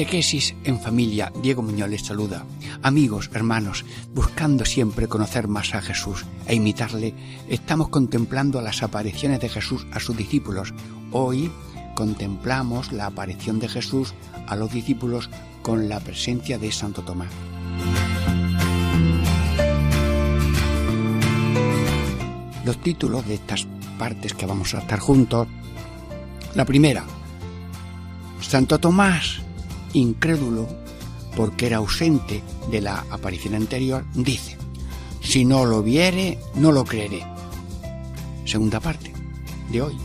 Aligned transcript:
Catequesis 0.00 0.54
en 0.64 0.80
familia, 0.80 1.30
Diego 1.42 1.60
Muñoz 1.60 1.90
les 1.90 2.00
saluda. 2.00 2.46
Amigos, 2.82 3.28
hermanos, 3.34 3.84
buscando 4.14 4.64
siempre 4.64 5.08
conocer 5.08 5.46
más 5.46 5.74
a 5.74 5.82
Jesús 5.82 6.24
e 6.46 6.54
imitarle, 6.54 7.12
estamos 7.50 7.90
contemplando 7.90 8.62
las 8.62 8.82
apariciones 8.82 9.40
de 9.40 9.50
Jesús 9.50 9.86
a 9.92 10.00
sus 10.00 10.16
discípulos. 10.16 10.72
Hoy 11.12 11.52
contemplamos 11.94 12.92
la 12.92 13.04
aparición 13.04 13.58
de 13.60 13.68
Jesús 13.68 14.14
a 14.46 14.56
los 14.56 14.72
discípulos 14.72 15.28
con 15.60 15.90
la 15.90 16.00
presencia 16.00 16.56
de 16.56 16.72
Santo 16.72 17.02
Tomás. 17.02 17.28
Los 22.64 22.80
títulos 22.80 23.28
de 23.28 23.34
estas 23.34 23.66
partes 23.98 24.32
que 24.32 24.46
vamos 24.46 24.74
a 24.74 24.78
estar 24.78 24.98
juntos. 24.98 25.46
La 26.54 26.64
primera, 26.64 27.04
Santo 28.40 28.78
Tomás 28.78 29.42
incrédulo, 29.92 30.68
porque 31.36 31.66
era 31.66 31.78
ausente 31.78 32.42
de 32.70 32.80
la 32.80 33.04
aparición 33.10 33.54
anterior, 33.54 34.04
dice, 34.14 34.56
si 35.20 35.44
no 35.44 35.64
lo 35.64 35.82
viere, 35.82 36.38
no 36.54 36.72
lo 36.72 36.84
creeré. 36.84 37.24
Segunda 38.44 38.80
parte 38.80 39.12
de 39.70 39.82
hoy. 39.82 39.96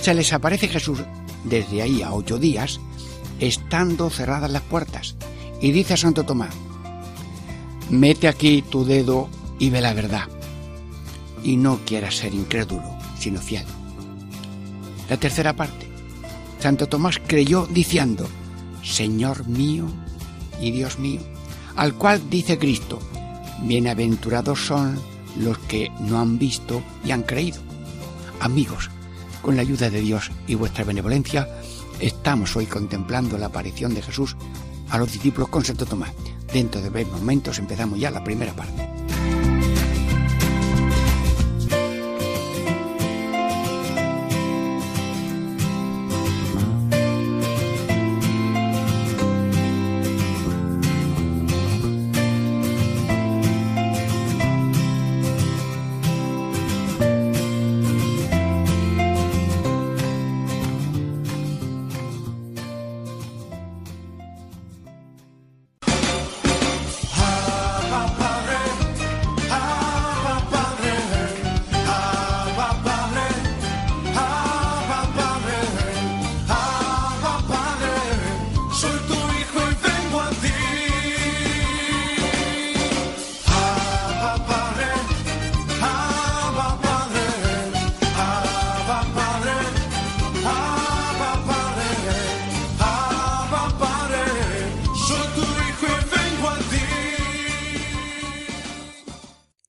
Se 0.00 0.14
les 0.14 0.32
aparece 0.32 0.68
Jesús 0.68 1.00
desde 1.44 1.82
ahí 1.82 2.02
a 2.02 2.12
ocho 2.12 2.38
días, 2.38 2.80
estando 3.38 4.10
cerradas 4.10 4.50
las 4.50 4.62
puertas, 4.62 5.16
y 5.60 5.72
dice 5.72 5.94
a 5.94 5.96
Santo 5.96 6.24
Tomás, 6.24 6.54
mete 7.90 8.28
aquí 8.28 8.62
tu 8.62 8.84
dedo 8.84 9.28
y 9.58 9.70
ve 9.70 9.80
la 9.80 9.94
verdad, 9.94 10.28
y 11.42 11.56
no 11.56 11.78
quieras 11.84 12.16
ser 12.16 12.34
incrédulo, 12.34 12.82
sino 13.18 13.40
fiel. 13.40 13.64
La 15.08 15.16
tercera 15.16 15.54
parte. 15.54 15.88
Santo 16.60 16.88
Tomás 16.88 17.20
creyó 17.26 17.66
diciendo, 17.66 18.28
Señor 18.82 19.46
mío 19.46 19.86
y 20.60 20.70
Dios 20.70 20.98
mío, 20.98 21.20
al 21.76 21.94
cual 21.94 22.28
dice 22.30 22.58
Cristo, 22.58 22.98
bienaventurados 23.62 24.66
son 24.66 24.98
los 25.36 25.58
que 25.58 25.90
no 26.00 26.20
han 26.20 26.38
visto 26.38 26.82
y 27.04 27.10
han 27.10 27.22
creído. 27.22 27.60
Amigos, 28.40 28.90
con 29.42 29.56
la 29.56 29.62
ayuda 29.62 29.90
de 29.90 30.00
Dios 30.00 30.30
y 30.46 30.54
vuestra 30.54 30.84
benevolencia, 30.84 31.48
estamos 31.98 32.56
hoy 32.56 32.66
contemplando 32.66 33.38
la 33.38 33.46
aparición 33.46 33.94
de 33.94 34.02
Jesús 34.02 34.36
a 34.90 34.98
los 34.98 35.12
discípulos 35.12 35.48
con 35.48 35.64
Santo 35.64 35.86
Tomás. 35.86 36.12
Dentro 36.52 36.80
de 36.80 36.90
breves 36.90 37.12
momentos 37.12 37.58
empezamos 37.58 37.98
ya 37.98 38.10
la 38.10 38.24
primera 38.24 38.52
parte. 38.52 38.99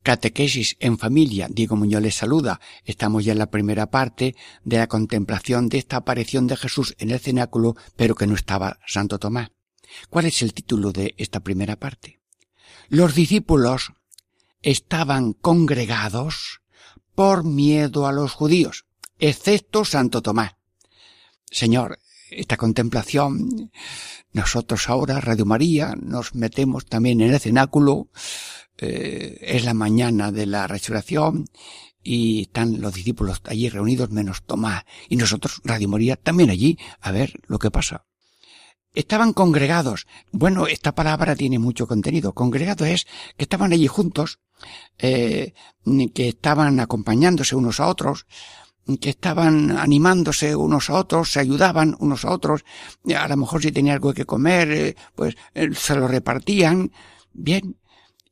Catequesis 0.04 0.78
en 0.80 0.98
familia, 0.98 1.48
Diego 1.50 1.76
Muñoz 1.76 2.02
les 2.02 2.16
saluda. 2.16 2.60
Estamos 2.86 3.24
ya 3.24 3.34
en 3.34 3.38
la 3.38 3.52
primera 3.52 3.92
parte 3.92 4.36
de 4.64 4.78
la 4.78 4.88
contemplación 4.88 5.70
de 5.70 5.78
esta 5.78 5.98
aparición 5.98 6.48
de 6.48 6.58
Jesús 6.58 6.96
en 6.98 7.12
el 7.12 7.20
cenáculo, 7.20 7.76
pero 7.96 8.16
que 8.16 8.26
no 8.26 8.36
estaba 8.36 8.80
Santo 8.88 9.20
Tomás. 9.20 9.52
¿Cuál 10.10 10.26
es 10.26 10.42
el 10.42 10.54
título 10.54 10.92
de 10.92 11.14
esta 11.18 11.42
primera 11.42 11.76
parte? 11.76 12.20
Los 12.90 13.14
discípulos 13.14 13.94
estaban 14.62 15.34
congregados 15.34 16.62
por 17.14 17.44
miedo 17.44 18.08
a 18.08 18.12
los 18.12 18.34
judíos, 18.34 18.86
excepto 19.20 19.86
Santo 19.86 20.22
Tomás. 20.22 20.56
Señor, 21.50 22.00
esta 22.32 22.58
contemplación, 22.58 23.72
nosotros 24.32 24.90
ahora, 24.90 25.20
Radio 25.20 25.46
María, 25.46 25.94
nos 26.02 26.34
metemos 26.34 26.86
también 26.86 27.22
en 27.22 27.34
el 27.34 27.40
cenáculo, 27.40 28.08
eh, 28.82 29.38
es 29.42 29.64
la 29.64 29.74
mañana 29.74 30.32
de 30.32 30.46
la 30.46 30.68
resurrección 30.68 31.46
y 32.04 32.42
están 32.44 32.82
los 32.82 32.94
discípulos 32.94 33.42
allí 33.46 33.70
reunidos 33.70 34.10
menos 34.10 34.44
Tomás 34.44 34.84
y 35.08 35.16
nosotros, 35.16 35.62
Radio 35.64 35.88
Moría, 35.88 36.16
también 36.16 36.50
allí 36.50 36.78
a 37.00 37.12
ver 37.12 37.40
lo 37.48 37.60
que 37.60 37.72
pasa. 37.72 38.06
Estaban 38.94 39.32
congregados. 39.32 40.06
Bueno, 40.32 40.68
esta 40.68 40.94
palabra 40.94 41.36
tiene 41.36 41.60
mucho 41.60 41.88
contenido. 41.88 42.34
Congregados 42.34 42.88
es 42.88 43.08
que 43.38 43.44
estaban 43.44 43.72
allí 43.72 43.88
juntos, 43.88 44.40
eh, 44.98 45.54
que 46.14 46.28
estaban 46.28 46.80
acompañándose 46.82 47.56
unos 47.56 47.80
a 47.80 47.88
otros, 47.88 48.26
que 49.00 49.12
estaban 49.12 49.78
animándose 49.78 50.56
unos 50.56 50.90
a 50.90 50.96
otros, 50.96 51.32
se 51.32 51.40
ayudaban 51.40 51.96
unos 52.00 52.26
a 52.26 52.32
otros, 52.32 52.66
a 53.16 53.28
lo 53.28 53.38
mejor 53.38 53.62
si 53.62 53.72
tenía 53.72 53.94
algo 53.94 54.14
que 54.14 54.26
comer, 54.26 54.72
eh, 54.72 54.96
pues 55.16 55.36
se 55.74 55.96
lo 55.96 56.08
repartían. 56.08 56.92
Bien, 57.34 57.78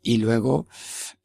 y 0.10 0.18
luego 0.18 0.66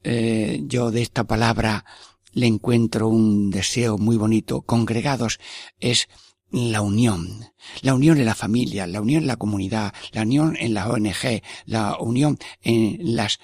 eh, 0.03 0.61
yo 0.67 0.91
de 0.91 1.01
esta 1.01 1.25
palabra 1.25 1.87
le 2.33 2.47
encuentro 2.47 3.09
un 3.09 3.51
deseo 3.51 3.97
muy 3.97 4.19
bonito. 4.19 4.61
Congregados 4.61 5.41
es 5.81 6.09
la 6.55 6.83
unión, 6.83 7.47
la 7.83 7.95
unión 7.95 8.19
en 8.19 8.27
la 8.27 8.35
familia, 8.37 8.87
la 8.87 9.01
unión 9.01 9.23
en 9.23 9.27
la 9.27 9.37
comunidad, 9.37 9.93
la 10.13 10.23
unión 10.23 10.57
en 10.57 10.73
la 10.73 10.89
ONG, 10.89 11.43
la 11.67 11.97
unión 11.99 12.39
en 12.63 13.17
las 13.17 13.41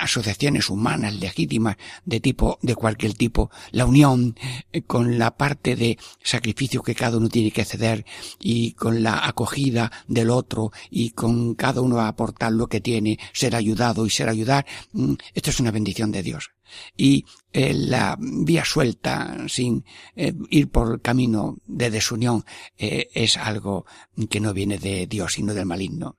asociaciones 0.00 0.70
humanas 0.70 1.14
legítimas 1.14 1.76
de 2.04 2.20
tipo, 2.20 2.60
de 2.62 2.76
cualquier 2.76 3.14
tipo, 3.14 3.50
la 3.72 3.84
unión 3.84 4.36
eh, 4.72 4.82
con 4.82 5.18
la 5.18 5.36
parte 5.36 5.74
de 5.74 5.98
sacrificio 6.22 6.82
que 6.82 6.94
cada 6.94 7.16
uno 7.16 7.28
tiene 7.28 7.50
que 7.50 7.64
ceder 7.64 8.04
y 8.38 8.72
con 8.74 9.02
la 9.02 9.26
acogida 9.26 9.90
del 10.06 10.30
otro 10.30 10.70
y 10.88 11.10
con 11.10 11.54
cada 11.54 11.80
uno 11.80 12.00
aportar 12.00 12.52
lo 12.52 12.68
que 12.68 12.80
tiene, 12.80 13.18
ser 13.32 13.56
ayudado 13.56 14.06
y 14.06 14.10
ser 14.10 14.28
ayudar, 14.28 14.66
mm, 14.92 15.14
esto 15.34 15.50
es 15.50 15.58
una 15.58 15.72
bendición 15.72 16.12
de 16.12 16.22
Dios 16.22 16.50
y 16.96 17.24
eh, 17.52 17.74
la 17.74 18.16
vía 18.18 18.64
suelta 18.64 19.36
sin 19.48 19.84
eh, 20.16 20.34
ir 20.50 20.70
por 20.70 21.00
camino 21.00 21.58
de 21.66 21.90
desunión 21.90 22.44
eh, 22.78 23.08
es 23.14 23.36
algo 23.36 23.84
que 24.30 24.40
no 24.40 24.52
viene 24.52 24.78
de 24.78 25.06
Dios 25.06 25.34
sino 25.34 25.54
del 25.54 25.66
maligno. 25.66 26.16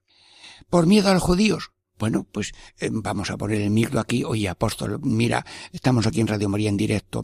Por 0.70 0.88
miedo 0.88 1.10
a 1.10 1.14
los 1.14 1.24
judíos, 1.24 1.72
Bueno, 2.00 2.26
pues 2.30 2.54
vamos 2.92 3.30
a 3.30 3.38
poner 3.38 3.62
el 3.62 3.70
micro 3.70 4.00
aquí. 4.00 4.24
Oye, 4.24 4.50
apóstol, 4.50 5.00
mira, 5.04 5.46
estamos 5.72 6.06
aquí 6.06 6.22
en 6.22 6.28
Radio 6.28 6.50
María 6.50 6.70
en 6.70 6.76
directo. 6.76 7.24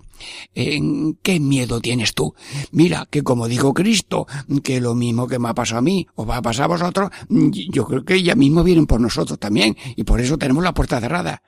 ¿En 0.53 1.15
¿Qué 1.15 1.39
miedo 1.39 1.81
tienes 1.81 2.13
tú? 2.13 2.33
Mira, 2.71 3.07
que 3.09 3.23
como 3.23 3.47
dijo 3.47 3.73
Cristo, 3.73 4.27
que 4.63 4.79
lo 4.79 4.93
mismo 4.95 5.27
que 5.27 5.39
me 5.39 5.49
ha 5.49 5.53
pasado 5.53 5.79
a 5.79 5.81
mí, 5.81 6.07
o 6.15 6.25
va 6.25 6.37
a 6.37 6.41
pasar 6.41 6.65
a 6.65 6.67
vosotros, 6.67 7.09
yo 7.29 7.85
creo 7.87 8.05
que 8.05 8.21
ya 8.21 8.35
mismo 8.35 8.63
vienen 8.63 8.85
por 8.85 9.01
nosotros 9.01 9.39
también, 9.39 9.75
y 9.95 10.03
por 10.03 10.21
eso 10.21 10.37
tenemos 10.37 10.63
la 10.63 10.73
puerta 10.73 11.01
cerrada. 11.01 11.41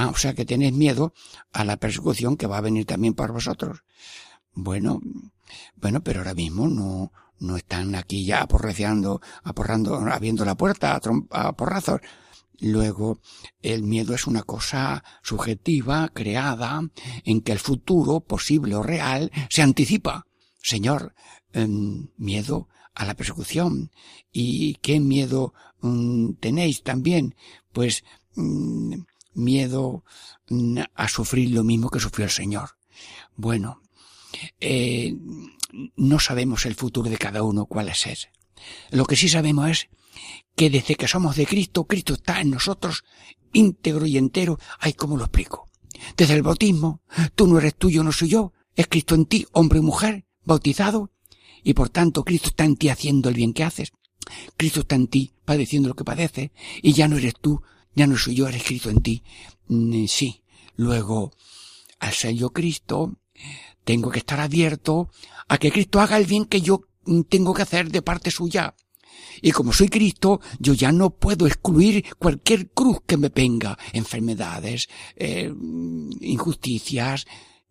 Ah, 0.00 0.10
o 0.10 0.16
sea 0.16 0.32
que 0.32 0.44
tenéis 0.44 0.72
miedo 0.72 1.12
a 1.52 1.64
la 1.64 1.76
persecución 1.76 2.36
que 2.36 2.46
va 2.46 2.58
a 2.58 2.60
venir 2.68 2.86
también 2.86 3.14
por 3.14 3.32
vosotros. 3.32 3.82
Bueno, 4.54 5.00
bueno, 5.74 6.04
pero 6.04 6.20
ahora 6.20 6.34
mismo 6.34 6.68
no, 6.68 7.10
no 7.40 7.56
están 7.56 7.96
aquí 7.96 8.24
ya 8.24 8.42
aporreciando, 8.42 9.20
aporrando, 9.42 9.96
abriendo 9.96 10.44
la 10.44 10.56
puerta 10.56 10.94
a, 10.94 11.48
a 11.48 11.52
porrazos. 11.56 12.00
Luego, 12.60 13.18
el 13.60 13.82
miedo 13.82 14.14
es 14.14 14.28
una 14.28 14.44
cosa 14.44 15.02
subjetiva, 15.24 16.08
creada, 16.14 16.80
en 17.24 17.40
que 17.40 17.50
el 17.50 17.58
futuro, 17.58 18.20
posible 18.20 18.76
o 18.76 18.84
real, 18.84 19.32
se 19.50 19.62
anticipa. 19.62 20.28
Señor, 20.62 21.12
em, 21.52 22.06
miedo 22.16 22.68
a 22.94 23.04
la 23.04 23.14
persecución. 23.14 23.90
¿Y 24.30 24.74
qué 24.76 25.00
miedo 25.00 25.54
mm, 25.80 26.34
tenéis 26.34 26.84
también? 26.84 27.34
Pues 27.72 28.04
mm, 28.36 28.94
miedo 29.38 30.04
mm, 30.48 30.80
a 30.94 31.08
sufrir 31.08 31.50
lo 31.50 31.64
mismo 31.64 31.90
que 31.90 32.00
sufrió 32.00 32.24
el 32.24 32.30
Señor. 32.30 32.76
Bueno, 33.36 33.82
eh, 34.60 35.14
no 35.96 36.18
sabemos 36.18 36.66
el 36.66 36.74
futuro 36.74 37.08
de 37.08 37.18
cada 37.18 37.42
uno 37.42 37.66
cuál 37.66 37.88
es 37.88 38.06
ese. 38.06 38.30
Lo 38.90 39.06
que 39.06 39.16
sí 39.16 39.28
sabemos 39.28 39.70
es 39.70 39.88
que 40.56 40.70
desde 40.70 40.96
que 40.96 41.08
somos 41.08 41.36
de 41.36 41.46
Cristo, 41.46 41.86
Cristo 41.86 42.14
está 42.14 42.40
en 42.40 42.50
nosotros 42.50 43.04
íntegro 43.52 44.06
y 44.06 44.18
entero. 44.18 44.58
Ay, 44.80 44.92
¿cómo 44.92 45.16
lo 45.16 45.24
explico? 45.24 45.68
Desde 46.16 46.34
el 46.34 46.42
bautismo, 46.42 47.02
tú 47.34 47.46
no 47.46 47.58
eres 47.58 47.76
tuyo, 47.76 48.02
no 48.02 48.12
soy 48.12 48.28
yo, 48.28 48.52
es 48.74 48.86
Cristo 48.86 49.14
en 49.14 49.26
ti, 49.26 49.46
hombre 49.52 49.78
y 49.78 49.82
mujer, 49.82 50.26
bautizado, 50.44 51.10
y 51.62 51.74
por 51.74 51.90
tanto 51.90 52.24
Cristo 52.24 52.48
está 52.50 52.64
en 52.64 52.76
ti 52.76 52.88
haciendo 52.88 53.28
el 53.28 53.34
bien 53.34 53.52
que 53.52 53.64
haces. 53.64 53.92
Cristo 54.56 54.80
está 54.80 54.96
en 54.96 55.08
ti 55.08 55.32
padeciendo 55.44 55.88
lo 55.88 55.94
que 55.94 56.04
padeces, 56.04 56.50
y 56.82 56.92
ya 56.92 57.08
no 57.08 57.16
eres 57.16 57.34
tú, 57.40 57.62
ya 57.94 58.06
no 58.06 58.16
soy 58.16 58.34
yo, 58.34 58.48
eres 58.48 58.62
Cristo 58.62 58.90
en 58.90 59.02
ti. 59.02 59.22
Mm, 59.68 60.06
sí. 60.06 60.42
Luego, 60.76 61.32
al 61.98 62.12
ser 62.12 62.34
yo 62.34 62.50
Cristo, 62.50 63.16
tengo 63.84 64.10
que 64.10 64.20
estar 64.20 64.40
abierto 64.40 65.10
a 65.48 65.58
que 65.58 65.72
Cristo 65.72 66.00
haga 66.00 66.16
el 66.16 66.26
bien 66.26 66.44
que 66.44 66.60
yo 66.60 66.82
mm, 67.04 67.22
tengo 67.22 67.54
que 67.54 67.62
hacer 67.62 67.90
de 67.90 68.02
parte 68.02 68.30
suya. 68.30 68.74
Y 69.40 69.52
como 69.52 69.72
soy 69.72 69.88
Cristo, 69.88 70.40
yo 70.58 70.74
ya 70.74 70.92
no 70.92 71.10
puedo 71.10 71.46
excluir 71.46 72.04
cualquier 72.18 72.70
cruz 72.70 72.98
que 73.06 73.16
me 73.16 73.28
venga, 73.28 73.78
enfermedades, 73.92 74.88
eh, 75.16 75.52
injusticias. 76.20 77.26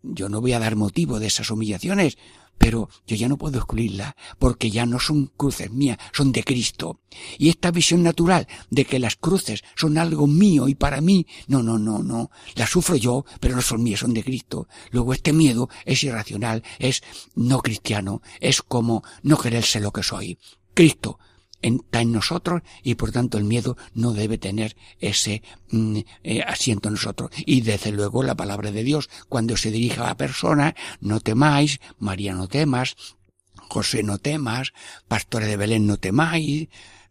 Yo 0.08 0.28
no 0.28 0.40
voy 0.40 0.52
a 0.52 0.58
dar 0.58 0.76
motivo 0.76 1.18
de 1.18 1.26
esas 1.26 1.50
humillaciones, 1.50 2.18
pero 2.58 2.88
yo 3.06 3.16
ya 3.16 3.28
no 3.28 3.38
puedo 3.38 3.58
excluirlas, 3.58 4.14
porque 4.38 4.70
ya 4.70 4.84
no 4.84 4.98
son 4.98 5.26
cruces 5.36 5.70
mías, 5.70 5.98
son 6.12 6.32
de 6.32 6.42
Cristo. 6.42 7.00
Y 7.38 7.48
esta 7.48 7.70
visión 7.70 8.02
natural 8.02 8.48
de 8.70 8.84
que 8.84 8.98
las 8.98 9.16
cruces 9.16 9.62
son 9.76 9.96
algo 9.96 10.26
mío 10.26 10.68
y 10.68 10.74
para 10.74 11.00
mí, 11.00 11.26
no, 11.46 11.62
no, 11.62 11.78
no, 11.78 12.02
no, 12.02 12.30
las 12.56 12.70
sufro 12.70 12.96
yo, 12.96 13.24
pero 13.40 13.54
no 13.54 13.62
son 13.62 13.82
mías, 13.82 14.00
son 14.00 14.12
de 14.12 14.24
Cristo. 14.24 14.68
Luego 14.90 15.14
este 15.14 15.32
miedo 15.32 15.68
es 15.84 16.02
irracional, 16.02 16.62
es 16.78 17.02
no 17.34 17.60
cristiano, 17.60 18.22
es 18.40 18.60
como 18.60 19.04
no 19.22 19.38
quererse 19.38 19.80
lo 19.80 19.92
que 19.92 20.02
soy. 20.02 20.38
Cristo 20.74 21.18
está 21.62 22.00
en 22.00 22.12
nosotros 22.12 22.62
y 22.82 22.94
por 22.94 23.12
tanto 23.12 23.38
el 23.38 23.44
miedo 23.44 23.76
no 23.94 24.12
debe 24.12 24.38
tener 24.38 24.76
ese 25.00 25.42
mm, 25.70 25.98
eh, 26.22 26.42
asiento 26.42 26.88
en 26.88 26.94
nosotros. 26.94 27.30
Y 27.46 27.62
desde 27.62 27.92
luego 27.92 28.22
la 28.22 28.36
palabra 28.36 28.70
de 28.70 28.84
Dios, 28.84 29.08
cuando 29.28 29.56
se 29.56 29.70
dirige 29.70 30.00
a 30.00 30.06
la 30.06 30.16
persona, 30.16 30.74
no 31.00 31.20
temáis, 31.20 31.80
María 31.98 32.34
no 32.34 32.48
temas, 32.48 32.96
José 33.68 34.02
no 34.02 34.18
temas, 34.18 34.72
pastores 35.08 35.48
de 35.48 35.56
Belén 35.56 35.86
no 35.86 35.98
temáis, 35.98 36.68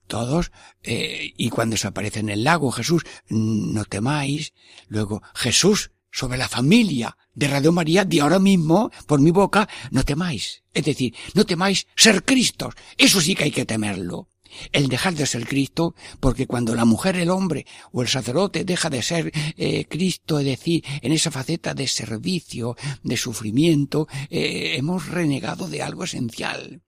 todos, 0.07 0.51
eh, 0.83 1.33
y 1.35 1.49
cuando 1.49 1.75
se 1.75 1.87
aparece 1.87 2.21
en 2.21 2.29
el 2.29 2.43
lago 2.43 2.71
Jesús, 2.71 3.03
mm, 3.29 3.73
no 3.73 3.85
temáis, 3.85 4.53
luego 4.87 5.21
Jesús 5.35 5.91
sobre 6.11 6.37
la 6.37 6.47
familia 6.47 7.17
de 7.35 7.47
Radio 7.47 7.71
María 7.71 8.05
de 8.05 8.21
ahora 8.21 8.39
mismo, 8.39 8.89
por 9.05 9.19
mi 9.19 9.29
boca, 9.29 9.69
no 9.91 10.03
temáis. 10.03 10.63
Es 10.73 10.85
decir, 10.85 11.13
no 11.35 11.45
temáis 11.45 11.85
ser 11.95 12.23
Cristos. 12.23 12.73
Eso 12.97 13.21
sí 13.21 13.35
que 13.35 13.43
hay 13.43 13.51
que 13.51 13.65
temerlo 13.65 14.29
el 14.71 14.87
dejar 14.87 15.15
de 15.15 15.25
ser 15.25 15.47
Cristo, 15.47 15.95
porque 16.19 16.47
cuando 16.47 16.75
la 16.75 16.85
mujer, 16.85 17.15
el 17.15 17.29
hombre 17.29 17.65
o 17.91 18.01
el 18.01 18.07
sacerdote 18.07 18.63
deja 18.63 18.89
de 18.89 19.01
ser 19.01 19.31
eh, 19.57 19.85
Cristo, 19.85 20.39
es 20.39 20.45
decir, 20.45 20.83
en 21.01 21.11
esa 21.11 21.31
faceta 21.31 21.73
de 21.73 21.87
servicio, 21.87 22.75
de 23.03 23.17
sufrimiento, 23.17 24.07
eh, 24.29 24.75
hemos 24.77 25.07
renegado 25.07 25.67
de 25.67 25.81
algo 25.81 26.03
esencial. 26.03 26.81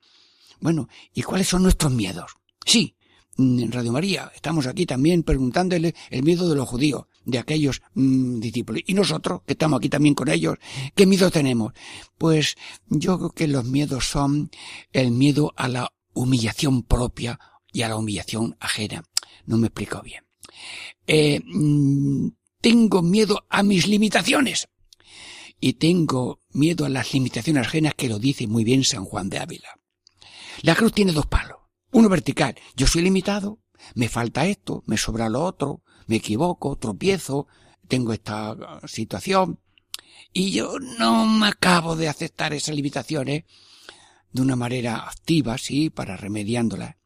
Bueno, 0.60 0.90
¿y 1.14 1.22
cuáles 1.22 1.48
son 1.48 1.64
nuestros 1.64 1.92
miedos? 1.92 2.32
Sí, 2.66 2.96
en 3.40 3.72
Radio 3.72 3.94
María 3.94 4.32
estamos 4.36 4.68
aquí 4.68 4.86
también 4.86 5.24
preguntándole 5.24 5.96
el 6.10 6.24
miedo 6.24 6.50
de 6.50 6.56
los 6.56 6.68
judíos, 6.68 7.06
de 7.24 7.40
aquellos 7.40 7.82
mm, 7.94 8.40
discípulos. 8.40 8.84
Y 8.86 8.94
nosotros, 8.94 9.42
que 9.46 9.54
estamos 9.54 9.78
aquí 9.78 9.90
también 9.90 10.16
con 10.16 10.30
ellos, 10.30 10.58
¿qué 10.96 11.06
miedo 11.06 11.32
tenemos? 11.32 11.74
Pues 12.18 12.56
yo 12.88 13.18
creo 13.18 13.32
que 13.32 13.48
los 13.48 13.66
miedos 13.66 14.10
son 14.10 14.50
el 14.92 15.12
miedo 15.12 15.54
a 15.56 15.70
la 15.70 15.94
humillación 16.14 16.84
propia 16.84 17.40
y 17.72 17.84
a 17.84 17.90
la 17.90 17.98
humillación 17.98 18.58
ajena. 18.60 19.04
No 19.46 19.58
me 19.58 19.68
explico 19.68 20.02
bien. 20.02 20.26
Eh, 21.08 21.42
mm, 21.44 22.30
tengo 22.62 23.02
miedo 23.02 23.46
a 23.50 23.64
mis 23.64 23.88
limitaciones. 23.88 24.68
Y 25.62 25.74
tengo 25.74 26.40
miedo 26.52 26.86
a 26.86 26.90
las 26.90 27.14
limitaciones 27.14 27.68
ajenas 27.68 27.94
que 27.96 28.08
lo 28.08 28.20
dice 28.20 28.48
muy 28.48 28.64
bien 28.64 28.84
San 28.84 29.06
Juan 29.06 29.30
de 29.30 29.40
Ávila. 29.40 29.80
La 30.62 30.76
cruz 30.76 30.94
tiene 30.94 31.12
dos 31.12 31.26
palos. 31.26 31.58
Uno 31.92 32.10
vertical. 32.10 32.56
Yo 32.76 32.88
soy 32.88 33.02
limitado. 33.02 33.60
Me 33.96 34.10
falta 34.10 34.46
esto, 34.46 34.84
me 34.88 34.98
sobra 34.98 35.30
lo 35.30 35.44
otro, 35.44 35.84
me 36.08 36.18
equivoco, 36.18 36.76
tropiezo, 36.76 37.48
tengo 37.88 38.14
esta 38.14 38.58
situación. 38.86 39.60
Y 40.34 40.52
yo 40.52 40.78
no 40.80 41.26
me 41.26 41.48
acabo 41.48 41.96
de 41.96 42.10
aceptar 42.10 42.54
esas 42.54 42.76
limitaciones 42.76 43.46
de 44.32 44.42
una 44.42 44.56
manera 44.56 45.08
activa, 45.08 45.58
sí, 45.58 45.90
para 45.90 46.18
remediándolas 46.18 47.00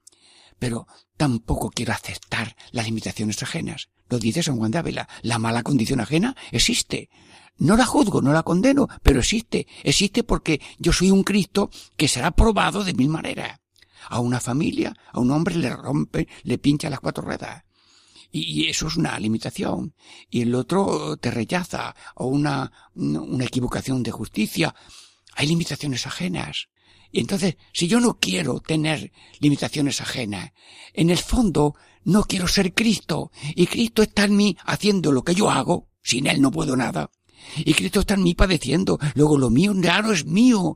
pero 0.64 0.88
tampoco 1.18 1.72
quiero 1.72 1.92
aceptar 1.92 2.56
las 2.72 2.86
limitaciones 2.86 3.44
ajenas. 3.44 3.90
Lo 4.08 4.18
dice 4.18 4.42
San 4.44 4.56
Juan 4.56 4.72
de 4.72 4.78
Ávila, 4.78 5.10
la 5.22 5.38
mala 5.38 5.62
condición 5.62 6.00
ajena 6.00 6.38
existe. 6.54 7.10
No 7.58 7.76
la 7.76 7.86
juzgo, 7.86 8.22
no 8.22 8.32
la 8.32 8.44
condeno, 8.44 8.88
pero 9.02 9.20
existe. 9.20 9.68
Existe 9.84 10.24
porque 10.24 10.62
yo 10.80 10.94
soy 10.94 11.12
un 11.12 11.26
Cristo 11.26 11.70
que 11.98 12.08
será 12.08 12.32
probado 12.32 12.86
de 12.86 12.94
mil 12.94 13.10
maneras. 13.10 13.60
A 14.08 14.22
una 14.22 14.40
familia, 14.40 14.96
a 15.12 15.20
un 15.20 15.32
hombre 15.32 15.56
le 15.56 15.70
rompe, 15.76 16.30
le 16.44 16.58
pincha 16.58 16.90
las 16.90 17.02
cuatro 17.02 17.26
ruedas. 17.26 17.66
Y 18.32 18.70
eso 18.70 18.88
es 18.88 18.96
una 18.96 19.20
limitación. 19.20 19.94
Y 20.30 20.44
el 20.44 20.56
otro 20.56 21.18
te 21.18 21.30
rechaza, 21.30 21.94
o 22.16 22.28
una, 22.28 22.72
una 22.96 23.44
equivocación 23.44 24.02
de 24.02 24.12
justicia. 24.12 24.74
Hay 25.36 25.48
limitaciones 25.48 26.08
ajenas. 26.08 26.70
Y 27.14 27.20
entonces, 27.20 27.58
si 27.72 27.88
yo 27.88 28.00
no 28.00 28.18
quiero 28.20 28.60
tener 28.60 29.12
limitaciones 29.40 30.02
ajenas, 30.02 30.52
en 30.94 31.12
el 31.12 31.20
fondo 31.20 31.76
no 32.04 32.24
quiero 32.24 32.48
ser 32.48 32.74
Cristo, 32.74 33.32
y 33.56 33.68
Cristo 33.68 34.02
está 34.02 34.24
en 34.24 34.36
mí 34.36 34.58
haciendo 34.66 35.12
lo 35.12 35.24
que 35.24 35.36
yo 35.36 35.52
hago, 35.52 35.90
sin 36.02 36.26
Él 36.26 36.42
no 36.42 36.50
puedo 36.50 36.76
nada, 36.76 37.12
y 37.58 37.76
Cristo 37.76 38.00
está 38.00 38.16
en 38.16 38.24
mí 38.24 38.34
padeciendo, 38.34 39.00
luego 39.14 39.38
lo 39.38 39.52
mío 39.52 39.74
ya 39.76 40.02
no 40.02 40.12
es 40.12 40.26
mío. 40.26 40.76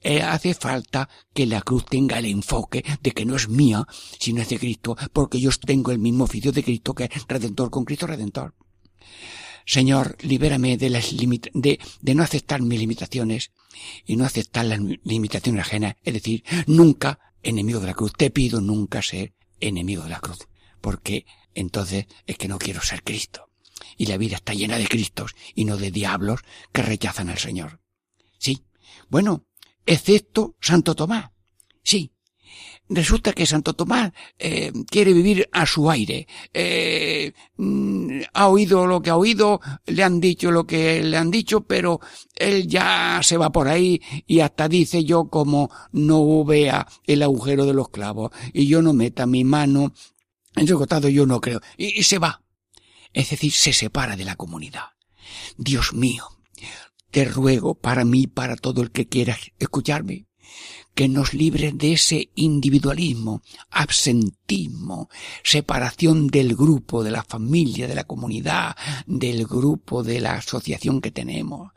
Eh, 0.00 0.22
hace 0.22 0.54
falta 0.54 1.08
que 1.32 1.46
la 1.46 1.60
cruz 1.60 1.84
tenga 1.86 2.18
el 2.18 2.26
enfoque 2.26 2.84
de 3.02 3.10
que 3.12 3.26
no 3.26 3.36
es 3.36 3.48
mía, 3.48 3.86
sino 4.18 4.40
es 4.40 4.48
de 4.48 4.58
Cristo, 4.58 4.96
porque 5.12 5.40
yo 5.40 5.50
tengo 5.64 5.92
el 5.92 5.98
mismo 5.98 6.24
oficio 6.24 6.50
de 6.50 6.62
Cristo 6.62 6.94
que 6.94 7.10
Redentor 7.28 7.70
con 7.70 7.84
Cristo 7.84 8.06
Redentor. 8.06 8.54
Señor, 9.66 10.16
libérame 10.20 10.76
de 10.76 10.90
las 10.90 11.16
de, 11.16 11.80
de 12.00 12.14
no 12.14 12.22
aceptar 12.22 12.60
mis 12.60 12.78
limitaciones 12.78 13.52
y 14.04 14.16
no 14.16 14.24
aceptar 14.24 14.66
las 14.66 14.80
limitaciones 15.04 15.62
ajenas, 15.62 15.96
es 16.02 16.14
decir, 16.14 16.44
nunca 16.66 17.18
enemigo 17.42 17.80
de 17.80 17.86
la 17.86 17.94
cruz. 17.94 18.12
Te 18.16 18.30
pido 18.30 18.60
nunca 18.60 19.02
ser 19.02 19.34
enemigo 19.60 20.02
de 20.02 20.10
la 20.10 20.20
cruz, 20.20 20.48
porque 20.80 21.26
entonces 21.54 22.06
es 22.26 22.36
que 22.36 22.48
no 22.48 22.58
quiero 22.58 22.82
ser 22.82 23.02
Cristo. 23.02 23.50
Y 23.96 24.06
la 24.06 24.16
vida 24.16 24.36
está 24.36 24.54
llena 24.54 24.78
de 24.78 24.88
Cristos 24.88 25.34
y 25.54 25.64
no 25.64 25.76
de 25.76 25.90
diablos 25.90 26.40
que 26.72 26.82
rechazan 26.82 27.28
al 27.28 27.38
Señor. 27.38 27.80
Sí. 28.38 28.64
Bueno, 29.08 29.46
excepto 29.86 30.56
Santo 30.60 30.94
Tomás. 30.94 31.30
Sí, 31.82 32.13
resulta 32.88 33.32
que 33.32 33.46
Santo 33.46 33.74
Tomás 33.74 34.12
eh, 34.38 34.72
quiere 34.90 35.12
vivir 35.12 35.48
a 35.52 35.66
su 35.66 35.90
aire. 35.90 36.26
Eh, 36.52 37.32
mm, 37.56 38.20
ha 38.32 38.48
oído 38.48 38.86
lo 38.86 39.00
que 39.00 39.10
ha 39.10 39.16
oído, 39.16 39.60
le 39.86 40.02
han 40.02 40.20
dicho 40.20 40.50
lo 40.50 40.66
que 40.66 41.02
le 41.02 41.16
han 41.16 41.30
dicho, 41.30 41.62
pero 41.62 42.00
él 42.34 42.66
ya 42.66 43.20
se 43.22 43.36
va 43.36 43.50
por 43.50 43.68
ahí 43.68 44.00
y 44.26 44.40
hasta 44.40 44.68
dice 44.68 45.04
yo 45.04 45.28
como 45.28 45.70
no 45.92 46.44
vea 46.44 46.86
el 47.04 47.22
agujero 47.22 47.66
de 47.66 47.74
los 47.74 47.88
clavos 47.88 48.30
y 48.52 48.66
yo 48.66 48.82
no 48.82 48.92
meta 48.92 49.26
mi 49.26 49.44
mano 49.44 49.92
en 50.56 50.68
su 50.68 50.78
costado, 50.78 51.08
yo 51.08 51.26
no 51.26 51.40
creo. 51.40 51.60
Y, 51.76 51.98
y 51.98 52.02
se 52.04 52.18
va. 52.18 52.42
es 53.12 53.30
decir, 53.30 53.52
se 53.52 53.72
separa 53.72 54.16
de 54.16 54.24
la 54.24 54.36
comunidad. 54.36 54.84
Dios 55.56 55.92
mío, 55.94 56.28
te 57.10 57.24
ruego 57.24 57.74
para 57.74 58.04
mí, 58.04 58.26
para 58.26 58.56
todo 58.56 58.82
el 58.82 58.90
que 58.90 59.08
quiera 59.08 59.36
escucharme, 59.58 60.26
que 60.94 61.08
nos 61.08 61.34
libre 61.34 61.72
de 61.72 61.94
ese 61.94 62.30
individualismo, 62.34 63.42
absentismo, 63.70 65.08
separación 65.42 66.28
del 66.28 66.54
grupo, 66.54 67.02
de 67.02 67.10
la 67.10 67.24
familia, 67.24 67.88
de 67.88 67.94
la 67.94 68.04
comunidad, 68.04 68.76
del 69.06 69.46
grupo, 69.46 70.02
de 70.02 70.20
la 70.20 70.34
asociación 70.34 71.00
que 71.00 71.10
tenemos. 71.10 71.72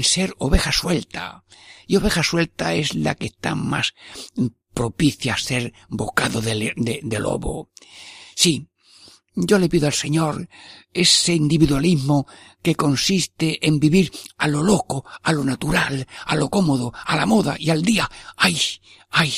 Ser 0.00 0.34
oveja 0.38 0.72
suelta. 0.72 1.44
Y 1.86 1.96
oveja 1.96 2.22
suelta 2.22 2.74
es 2.74 2.94
la 2.94 3.14
que 3.14 3.26
está 3.26 3.54
más 3.54 3.94
propicia 4.74 5.34
a 5.34 5.38
ser 5.38 5.72
bocado 5.88 6.42
de, 6.42 6.74
de 7.02 7.18
lobo. 7.18 7.70
Sí, 8.34 8.68
yo 9.46 9.58
le 9.58 9.68
pido 9.68 9.86
al 9.86 9.92
Señor 9.92 10.48
ese 10.92 11.34
individualismo 11.34 12.26
que 12.60 12.74
consiste 12.74 13.64
en 13.66 13.78
vivir 13.78 14.10
a 14.36 14.48
lo 14.48 14.62
loco, 14.62 15.04
a 15.22 15.32
lo 15.32 15.44
natural, 15.44 16.06
a 16.26 16.34
lo 16.34 16.48
cómodo, 16.50 16.92
a 17.06 17.16
la 17.16 17.26
moda 17.26 17.56
y 17.58 17.70
al 17.70 17.82
día. 17.82 18.10
¡Ay! 18.36 18.58
¡Ay! 19.10 19.32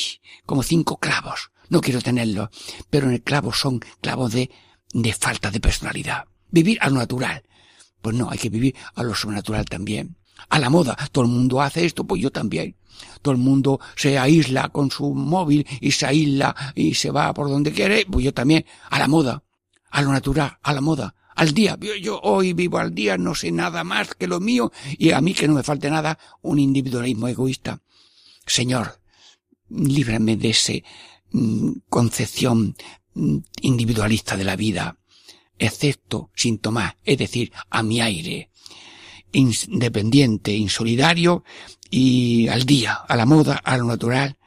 Como 0.45 0.63
cinco 0.63 0.97
clavos. 0.97 1.51
No 1.69 1.81
quiero 1.81 2.01
tenerlo. 2.01 2.49
Pero 2.89 3.07
en 3.07 3.13
el 3.13 3.21
clavo 3.21 3.53
son 3.53 3.79
clavos 4.01 4.33
de, 4.33 4.49
de 4.91 5.13
falta 5.13 5.51
de 5.51 5.59
personalidad. 5.59 6.25
Vivir 6.49 6.79
a 6.81 6.89
lo 6.89 6.95
natural. 6.95 7.43
Pues 8.01 8.15
no, 8.15 8.29
hay 8.31 8.39
que 8.39 8.49
vivir 8.49 8.75
a 8.95 9.03
lo 9.03 9.13
sobrenatural 9.13 9.65
también. 9.65 10.17
A 10.49 10.57
la 10.57 10.71
moda. 10.71 10.97
Todo 11.11 11.25
el 11.25 11.31
mundo 11.31 11.61
hace 11.61 11.85
esto, 11.85 12.05
pues 12.05 12.21
yo 12.21 12.31
también. 12.31 12.75
Todo 13.21 13.33
el 13.33 13.39
mundo 13.39 13.79
se 13.95 14.17
aísla 14.17 14.69
con 14.69 14.89
su 14.89 15.13
móvil 15.13 15.67
y 15.79 15.91
se 15.91 16.07
aísla 16.07 16.55
y 16.73 16.95
se 16.95 17.11
va 17.11 17.33
por 17.33 17.49
donde 17.49 17.71
quiere, 17.71 18.05
pues 18.05 18.25
yo 18.25 18.33
también. 18.33 18.65
A 18.89 18.97
la 18.97 19.07
moda 19.07 19.43
a 19.91 20.01
lo 20.01 20.11
natural, 20.11 20.57
a 20.61 20.73
la 20.73 20.81
moda, 20.81 21.15
al 21.35 21.53
día. 21.53 21.77
Yo, 22.01 22.19
hoy 22.21 22.53
vivo 22.53 22.79
al 22.79 22.95
día, 22.95 23.17
no 23.17 23.35
sé 23.35 23.51
nada 23.51 23.83
más 23.83 24.15
que 24.15 24.27
lo 24.27 24.39
mío 24.39 24.71
y 24.97 25.11
a 25.11 25.21
mí 25.21 25.33
que 25.33 25.47
no 25.47 25.53
me 25.53 25.63
falte 25.63 25.89
nada, 25.89 26.17
un 26.41 26.59
individualismo 26.59 27.27
egoísta. 27.27 27.81
Señor, 28.45 28.99
líbrame 29.69 30.35
de 30.37 30.49
ese 30.49 30.83
mm, 31.31 31.71
concepción 31.89 32.75
mm, 33.13 33.37
individualista 33.61 34.35
de 34.35 34.43
la 34.43 34.55
vida, 34.55 34.97
excepto 35.57 36.31
sin 36.35 36.57
tomar, 36.57 36.97
es 37.03 37.17
decir, 37.17 37.51
a 37.69 37.83
mi 37.83 38.01
aire, 38.01 38.49
independiente, 39.31 40.53
insolidario 40.55 41.43
y 41.89 42.47
al 42.47 42.65
día, 42.65 42.93
a 42.93 43.15
la 43.15 43.25
moda, 43.25 43.57
a 43.57 43.77
lo 43.77 43.85
natural. 43.85 44.37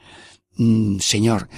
Mm, 0.56 0.98
señor, 1.00 1.48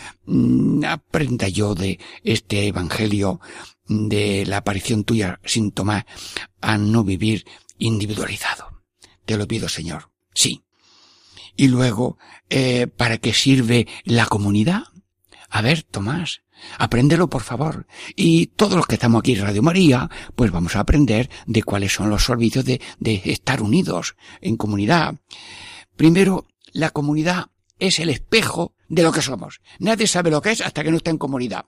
aprenda 0.87 1.49
yo 1.49 1.75
de 1.75 1.99
este 2.25 2.67
evangelio 2.69 3.41
de 3.89 4.45
la 4.47 4.59
aparición 4.59 5.05
tuya 5.05 5.41
sin 5.45 5.71
tomar 5.71 6.07
a 6.61 6.79
no 6.79 7.05
vivir 7.05 7.47
individualizado. 7.79 8.83
Te 9.25 9.37
lo 9.37 9.47
pido, 9.47 9.69
Señor. 9.69 10.11
Sí. 10.35 10.63
Y 11.57 11.69
luego, 11.69 12.19
eh, 12.51 12.87
¿para 12.87 13.19
qué 13.19 13.33
sirve 13.33 13.87
la 14.05 14.27
comunidad? 14.27 14.85
A 15.49 15.63
ver, 15.63 15.83
Tomás, 15.83 16.43
apréndelo 16.79 17.29
por 17.29 17.43
favor. 17.43 17.87
Y 18.15 18.49
todos 18.49 18.75
los 18.75 18.87
que 18.87 18.95
estamos 18.95 19.21
aquí 19.21 19.33
en 19.33 19.43
Radio 19.43 19.63
María, 19.63 20.11
pues 20.35 20.51
vamos 20.51 20.77
a 20.77 20.81
aprender 20.81 21.31
de 21.47 21.63
cuáles 21.63 21.95
son 21.95 22.11
los 22.11 22.25
servicios 22.25 22.65
de 22.65 22.81
estar 23.25 23.63
unidos 23.63 24.17
en 24.41 24.57
comunidad. 24.57 25.17
Primero, 25.97 26.47
la 26.73 26.91
comunidad 26.91 27.47
es 27.79 27.99
el 28.01 28.11
espejo 28.11 28.76
de 28.89 29.03
lo 29.03 29.13
que 29.13 29.23
somos. 29.23 29.61
Nadie 29.79 30.07
sabe 30.07 30.31
lo 30.31 30.41
que 30.41 30.53
es 30.53 30.61
hasta 30.61 30.83
que 30.83 30.91
no 30.91 30.99
está 30.99 31.11
en 31.11 31.19
comunidad. 31.19 31.65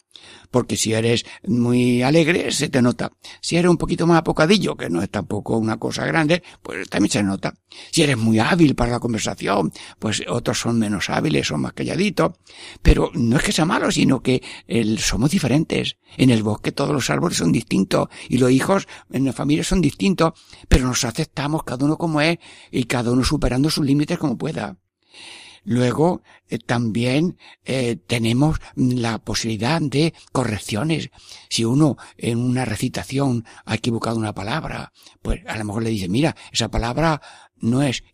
Porque 0.51 0.77
si 0.77 0.93
eres 0.93 1.25
muy 1.47 2.03
alegre, 2.03 2.51
se 2.53 2.69
te 2.69 2.83
nota. 2.83 3.13
Si 3.41 3.57
eres 3.57 3.71
un 3.71 3.77
poquito 3.77 4.07
más 4.07 4.19
apocadillo, 4.19 4.77
que 4.77 4.91
no 4.91 5.03
es 5.03 5.11
tampoco 5.11 5.57
una 5.57 5.79
cosa 5.79 6.05
grande, 6.07 6.43
pues 6.63 6.89
también 6.89 7.11
se 7.11 7.23
nota. 7.23 7.55
Si 7.91 8.03
eres 8.03 8.17
muy 8.17 8.39
hábil 8.39 8.75
para 8.75 8.93
la 8.93 9.01
conversación, 9.01 9.73
pues 9.99 10.23
otros 10.29 10.61
son 10.61 10.79
menos 10.79 11.11
hábiles, 11.11 11.47
son 11.47 11.63
más 11.63 11.73
calladitos. 11.73 12.33
Pero 12.83 13.11
no 13.15 13.37
es 13.37 13.43
que 13.43 13.53
sea 13.53 13.65
malo, 13.65 13.91
sino 13.91 14.23
que 14.23 14.43
somos 14.99 15.31
diferentes. 15.31 15.97
En 16.17 16.31
el 16.31 16.43
bosque 16.43 16.73
todos 16.73 16.93
los 16.93 17.11
árboles 17.11 17.39
son 17.39 17.53
distintos 17.53 18.09
y 18.29 18.39
los 18.39 18.51
hijos 18.51 18.89
en 19.11 19.25
la 19.25 19.33
familia 19.33 19.65
son 19.65 19.81
distintos, 19.81 20.33
pero 20.69 20.87
nos 20.87 21.05
aceptamos 21.05 21.65
cada 21.65 21.85
uno 21.85 21.99
como 21.99 22.21
es 22.21 22.39
y 22.71 22.85
cada 22.85 23.11
uno 23.11 23.25
superando 23.25 23.71
sus 23.71 23.85
límites 23.85 24.19
como 24.19 24.39
pueda. 24.39 24.77
Luego 25.65 26.23
eh, 26.49 26.59
también 26.59 27.37
eh, 27.65 27.97
tenemos 28.07 28.59
la 28.77 29.19
posibilidad 29.19 29.81
de 29.81 30.15
correcciones. 30.33 31.11
Si 31.49 31.65
uno 31.65 31.97
en 32.17 32.39
una 32.39 32.65
recitación 32.65 33.45
ha 33.65 33.75
equivocado 33.75 34.17
una 34.17 34.35
palabra, 34.35 34.93
pues 35.23 35.41
a 35.47 35.57
lo 35.57 35.65
mejor 35.65 35.83
le 35.83 35.91
dice, 35.91 36.09
mira, 36.09 36.37
esa 36.53 36.71
palabra 36.71 37.21
no 37.57 37.83
es 37.83 38.05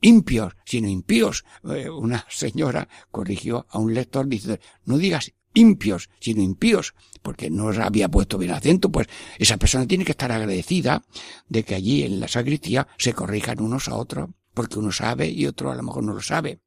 impios, 0.00 0.54
sino 0.64 0.88
impíos. 0.88 1.44
Eh, 1.64 1.88
una 1.88 2.26
señora 2.28 2.88
corrigió 3.10 3.66
a 3.70 3.78
un 3.78 3.94
lector 3.94 4.26
diciendo, 4.26 4.60
no 4.84 4.98
digas 4.98 5.32
impios, 5.54 6.10
sino 6.20 6.42
impíos, 6.42 6.94
porque 7.22 7.50
no 7.50 7.68
había 7.68 8.08
puesto 8.08 8.38
bien 8.38 8.52
acento, 8.52 8.90
pues 8.90 9.08
esa 9.38 9.56
persona 9.56 9.86
tiene 9.86 10.04
que 10.04 10.12
estar 10.12 10.30
agradecida 10.32 11.02
de 11.48 11.64
que 11.64 11.74
allí 11.74 12.02
en 12.02 12.20
la 12.20 12.28
sacristía 12.28 12.88
se 12.98 13.14
corrijan 13.14 13.60
unos 13.60 13.88
a 13.88 13.96
otros, 13.96 14.30
porque 14.54 14.78
uno 14.78 14.92
sabe 14.92 15.28
y 15.28 15.46
otro 15.46 15.70
a 15.70 15.74
lo 15.74 15.82
mejor 15.82 16.04
no 16.04 16.14
lo 16.14 16.22
sabe. 16.22 16.60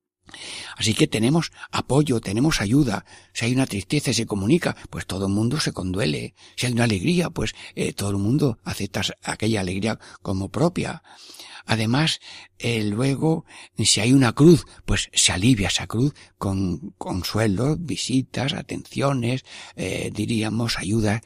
Así 0.78 0.94
que 0.94 1.08
tenemos 1.08 1.52
apoyo, 1.72 2.20
tenemos 2.20 2.62
ayuda. 2.62 3.06
Si 3.34 3.46
hay 3.46 3.54
una 3.54 3.68
tristeza 3.68 4.12
y 4.12 4.14
se 4.14 4.26
comunica, 4.26 4.76
pues 4.90 5.06
todo 5.06 5.28
el 5.28 5.34
mundo 5.34 5.60
se 5.60 5.74
conduele. 5.74 6.34
Si 6.56 6.66
hay 6.66 6.74
una 6.74 6.86
alegría, 6.86 7.30
pues 7.30 7.54
eh, 7.76 7.94
todo 7.94 8.10
el 8.10 8.18
mundo 8.18 8.60
acepta 8.64 9.02
aquella 9.24 9.62
alegría 9.62 10.00
como 10.22 10.50
propia. 10.50 11.04
Además, 11.66 12.20
eh, 12.60 12.84
luego, 12.84 13.46
si 13.78 14.02
hay 14.02 14.12
una 14.12 14.34
cruz, 14.34 14.66
pues 14.86 15.10
se 15.14 15.32
alivia 15.32 15.70
esa 15.70 15.88
cruz 15.88 16.14
con 16.38 16.92
consuelo, 16.98 17.78
visitas, 17.78 18.54
atenciones, 18.54 19.46
eh, 19.78 20.12
diríamos, 20.14 20.78
ayuda, 20.78 21.22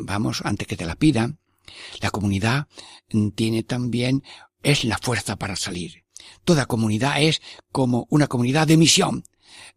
vamos, 0.00 0.42
antes 0.44 0.68
que 0.68 0.76
te 0.76 0.86
la 0.86 0.94
pidan. 0.94 1.40
La 2.00 2.10
comunidad 2.10 2.68
mm, 3.12 3.30
tiene 3.30 3.64
también, 3.64 4.22
es 4.62 4.84
la 4.84 4.98
fuerza 4.98 5.36
para 5.36 5.56
salir. 5.56 6.01
Toda 6.44 6.66
comunidad 6.66 7.22
es 7.22 7.42
como 7.70 8.06
una 8.10 8.26
comunidad 8.26 8.66
de 8.66 8.76
misión. 8.76 9.24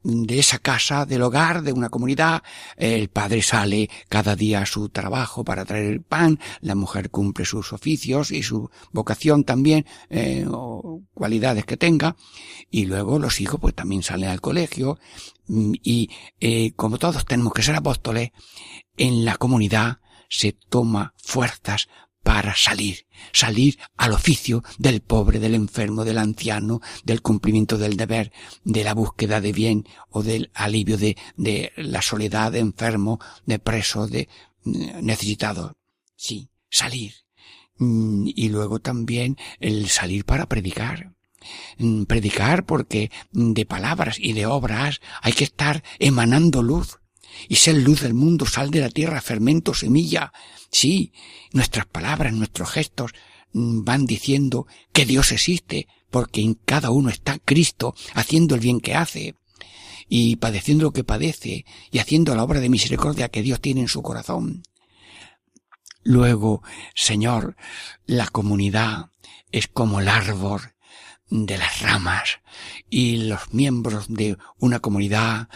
De 0.04 0.38
esa 0.38 0.60
casa, 0.60 1.06
del 1.06 1.24
hogar, 1.24 1.64
de 1.64 1.74
una 1.74 1.90
comunidad, 1.90 2.44
el 2.78 3.10
padre 3.10 3.42
sale 3.42 3.90
cada 4.08 4.36
día 4.36 4.62
a 4.62 4.66
su 4.66 4.90
trabajo 4.90 5.44
para 5.44 5.66
traer 5.66 5.86
el 5.86 6.02
pan, 6.02 6.40
la 6.62 6.76
mujer 6.76 7.10
cumple 7.10 7.44
sus 7.44 7.74
oficios 7.74 8.30
y 8.32 8.44
su 8.44 8.70
vocación 8.92 9.44
también, 9.44 9.86
eh, 10.10 10.46
o 10.48 11.02
cualidades 11.14 11.66
que 11.66 11.76
tenga, 11.76 12.16
y 12.70 12.86
luego 12.86 13.18
los 13.18 13.42
hijos 13.42 13.60
pues 13.60 13.74
también 13.74 14.04
salen 14.04 14.30
al 14.30 14.42
colegio, 14.42 15.00
mm, 15.48 15.74
y 15.82 16.12
eh, 16.40 16.74
como 16.76 17.00
todos 17.00 17.26
tenemos 17.26 17.54
que 17.54 17.64
ser 17.64 17.76
apóstoles, 17.76 18.30
en 18.98 19.26
la 19.26 19.38
comunidad 19.38 19.98
se 20.30 20.54
toma 20.70 21.14
fuerzas 21.18 21.88
para 22.26 22.56
salir, 22.56 23.06
salir 23.34 23.78
al 23.98 24.12
oficio 24.12 24.64
del 24.80 25.02
pobre, 25.02 25.38
del 25.38 25.54
enfermo, 25.54 26.04
del 26.04 26.18
anciano, 26.18 26.82
del 27.04 27.22
cumplimiento 27.22 27.78
del 27.78 27.98
deber, 27.98 28.32
de 28.64 28.84
la 28.84 28.96
búsqueda 28.96 29.42
de 29.42 29.52
bien 29.52 29.88
o 30.10 30.24
del 30.24 30.50
alivio 30.56 30.98
de, 30.98 31.18
de 31.38 31.72
la 31.78 32.02
soledad 32.02 32.52
de 32.52 32.60
enfermo, 32.60 33.20
de 33.46 33.60
preso, 33.60 34.08
de 34.08 34.28
mm, 34.64 35.06
necesitado. 35.06 35.78
Sí, 36.16 36.50
salir. 36.68 37.14
Mm, 37.78 38.28
y 38.34 38.50
luego 38.50 38.80
también 38.80 39.38
el 39.60 39.88
salir 39.90 40.26
para 40.26 40.48
predicar 40.48 41.14
mm, 41.78 42.06
predicar 42.06 42.66
porque 42.66 43.12
de 43.34 43.68
palabras 43.68 44.18
y 44.20 44.34
de 44.34 44.48
obras 44.48 45.00
hay 45.22 45.34
que 45.34 45.44
estar 45.44 45.84
emanando 46.00 46.64
luz 46.64 46.98
y 47.48 47.56
ser 47.56 47.76
luz 47.76 48.02
del 48.02 48.14
mundo, 48.14 48.46
sal 48.46 48.72
de 48.72 48.82
la 48.82 48.90
tierra, 48.90 49.22
fermento, 49.22 49.74
semilla. 49.74 50.32
Sí, 50.72 51.14
nuestras 51.52 51.86
palabras, 51.86 52.34
nuestros 52.34 52.70
gestos 52.70 53.12
mm, 53.54 53.84
van 53.84 54.06
diciendo 54.06 54.68
que 54.92 55.06
Dios 55.06 55.32
existe, 55.32 55.88
porque 56.10 56.42
en 56.42 56.54
cada 56.54 56.92
uno 56.92 57.10
está 57.10 57.40
Cristo 57.40 57.96
haciendo 58.14 58.56
el 58.56 58.62
bien 58.62 58.80
que 58.80 58.96
hace 58.96 59.36
y 60.08 60.36
padeciendo 60.36 60.86
lo 60.86 60.94
que 60.94 61.04
padece 61.04 61.66
y 61.92 62.00
haciendo 62.00 62.36
la 62.36 62.44
obra 62.44 62.60
de 62.60 62.70
misericordia 62.70 63.30
que 63.30 63.42
Dios 63.42 63.60
tiene 63.60 63.82
en 63.82 63.88
su 63.88 64.02
corazón. 64.02 64.64
Luego, 66.04 66.62
Señor, 66.94 67.56
la 68.06 68.28
comunidad 68.28 69.10
es 69.52 69.68
como 69.68 70.00
el 70.00 70.08
árbol 70.08 70.75
de 71.30 71.58
las 71.58 71.82
ramas 71.82 72.40
y 72.90 73.18
los 73.18 73.54
miembros 73.54 74.06
de 74.10 74.38
una 74.58 74.80
comunidad 74.80 75.50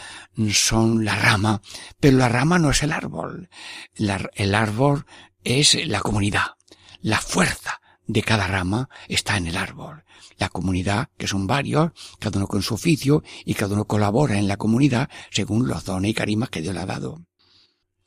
son 0.52 1.06
la 1.06 1.16
rama, 1.16 1.62
pero 2.00 2.18
la 2.18 2.30
rama 2.30 2.60
no 2.60 2.72
es 2.72 2.84
el 2.84 2.92
árbol. 2.92 3.50
el 3.96 4.56
árbol 4.56 5.06
es 5.44 5.78
la 5.88 6.02
comunidad. 6.02 6.56
La 7.02 7.20
fuerza 7.20 7.82
de 8.08 8.24
cada 8.24 8.48
rama 8.48 8.90
está 9.08 9.38
en 9.38 9.48
el 9.48 9.58
árbol. 9.58 10.04
La 10.38 10.50
comunidad, 10.50 11.10
que 11.18 11.28
son 11.28 11.48
varios, 11.48 11.92
cada 12.20 12.40
uno 12.40 12.48
con 12.48 12.62
su 12.62 12.74
oficio 12.74 13.24
y 13.46 13.54
cada 13.54 13.76
uno 13.76 13.86
colabora 13.86 14.38
en 14.38 14.48
la 14.48 14.58
comunidad 14.58 15.10
según 15.30 15.68
los 15.68 15.86
dones 15.86 16.12
y 16.12 16.14
carimas 16.14 16.50
que 16.50 16.62
Dios 16.62 16.74
le 16.74 16.82
ha 16.82 16.86
dado. 16.86 17.22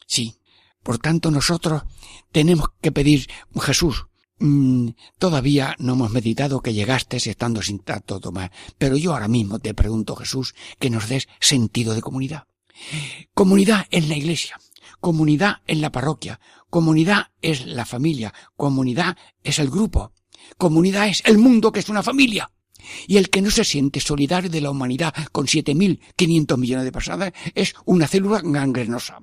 Sí, 0.07 0.39
Por 0.83 0.99
tanto, 0.99 1.31
nosotros 1.31 1.85
tenemos 2.33 2.67
que 2.81 2.91
pedir, 2.91 3.31
Jesús, 3.61 4.07
mm, 4.43 4.89
todavía 5.19 5.77
no 5.79 5.95
hemos 5.95 6.11
meditado 6.11 6.61
que 6.61 6.75
llegaste 6.75 7.17
estando 7.17 7.63
sin 7.63 7.79
tanto 7.79 8.21
Tomás, 8.21 8.51
pero 8.77 8.97
yo 8.97 9.13
ahora 9.13 9.29
mismo 9.29 9.59
te 9.59 9.75
pregunto, 9.75 10.17
Jesús, 10.17 10.55
que 10.79 10.91
nos 10.91 11.09
des 11.09 11.29
sentido 11.41 11.95
de 11.95 12.03
comunidad. 12.03 12.47
Comunidad 13.35 13.87
en 13.91 14.09
la 14.09 14.17
iglesia, 14.17 14.59
comunidad 15.01 15.59
en 15.67 15.81
la 15.81 15.93
parroquia, 15.93 16.41
comunidad 16.69 17.31
es 17.41 17.67
la 17.67 17.85
familia, 17.85 18.35
comunidad 18.57 19.17
es 19.45 19.59
el 19.59 19.71
grupo, 19.71 20.13
comunidad 20.59 21.09
es 21.09 21.23
el 21.25 21.39
mundo 21.39 21.73
que 21.73 21.81
es 21.81 21.89
una 21.89 22.03
familia. 22.03 22.51
Y 23.07 23.17
el 23.17 23.31
que 23.31 23.43
no 23.43 23.51
se 23.51 23.65
siente 23.65 24.01
solidario 24.01 24.51
de 24.51 24.61
la 24.61 24.71
humanidad 24.71 25.15
con 25.31 25.47
7.500 25.47 26.59
millones 26.59 26.85
de 26.85 26.93
personas 26.93 27.33
es 27.55 27.75
una 27.85 28.09
célula 28.09 28.41
gangrenosa. 28.43 29.21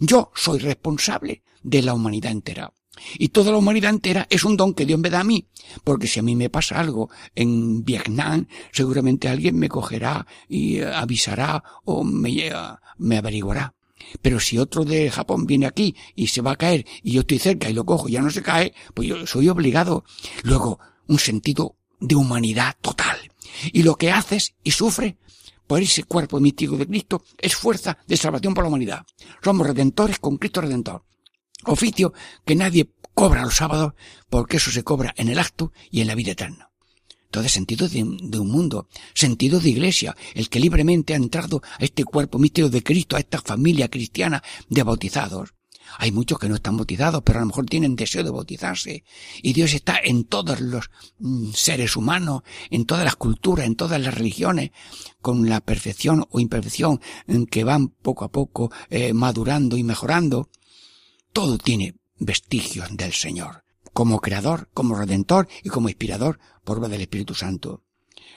Yo 0.00 0.30
soy 0.34 0.58
responsable 0.58 1.42
de 1.62 1.82
la 1.82 1.94
humanidad 1.94 2.32
entera. 2.32 2.72
Y 3.18 3.28
toda 3.28 3.50
la 3.50 3.58
humanidad 3.58 3.90
entera 3.90 4.26
es 4.30 4.44
un 4.44 4.56
don 4.56 4.74
que 4.74 4.86
Dios 4.86 4.98
me 4.98 5.10
da 5.10 5.20
a 5.20 5.24
mí. 5.24 5.46
Porque 5.84 6.06
si 6.06 6.20
a 6.20 6.22
mí 6.22 6.36
me 6.36 6.50
pasa 6.50 6.80
algo 6.80 7.10
en 7.34 7.84
Vietnam, 7.84 8.46
seguramente 8.72 9.28
alguien 9.28 9.58
me 9.58 9.68
cogerá 9.68 10.26
y 10.48 10.80
avisará 10.80 11.62
o 11.84 12.04
me, 12.04 12.50
me 12.98 13.18
averiguará. 13.18 13.74
Pero 14.22 14.40
si 14.40 14.58
otro 14.58 14.84
de 14.84 15.10
Japón 15.10 15.46
viene 15.46 15.66
aquí 15.66 15.94
y 16.14 16.28
se 16.28 16.42
va 16.42 16.52
a 16.52 16.56
caer 16.56 16.86
y 17.02 17.12
yo 17.12 17.20
estoy 17.20 17.38
cerca 17.38 17.70
y 17.70 17.72
lo 17.72 17.84
cojo 17.84 18.08
y 18.08 18.12
ya 18.12 18.22
no 18.22 18.30
se 18.30 18.42
cae, 18.42 18.74
pues 18.94 19.08
yo 19.08 19.26
soy 19.26 19.48
obligado. 19.48 20.04
Luego, 20.42 20.80
un 21.06 21.18
sentido 21.18 21.76
de 22.00 22.16
humanidad 22.16 22.76
total. 22.80 23.18
Y 23.72 23.82
lo 23.82 23.96
que 23.96 24.10
haces 24.10 24.54
y 24.62 24.70
sufre 24.70 25.18
por 25.66 25.80
ese 25.80 26.04
cuerpo 26.04 26.40
místico 26.40 26.76
de 26.76 26.86
Cristo 26.86 27.22
es 27.38 27.54
fuerza 27.54 27.98
de 28.06 28.16
salvación 28.16 28.54
para 28.54 28.64
la 28.64 28.70
humanidad. 28.70 29.06
Somos 29.42 29.66
redentores 29.66 30.18
con 30.18 30.36
Cristo 30.36 30.60
Redentor. 30.60 31.04
Oficio 31.64 32.12
que 32.44 32.56
nadie 32.56 32.90
cobra 33.14 33.42
los 33.42 33.56
sábados 33.56 33.94
porque 34.28 34.56
eso 34.56 34.70
se 34.70 34.84
cobra 34.84 35.14
en 35.16 35.28
el 35.28 35.38
acto 35.38 35.72
y 35.90 36.00
en 36.00 36.06
la 36.06 36.14
vida 36.14 36.32
eterna. 36.32 36.70
Todo 37.30 37.48
sentido 37.48 37.88
de, 37.88 38.02
un 38.02 38.50
mundo, 38.50 38.88
sentido 39.14 39.60
de 39.60 39.70
iglesia, 39.70 40.16
el 40.34 40.48
que 40.48 40.58
libremente 40.58 41.12
ha 41.12 41.16
entrado 41.16 41.62
a 41.78 41.84
este 41.84 42.04
cuerpo 42.04 42.38
místico 42.38 42.68
de 42.68 42.82
Cristo, 42.82 43.14
a 43.14 43.20
esta 43.20 43.40
familia 43.40 43.88
cristiana 43.88 44.42
de 44.68 44.82
bautizados. 44.82 45.54
Hay 45.98 46.12
muchos 46.12 46.38
que 46.38 46.48
no 46.48 46.56
están 46.56 46.76
bautizados, 46.76 47.22
pero 47.24 47.38
a 47.38 47.42
lo 47.42 47.48
mejor 47.48 47.66
tienen 47.66 47.96
deseo 47.96 48.24
de 48.24 48.30
bautizarse. 48.30 49.04
Y 49.42 49.52
Dios 49.52 49.74
está 49.74 49.98
en 50.02 50.24
todos 50.24 50.60
los 50.60 50.90
mm, 51.18 51.52
seres 51.52 51.96
humanos, 51.96 52.42
en 52.70 52.84
todas 52.84 53.04
las 53.04 53.16
culturas, 53.16 53.66
en 53.66 53.76
todas 53.76 54.00
las 54.00 54.14
religiones, 54.14 54.70
con 55.20 55.48
la 55.48 55.60
perfección 55.60 56.26
o 56.30 56.40
imperfección 56.40 57.00
en 57.26 57.46
que 57.46 57.64
van 57.64 57.88
poco 57.88 58.24
a 58.24 58.30
poco 58.30 58.72
eh, 58.88 59.12
madurando 59.12 59.76
y 59.76 59.84
mejorando. 59.84 60.48
Todo 61.32 61.58
tiene 61.58 61.94
vestigios 62.18 62.88
del 62.96 63.12
Señor, 63.12 63.64
como 63.92 64.20
creador, 64.20 64.68
como 64.74 64.96
redentor 64.96 65.48
y 65.62 65.68
como 65.68 65.88
inspirador 65.88 66.38
por 66.64 66.78
obra 66.78 66.88
del 66.88 67.02
Espíritu 67.02 67.34
Santo. 67.34 67.84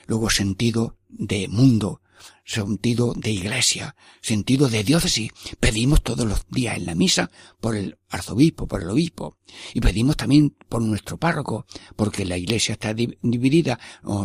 Luego 0.06 0.30
sentido 0.30 0.98
de 1.10 1.48
mundo, 1.48 2.02
sentido 2.46 3.14
de 3.16 3.32
iglesia, 3.32 3.96
sentido 4.22 4.70
de 4.70 4.84
diócesis. 4.84 5.32
Pedimos 5.60 6.04
todos 6.04 6.28
los 6.28 6.46
días 6.50 6.78
en 6.78 6.86
la 6.86 6.96
misa 6.96 7.32
por 7.60 7.76
el 7.76 7.98
arzobispo, 8.10 8.68
por 8.68 8.82
el 8.82 8.90
obispo. 8.90 9.38
Y 9.74 9.82
pedimos 9.82 10.18
también 10.18 10.56
por 10.70 10.82
nuestro 10.82 11.18
párroco, 11.18 11.66
porque 11.96 12.26
la 12.26 12.38
iglesia 12.38 12.74
está 12.74 12.94
dividida 12.94 13.80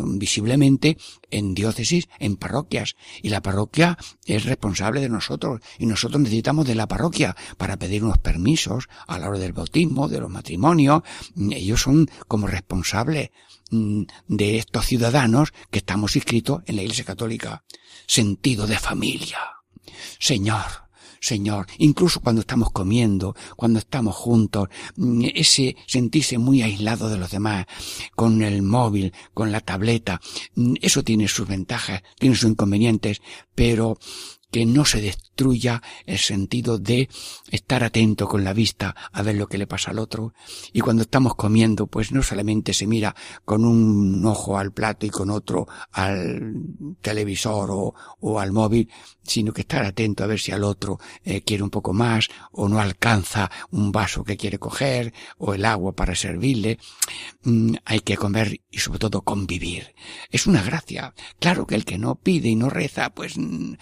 visiblemente 0.07 0.99
en 1.31 1.55
diócesis, 1.55 2.09
en 2.19 2.37
parroquias. 2.37 2.97
Y 3.23 3.31
la 3.31 3.43
parroquia 3.43 3.97
es 4.27 4.45
responsable 4.45 5.01
de 5.01 5.09
nosotros. 5.09 5.61
Y 5.79 5.87
nosotros 5.87 6.21
necesitamos 6.21 6.67
de 6.67 6.75
la 6.75 6.89
parroquia 6.89 7.37
para 7.57 7.79
pedir 7.79 8.05
unos 8.05 8.19
permisos 8.19 8.89
a 9.07 9.19
la 9.19 9.29
hora 9.29 9.39
del 9.39 9.53
bautismo, 9.53 10.09
de 10.09 10.21
los 10.21 10.31
matrimonios. 10.31 11.03
Ellos 11.37 11.83
son 11.83 12.11
como 12.27 12.47
responsables 12.47 13.31
mm, 13.71 14.03
de 14.27 14.59
estos 14.59 14.87
ciudadanos 14.87 15.53
que 15.71 15.79
estamos 15.79 16.17
inscritos 16.17 16.63
en 16.67 16.77
la 16.77 16.83
Iglesia 16.83 17.05
Católica 17.05 17.65
sentido 18.07 18.67
de 18.67 18.79
familia. 18.79 19.39
Señor, 20.19 20.89
Señor, 21.21 21.67
incluso 21.79 22.21
cuando 22.21 22.41
estamos 22.41 22.71
comiendo, 22.71 23.35
cuando 23.57 23.79
estamos 23.79 24.15
juntos, 24.15 24.69
mm, 24.97 25.25
ese 25.35 25.77
sentirse 25.87 26.39
muy 26.39 26.63
aislado 26.63 27.09
de 27.09 27.19
los 27.19 27.31
demás, 27.31 27.67
con 28.15 28.43
el 28.43 28.63
móvil, 28.63 29.13
con 29.35 29.51
la 29.51 29.61
tableta, 29.61 30.21
mm, 30.55 30.75
eso 30.81 31.03
tiene 31.03 31.29
sus 31.29 31.49
ventajas, 31.49 32.03
tiene 32.19 32.37
sus 32.37 32.51
inconvenientes, 32.51 33.21
pero 33.55 33.99
que 34.51 34.67
no 34.67 34.85
se 34.85 35.01
destruya 35.01 35.83
el 36.07 36.19
sentido 36.19 36.79
de 36.79 37.09
estar 37.51 37.85
atento 37.85 38.27
con 38.29 38.45
la 38.45 38.53
vista 38.53 38.95
a 39.13 39.23
ver 39.23 39.37
lo 39.37 39.49
que 39.49 39.59
le 39.59 39.67
pasa 39.67 39.91
al 39.91 39.99
otro. 39.99 40.33
Y 40.73 40.81
cuando 40.81 41.03
estamos 41.03 41.35
comiendo, 41.35 41.87
pues 41.87 42.13
no 42.13 42.23
solamente 42.23 42.73
se 42.73 42.87
mira 42.87 43.15
con 43.45 43.65
un 43.65 44.25
ojo 44.25 44.59
al 44.59 44.73
plato 44.73 45.07
y 45.07 45.11
con 45.11 45.31
otro 45.31 45.69
al 45.93 46.55
televisor 47.01 47.71
o, 47.71 47.95
o 48.21 48.41
al 48.41 48.53
móvil, 48.53 48.91
sino 49.23 49.53
que 49.53 49.61
estar 49.61 49.85
atento 49.85 50.25
a 50.25 50.27
ver 50.27 50.41
si 50.41 50.53
al 50.53 50.65
otro 50.65 50.99
eh, 51.25 51.43
quiere 51.43 51.63
un 51.63 51.71
poco 51.71 51.93
más 51.93 52.29
o 52.51 52.69
no 52.69 52.81
alcanza 52.81 53.51
un 53.71 53.93
vaso 53.93 54.25
que 54.25 54.37
quiere 54.37 54.59
coger 54.59 55.13
o 55.37 55.55
el 55.55 55.65
agua 55.65 55.93
para 55.93 56.15
servirle. 56.15 56.79
Mm, 57.43 57.75
hay 57.85 58.01
que 58.01 58.17
comer 58.17 58.61
y 58.71 58.79
sobre 58.79 58.99
todo 58.99 59.23
convivir. 59.23 59.95
Es 60.31 60.47
una 60.47 60.63
gracia. 60.63 61.15
Claro 61.39 61.67
que 61.67 61.75
el 61.75 61.85
que 61.85 61.99
no 61.99 62.15
pide 62.17 62.49
y 62.49 62.57
no 62.57 62.71
reza, 62.71 63.11
pues 63.11 63.37
mm, 63.37 63.75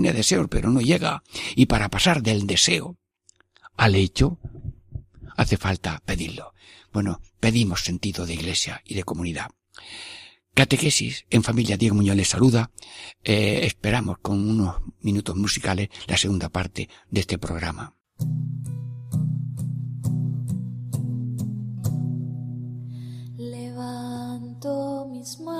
tiene 0.00 0.16
deseos, 0.16 0.48
pero 0.48 0.70
no 0.70 0.80
llega. 0.80 1.22
Y 1.54 1.66
para 1.66 1.90
pasar 1.90 2.22
del 2.22 2.46
deseo 2.46 2.96
al 3.76 3.94
hecho, 3.94 4.38
hace 5.36 5.58
falta 5.58 6.02
pedirlo. 6.06 6.54
Bueno, 6.92 7.20
pedimos 7.38 7.84
sentido 7.84 8.24
de 8.24 8.34
iglesia 8.34 8.80
y 8.84 8.94
de 8.94 9.04
comunidad. 9.04 9.50
Catequesis 10.54 11.26
en 11.30 11.42
familia 11.42 11.76
Diego 11.76 11.94
Muñoz 11.96 12.16
les 12.16 12.28
saluda. 12.28 12.70
Eh, 13.22 13.60
esperamos 13.64 14.18
con 14.18 14.48
unos 14.48 14.76
minutos 15.02 15.36
musicales 15.36 15.90
la 16.06 16.16
segunda 16.16 16.48
parte 16.48 16.88
de 17.10 17.20
este 17.20 17.36
programa. 17.36 17.94
Levanto 23.36 25.08
mis 25.10 25.38
manos, 25.40 25.59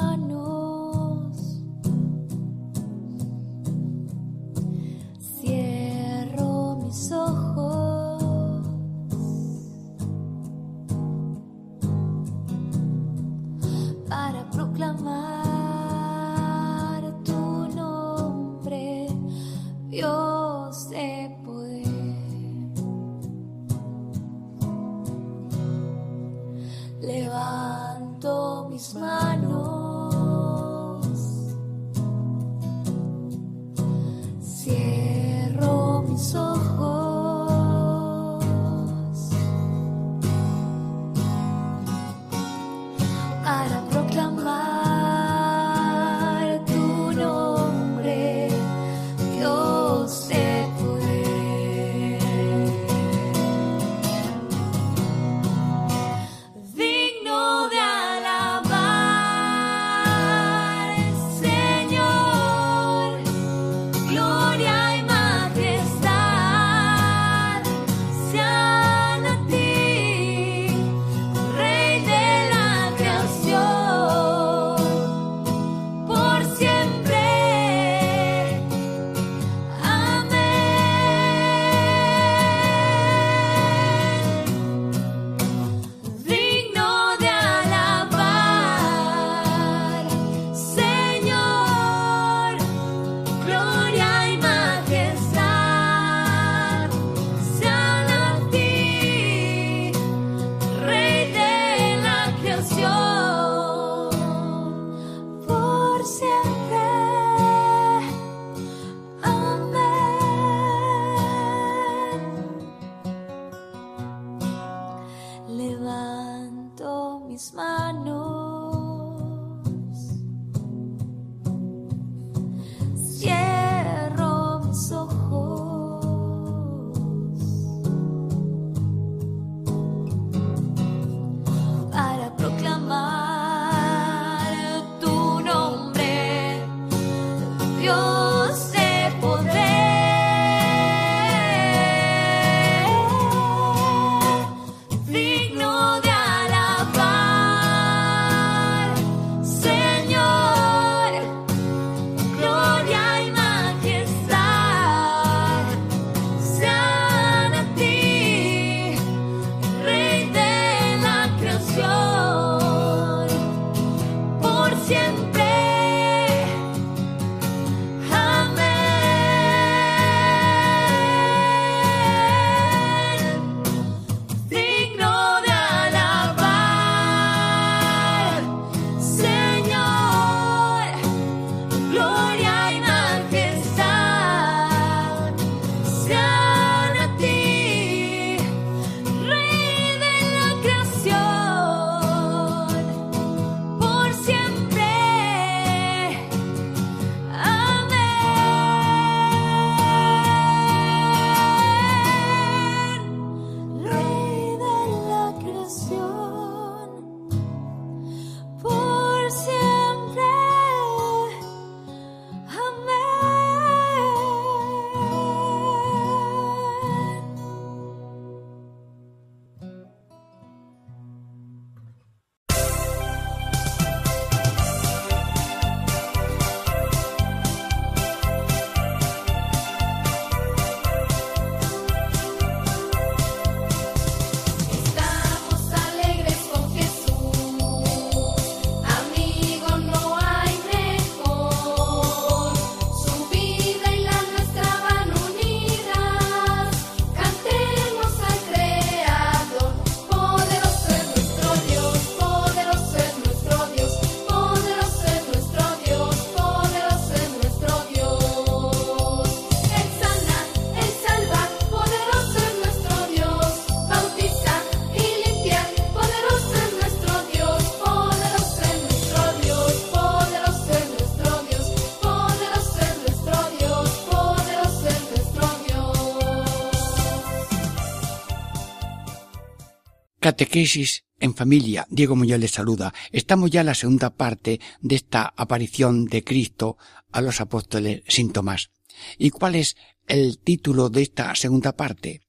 Catequesis 280.21 281.05
en 281.19 281.35
familia. 281.35 281.87
Diego 281.91 282.15
Muñoz 282.15 282.39
les 282.39 282.51
saluda. 282.51 282.93
Estamos 283.11 283.51
ya 283.51 283.61
en 283.61 283.67
la 283.67 283.75
segunda 283.75 284.11
parte 284.11 284.61
de 284.81 284.97
esta 284.97 285.33
aparición 285.35 286.05
de 286.05 286.23
Cristo 286.23 286.77
a 287.11 287.23
los 287.23 287.41
apóstoles 287.41 288.03
sin 288.07 288.31
Tomás. 288.31 288.71
¿Y 289.19 289.31
cuál 289.31 289.55
es 289.55 289.77
el 290.07 290.39
título 290.39 290.91
de 290.91 291.03
esta 291.03 291.35
segunda 291.35 291.75
parte? 291.75 292.23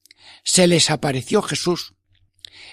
Se 0.44 0.68
les 0.68 0.90
apareció 0.90 1.42
Jesús, 1.42 1.96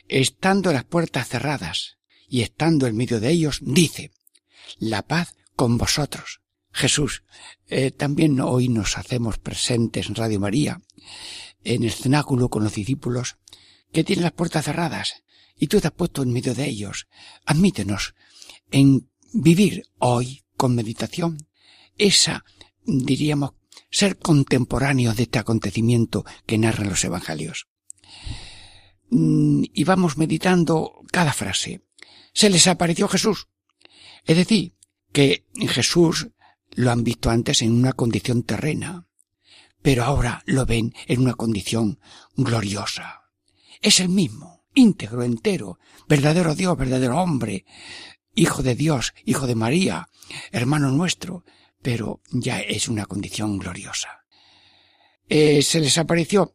estando 0.08 0.72
las 0.72 0.84
puertas 0.84 1.28
cerradas 1.28 1.98
y 2.28 2.42
estando 2.42 2.86
en 2.86 2.96
medio 2.96 3.18
de 3.18 3.30
ellos, 3.30 3.58
dice, 3.62 4.12
la 4.78 5.02
paz 5.02 5.34
con 5.56 5.78
vosotros. 5.78 6.42
Jesús, 6.70 7.24
eh, 7.66 7.90
también 7.90 8.40
hoy 8.40 8.68
nos 8.68 8.98
hacemos 8.98 9.38
presentes 9.38 10.08
en 10.08 10.14
Radio 10.14 10.38
María, 10.38 10.80
en 11.64 11.82
el 11.82 11.90
cenáculo 11.90 12.50
con 12.50 12.62
los 12.62 12.74
discípulos, 12.74 13.36
que 13.92 14.04
tienen 14.04 14.24
las 14.24 14.32
puertas 14.32 14.64
cerradas 14.64 15.22
y 15.58 15.66
tú 15.66 15.80
te 15.80 15.88
has 15.88 15.92
puesto 15.92 16.22
en 16.22 16.32
medio 16.32 16.54
de 16.54 16.66
ellos. 16.66 17.08
Admítenos 17.44 18.14
en 18.70 19.10
vivir 19.32 19.84
hoy 19.98 20.44
con 20.56 20.74
meditación 20.74 21.48
esa, 21.96 22.44
diríamos, 22.84 23.52
ser 23.90 24.18
contemporáneos 24.18 25.16
de 25.16 25.24
este 25.24 25.38
acontecimiento 25.38 26.24
que 26.46 26.58
narran 26.58 26.88
los 26.88 27.04
evangelios. 27.04 27.66
Mm, 29.10 29.64
y 29.72 29.84
vamos 29.84 30.16
meditando 30.16 31.00
cada 31.10 31.32
frase. 31.32 31.82
Se 32.32 32.50
les 32.50 32.66
apareció 32.66 33.08
Jesús. 33.08 33.48
Es 34.24 34.36
decir, 34.36 34.74
que 35.12 35.46
Jesús 35.54 36.28
lo 36.70 36.90
han 36.90 37.02
visto 37.02 37.30
antes 37.30 37.62
en 37.62 37.72
una 37.72 37.94
condición 37.94 38.42
terrena, 38.42 39.06
pero 39.82 40.04
ahora 40.04 40.42
lo 40.46 40.66
ven 40.66 40.92
en 41.06 41.20
una 41.20 41.34
condición 41.34 41.98
gloriosa. 42.36 43.27
Es 43.80 44.00
el 44.00 44.08
mismo, 44.08 44.64
íntegro, 44.74 45.22
entero, 45.22 45.78
verdadero 46.08 46.54
Dios, 46.54 46.76
verdadero 46.76 47.20
hombre, 47.20 47.64
hijo 48.34 48.62
de 48.62 48.74
Dios, 48.74 49.14
hijo 49.24 49.46
de 49.46 49.54
María, 49.54 50.08
hermano 50.52 50.90
nuestro, 50.90 51.44
pero 51.82 52.20
ya 52.30 52.60
es 52.60 52.88
una 52.88 53.06
condición 53.06 53.58
gloriosa. 53.58 54.24
Eh, 55.28 55.62
se 55.62 55.80
les 55.80 55.98
apareció 55.98 56.54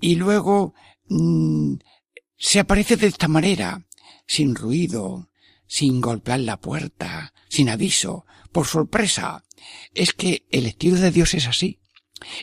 y 0.00 0.14
luego 0.14 0.74
mm, 1.08 1.74
se 2.36 2.60
aparece 2.60 2.96
de 2.96 3.08
esta 3.08 3.28
manera, 3.28 3.86
sin 4.26 4.54
ruido, 4.54 5.28
sin 5.66 6.00
golpear 6.00 6.40
la 6.40 6.60
puerta, 6.60 7.32
sin 7.48 7.68
aviso, 7.68 8.26
por 8.52 8.66
sorpresa. 8.66 9.44
Es 9.94 10.12
que 10.12 10.46
el 10.50 10.66
estilo 10.66 10.96
de 10.96 11.10
Dios 11.10 11.34
es 11.34 11.46
así. 11.46 11.80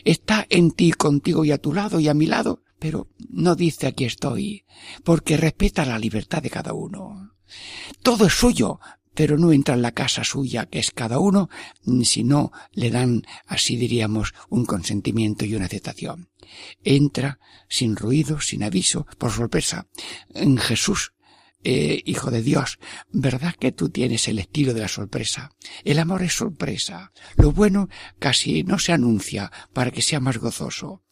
Está 0.04 0.46
en 0.50 0.72
ti, 0.72 0.92
contigo 0.92 1.44
y 1.44 1.52
a 1.52 1.58
tu 1.58 1.72
lado 1.72 2.00
y 2.00 2.08
a 2.08 2.14
mi 2.14 2.26
lado, 2.26 2.62
pero 2.80 3.08
no 3.28 3.54
dice 3.54 3.86
aquí 3.86 4.06
estoy, 4.06 4.64
porque 5.04 5.36
respeta 5.36 5.84
la 5.84 5.98
libertad 5.98 6.42
de 6.42 6.50
cada 6.50 6.72
uno. 6.72 7.36
Todo 8.02 8.26
es 8.26 8.32
suyo, 8.32 8.80
pero 9.14 9.36
no 9.36 9.52
entra 9.52 9.74
en 9.74 9.82
la 9.82 9.92
casa 9.92 10.24
suya, 10.24 10.66
que 10.66 10.78
es 10.78 10.90
cada 10.90 11.18
uno, 11.18 11.50
si 12.02 12.24
no 12.24 12.52
le 12.72 12.90
dan, 12.90 13.22
así 13.46 13.76
diríamos, 13.76 14.34
un 14.48 14.64
consentimiento 14.64 15.44
y 15.44 15.54
una 15.54 15.66
aceptación. 15.66 16.30
Entra 16.82 17.38
sin 17.68 17.96
ruido, 17.96 18.40
sin 18.40 18.62
aviso, 18.62 19.06
por 19.18 19.30
sorpresa, 19.30 19.88
en 20.34 20.56
Jesús, 20.56 21.12
eh, 21.62 22.00
hijo 22.06 22.30
de 22.30 22.42
Dios, 22.42 22.78
¿verdad 23.12 23.54
que 23.54 23.72
tú 23.72 23.90
tienes 23.90 24.26
el 24.28 24.38
estilo 24.38 24.72
de 24.72 24.80
la 24.80 24.88
sorpresa? 24.88 25.50
El 25.84 25.98
amor 25.98 26.22
es 26.22 26.32
sorpresa. 26.32 27.12
Lo 27.36 27.52
bueno 27.52 27.90
casi 28.18 28.62
no 28.62 28.78
se 28.78 28.92
anuncia 28.92 29.52
para 29.74 29.90
que 29.90 30.00
sea 30.00 30.20
más 30.20 30.38
gozoso 30.38 31.02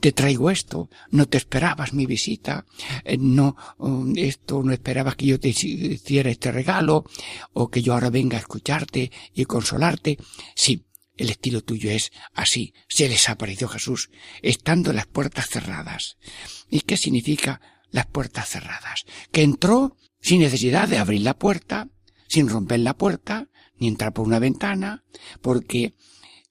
te 0.00 0.12
traigo 0.12 0.50
esto, 0.50 0.88
no 1.10 1.26
te 1.26 1.38
esperabas 1.38 1.92
mi 1.92 2.06
visita, 2.06 2.64
eh, 3.04 3.16
no, 3.18 3.56
um, 3.78 4.12
esto 4.16 4.62
no 4.62 4.72
esperabas 4.72 5.16
que 5.16 5.26
yo 5.26 5.40
te 5.40 5.48
hiciera 5.48 6.30
este 6.30 6.52
regalo, 6.52 7.04
o 7.52 7.70
que 7.70 7.82
yo 7.82 7.94
ahora 7.94 8.10
venga 8.10 8.36
a 8.36 8.40
escucharte 8.40 9.10
y 9.34 9.44
consolarte. 9.44 10.18
Sí, 10.54 10.84
el 11.16 11.30
estilo 11.30 11.62
tuyo 11.62 11.90
es 11.90 12.12
así, 12.32 12.74
se 12.88 13.08
les 13.08 13.28
apareció 13.28 13.68
Jesús, 13.68 14.10
estando 14.42 14.92
las 14.92 15.06
puertas 15.06 15.48
cerradas. 15.48 16.16
¿Y 16.68 16.80
qué 16.80 16.96
significa 16.96 17.60
las 17.90 18.06
puertas 18.06 18.48
cerradas? 18.48 19.04
Que 19.30 19.42
entró 19.42 19.96
sin 20.20 20.40
necesidad 20.40 20.88
de 20.88 20.98
abrir 20.98 21.20
la 21.22 21.38
puerta, 21.38 21.88
sin 22.28 22.48
romper 22.48 22.80
la 22.80 22.96
puerta, 22.96 23.48
ni 23.78 23.88
entrar 23.88 24.12
por 24.12 24.26
una 24.26 24.38
ventana, 24.38 25.04
porque 25.42 25.94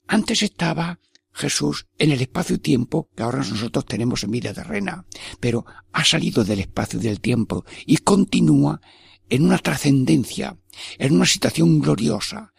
antes 0.07 0.43
estaba 0.43 0.99
Jesús 1.33 1.87
en 1.97 2.11
el 2.11 2.21
espacio-tiempo 2.21 3.09
que 3.15 3.23
ahora 3.23 3.39
nosotros 3.39 3.85
tenemos 3.85 4.23
en 4.23 4.31
vida 4.31 4.53
terrena, 4.53 5.05
pero 5.39 5.65
ha 5.91 6.05
salido 6.05 6.43
del 6.43 6.59
espacio 6.59 6.99
y 6.99 7.03
del 7.03 7.19
tiempo 7.19 7.65
y 7.85 7.97
continúa 7.97 8.79
en 9.29 9.45
una 9.45 9.57
trascendencia, 9.57 10.57
en 10.99 11.15
una 11.15 11.25
situación 11.25 11.79
gloriosa, 11.79 12.53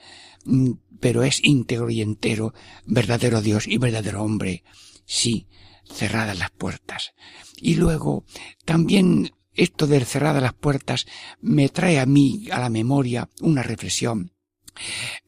mm, 0.44 0.72
pero 1.00 1.22
es 1.22 1.40
íntegro 1.44 1.90
y 1.90 2.00
entero, 2.00 2.54
verdadero 2.84 3.40
Dios 3.42 3.66
y 3.68 3.78
verdadero 3.78 4.22
hombre. 4.22 4.64
Sí, 5.04 5.46
cerradas 5.88 6.38
las 6.38 6.50
puertas. 6.50 7.12
Y 7.56 7.74
luego, 7.74 8.24
también 8.64 9.32
esto 9.52 9.86
de 9.86 10.04
cerradas 10.04 10.42
las 10.42 10.54
puertas 10.54 11.06
me 11.40 11.68
trae 11.68 12.00
a 12.00 12.06
mí, 12.06 12.48
a 12.50 12.58
la 12.58 12.70
memoria, 12.70 13.28
una 13.40 13.62
reflexión. 13.62 14.32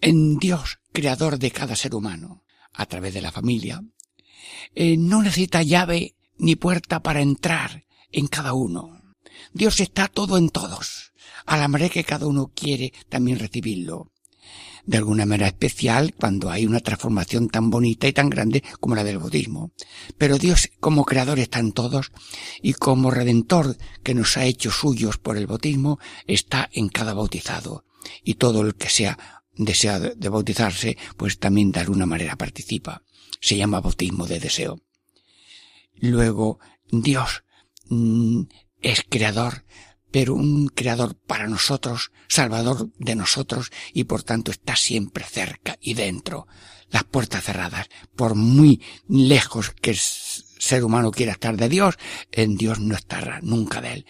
En 0.01 0.39
Dios, 0.39 0.79
creador 0.93 1.39
de 1.39 1.51
cada 1.53 1.77
ser 1.77 1.95
humano, 1.95 2.43
a 2.77 2.87
través 2.87 3.15
de 3.15 3.23
la 3.23 3.33
familia, 3.33 3.83
eh, 4.75 4.97
no 4.97 5.23
necesita 5.23 5.63
llave 5.63 6.15
ni 6.39 6.57
puerta 6.57 7.03
para 7.03 7.21
entrar 7.21 7.85
en 8.13 8.29
cada 8.29 8.53
uno. 8.53 9.03
Dios 9.53 9.81
está 9.81 10.09
todo 10.09 10.39
en 10.39 10.51
todos, 10.51 11.13
a 11.47 11.57
la 11.57 11.69
manera 11.69 11.91
que 11.93 12.05
cada 12.05 12.27
uno 12.27 12.53
quiere 12.55 12.93
también 13.09 13.39
recibirlo. 13.39 14.13
De 14.85 14.99
alguna 14.99 15.27
manera 15.27 15.49
especial 15.49 16.15
cuando 16.15 16.49
hay 16.49 16.65
una 16.65 16.79
transformación 16.79 17.49
tan 17.49 17.71
bonita 17.71 18.07
y 18.07 18.13
tan 18.13 18.31
grande 18.31 18.63
como 18.79 18.95
la 18.95 19.03
del 19.03 19.19
bautismo. 19.19 19.73
Pero 20.17 20.39
Dios 20.39 20.71
como 20.79 21.05
creador 21.05 21.41
está 21.41 21.59
en 21.59 21.73
todos 21.73 22.13
y 22.63 22.75
como 22.75 23.11
redentor 23.11 23.77
que 24.05 24.15
nos 24.15 24.37
ha 24.37 24.45
hecho 24.45 24.71
suyos 24.71 25.19
por 25.19 25.37
el 25.37 25.49
bautismo 25.49 25.99
está 26.29 26.69
en 26.73 26.89
cada 26.89 27.15
bautizado. 27.15 27.85
Y 28.23 28.35
todo 28.35 28.61
el 28.61 28.77
que 28.77 28.89
sea 28.89 29.36
desea 29.57 29.99
de 29.99 30.29
bautizarse, 30.29 30.97
pues 31.17 31.39
también 31.39 31.73
de 31.73 31.81
alguna 31.81 32.07
manera 32.07 32.37
participa. 32.37 33.03
Se 33.41 33.57
llama 33.57 33.81
bautismo 33.81 34.27
de 34.27 34.41
deseo. 34.41 34.81
Luego, 35.95 36.59
Dios 36.91 37.45
mm, 37.89 38.43
es 38.83 39.03
creador, 39.09 39.65
pero 40.11 40.35
un 40.35 40.69
creador 40.69 41.17
para 41.17 41.49
nosotros, 41.49 42.13
salvador 42.29 42.91
de 42.99 43.17
nosotros, 43.17 43.71
y 43.93 44.05
por 44.05 44.23
tanto 44.23 44.51
está 44.51 44.77
siempre 44.77 45.25
cerca 45.25 45.77
y 45.81 45.95
dentro. 45.95 46.47
Las 46.91 47.05
puertas 47.05 47.45
cerradas, 47.45 47.89
por 48.15 48.35
muy 48.35 48.81
lejos 49.09 49.73
que 49.73 49.91
el 49.91 49.99
ser 49.99 50.85
humano 50.85 51.11
quiera 51.11 51.33
estar 51.33 51.57
de 51.57 51.69
Dios, 51.69 51.97
en 52.33 52.57
Dios 52.57 52.79
no 52.79 52.95
estará 52.95 53.41
nunca 53.43 53.81
de 53.81 53.93
él. 53.93 54.07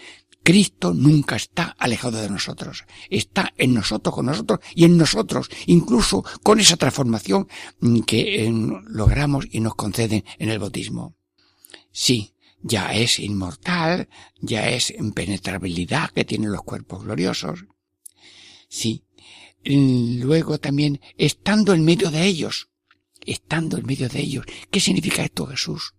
Cristo 0.47 0.95
nunca 0.95 1.35
está 1.35 1.75
alejado 1.77 2.23
de 2.23 2.31
nosotros. 2.31 2.85
Está 3.11 3.53
en 3.59 3.75
nosotros, 3.75 4.15
con 4.15 4.27
nosotros 4.27 4.61
y 4.77 4.85
en 4.85 4.97
nosotros, 4.97 5.49
incluso 5.67 6.25
con 6.45 6.61
esa 6.61 6.77
transformación 6.77 7.49
que 8.07 8.45
eh, 8.45 8.53
logramos 8.87 9.49
y 9.51 9.59
nos 9.59 9.75
conceden 9.75 10.25
en 10.39 10.51
el 10.51 10.61
bautismo. 10.61 11.17
Sí, 11.91 12.33
ya 12.63 12.95
es 12.95 13.19
inmortal, 13.19 14.09
ya 14.41 14.69
es 14.71 14.91
impenetrabilidad 14.91 16.11
que 16.11 16.25
tienen 16.25 16.53
los 16.53 16.63
cuerpos 16.63 17.03
gloriosos. 17.03 17.65
Sí. 18.69 19.03
Luego 19.65 20.61
también, 20.61 21.01
estando 21.19 21.75
en 21.75 21.85
medio 21.85 22.13
de 22.13 22.25
ellos, 22.25 22.69
estando 23.23 23.79
en 23.79 23.87
medio 23.87 24.09
de 24.09 24.21
ellos. 24.21 24.47
¿Qué 24.71 24.79
significa 24.79 25.25
esto, 25.25 25.47
Jesús? 25.47 25.97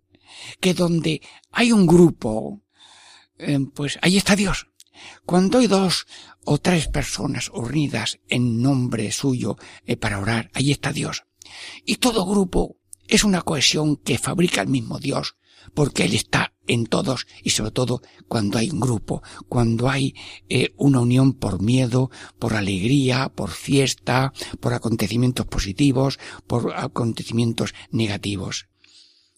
Que 0.62 0.74
donde 0.74 1.22
hay 1.52 1.74
un 1.74 1.86
grupo 1.86 2.62
eh, 3.40 3.60
pues 3.74 4.00
ahí 4.02 4.18
está 4.18 4.36
Dios. 4.36 4.68
Cuando 5.26 5.60
hay 5.60 5.68
dos 5.68 6.08
o 6.46 6.58
tres 6.58 6.88
personas 6.88 7.50
unidas 7.54 8.20
en 8.30 8.62
nombre 8.62 9.12
suyo 9.12 9.58
eh, 9.86 9.98
para 9.98 10.20
orar, 10.20 10.50
ahí 10.54 10.72
está 10.72 10.92
Dios. 10.92 11.24
Y 11.86 11.98
todo 11.98 12.26
grupo 12.26 12.78
es 13.08 13.24
una 13.24 13.42
cohesión 13.42 13.98
que 13.98 14.18
fabrica 14.18 14.62
el 14.62 14.68
mismo 14.68 15.00
Dios, 15.00 15.36
porque 15.74 16.06
Él 16.06 16.14
está 16.14 16.54
en 16.66 16.86
todos 16.86 17.28
y 17.44 17.52
sobre 17.52 17.72
todo 17.72 18.02
cuando 18.28 18.58
hay 18.58 18.70
un 18.72 18.80
grupo, 18.80 19.22
cuando 19.48 19.90
hay 19.90 20.16
eh, 20.50 20.74
una 20.78 21.00
unión 21.00 21.34
por 21.34 21.62
miedo, 21.62 22.10
por 22.40 22.56
alegría, 22.56 23.30
por 23.30 23.52
fiesta, 23.52 24.34
por 24.60 24.74
acontecimientos 24.74 25.46
positivos, 25.46 26.20
por 26.48 26.74
acontecimientos 26.76 27.74
negativos. 27.92 28.68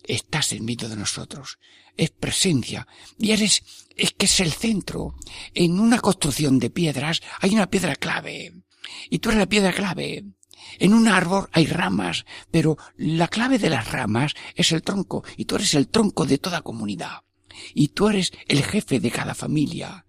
Estás 0.04 0.54
en 0.54 0.66
medio 0.66 0.90
de 0.90 0.96
nosotros 0.96 1.60
es 2.00 2.12
presencia 2.12 2.88
y 3.18 3.32
eres, 3.32 3.64
es 4.00 4.14
que 4.14 4.26
es 4.26 4.40
el 4.40 4.52
centro. 4.52 5.16
En 5.54 5.80
una 5.80 6.00
construcción 6.00 6.60
de 6.60 6.70
piedras 6.70 7.22
hay 7.40 7.54
una 7.54 7.70
piedra 7.70 7.96
clave 7.96 8.54
y 9.10 9.20
tú 9.20 9.30
eres 9.30 9.40
la 9.40 9.50
piedra 9.50 9.74
clave. 9.74 10.26
En 10.78 10.94
un 10.94 11.08
árbol 11.08 11.50
hay 11.52 11.66
ramas, 11.66 12.26
pero 12.52 12.78
la 12.98 13.28
clave 13.28 13.58
de 13.58 13.70
las 13.70 13.92
ramas 13.92 14.34
es 14.56 14.72
el 14.72 14.84
tronco 14.84 15.24
y 15.38 15.46
tú 15.46 15.56
eres 15.56 15.74
el 15.74 15.88
tronco 15.88 16.26
de 16.26 16.38
toda 16.38 16.62
comunidad. 16.62 17.24
Y 17.74 17.90
tú 17.90 18.10
eres 18.10 18.32
el 18.48 18.64
jefe 18.64 19.00
de 19.00 19.12
cada 19.12 19.36
familia. 19.36 20.06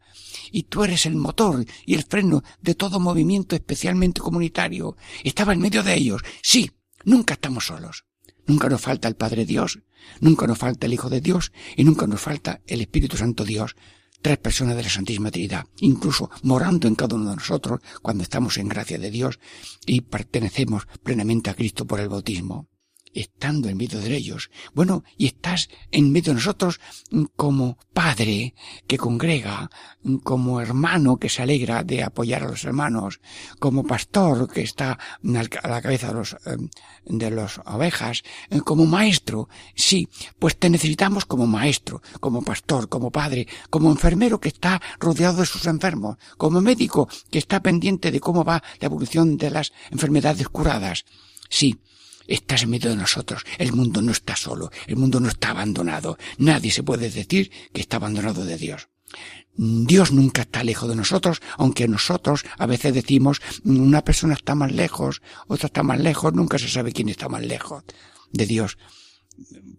y 0.52 0.64
tú 0.64 0.82
eres 0.82 1.06
el 1.06 1.14
motor 1.14 1.64
y 1.86 1.94
el 1.94 2.02
freno 2.02 2.42
de 2.60 2.74
todo 2.74 2.98
movimiento 2.98 3.54
especialmente 3.54 4.20
comunitario. 4.20 4.96
Estaba 5.22 5.52
en 5.52 5.60
medio 5.60 5.82
de 5.84 5.94
ellos. 5.94 6.22
Sí, 6.42 6.70
nunca 7.04 7.34
estamos 7.34 7.66
solos. 7.66 8.04
Nunca 8.46 8.68
nos 8.68 8.80
falta 8.80 9.08
el 9.08 9.16
Padre 9.16 9.44
Dios, 9.44 9.80
nunca 10.20 10.46
nos 10.46 10.58
falta 10.58 10.86
el 10.86 10.94
Hijo 10.94 11.10
de 11.10 11.20
Dios 11.20 11.52
y 11.76 11.84
nunca 11.84 12.06
nos 12.06 12.20
falta 12.20 12.60
el 12.66 12.80
Espíritu 12.80 13.16
Santo 13.16 13.44
Dios. 13.44 13.76
Tres 14.22 14.38
personas 14.38 14.76
de 14.76 14.82
la 14.82 14.90
Santísima 14.90 15.30
Trinidad, 15.30 15.64
incluso 15.78 16.30
morando 16.42 16.86
en 16.86 16.94
cada 16.94 17.16
uno 17.16 17.30
de 17.30 17.36
nosotros 17.36 17.80
cuando 18.02 18.22
estamos 18.22 18.58
en 18.58 18.68
gracia 18.68 18.98
de 18.98 19.10
Dios 19.10 19.38
y 19.86 20.02
pertenecemos 20.02 20.86
plenamente 21.02 21.50
a 21.50 21.54
Cristo 21.54 21.86
por 21.86 22.00
el 22.00 22.08
bautismo 22.08 22.69
estando 23.14 23.68
en 23.68 23.76
medio 23.76 24.00
de 24.00 24.14
ellos. 24.14 24.50
Bueno, 24.74 25.04
y 25.16 25.26
estás 25.26 25.68
en 25.90 26.12
medio 26.12 26.32
de 26.32 26.36
nosotros 26.36 26.80
como 27.36 27.78
padre 27.92 28.54
que 28.86 28.98
congrega, 28.98 29.70
como 30.22 30.60
hermano 30.60 31.18
que 31.18 31.28
se 31.28 31.42
alegra 31.42 31.82
de 31.84 32.02
apoyar 32.02 32.42
a 32.42 32.48
los 32.48 32.64
hermanos, 32.64 33.20
como 33.58 33.84
pastor 33.84 34.50
que 34.50 34.62
está 34.62 34.92
a 34.92 35.68
la 35.68 35.82
cabeza 35.82 36.08
de 36.08 36.14
los, 36.14 36.36
em, 36.46 36.68
de 37.04 37.30
las 37.30 37.60
ovejas, 37.66 38.22
eh, 38.50 38.60
como 38.60 38.86
maestro. 38.86 39.48
Sí, 39.74 40.08
pues 40.38 40.56
te 40.58 40.70
necesitamos 40.70 41.26
como 41.26 41.46
maestro, 41.46 42.02
como 42.20 42.42
pastor, 42.42 42.88
como 42.88 43.10
padre, 43.10 43.46
como 43.70 43.90
enfermero 43.90 44.40
que 44.40 44.48
está 44.48 44.80
rodeado 44.98 45.40
de 45.40 45.46
sus 45.46 45.66
enfermos, 45.66 46.16
como 46.36 46.60
médico 46.60 47.08
que 47.30 47.38
está 47.38 47.60
pendiente 47.60 48.10
de 48.10 48.20
cómo 48.20 48.44
va 48.44 48.62
la 48.80 48.86
evolución 48.86 49.36
de 49.36 49.50
las 49.50 49.72
enfermedades 49.90 50.48
curadas. 50.48 51.04
Sí, 51.48 51.78
estás 52.26 52.62
en 52.62 52.70
medio 52.70 52.90
de 52.90 52.96
nosotros. 52.96 53.44
El 53.58 53.72
mundo 53.72 54.02
no 54.02 54.12
está 54.12 54.36
solo, 54.36 54.70
el 54.86 54.96
mundo 54.96 55.20
no 55.20 55.28
está 55.28 55.50
abandonado. 55.50 56.18
Nadie 56.38 56.70
se 56.70 56.82
puede 56.82 57.10
decir 57.10 57.50
que 57.72 57.80
está 57.80 57.96
abandonado 57.96 58.44
de 58.44 58.56
Dios. 58.56 58.88
Dios 59.56 60.12
nunca 60.12 60.42
está 60.42 60.62
lejos 60.64 60.88
de 60.88 60.96
nosotros, 60.96 61.42
aunque 61.58 61.88
nosotros 61.88 62.44
a 62.56 62.66
veces 62.66 62.94
decimos 62.94 63.42
una 63.64 64.02
persona 64.04 64.34
está 64.34 64.54
más 64.54 64.72
lejos, 64.72 65.22
otra 65.48 65.66
está 65.66 65.82
más 65.82 66.00
lejos, 66.00 66.32
nunca 66.32 66.58
se 66.58 66.68
sabe 66.68 66.92
quién 66.92 67.08
está 67.08 67.28
más 67.28 67.44
lejos 67.44 67.84
de 68.32 68.46
Dios, 68.46 68.78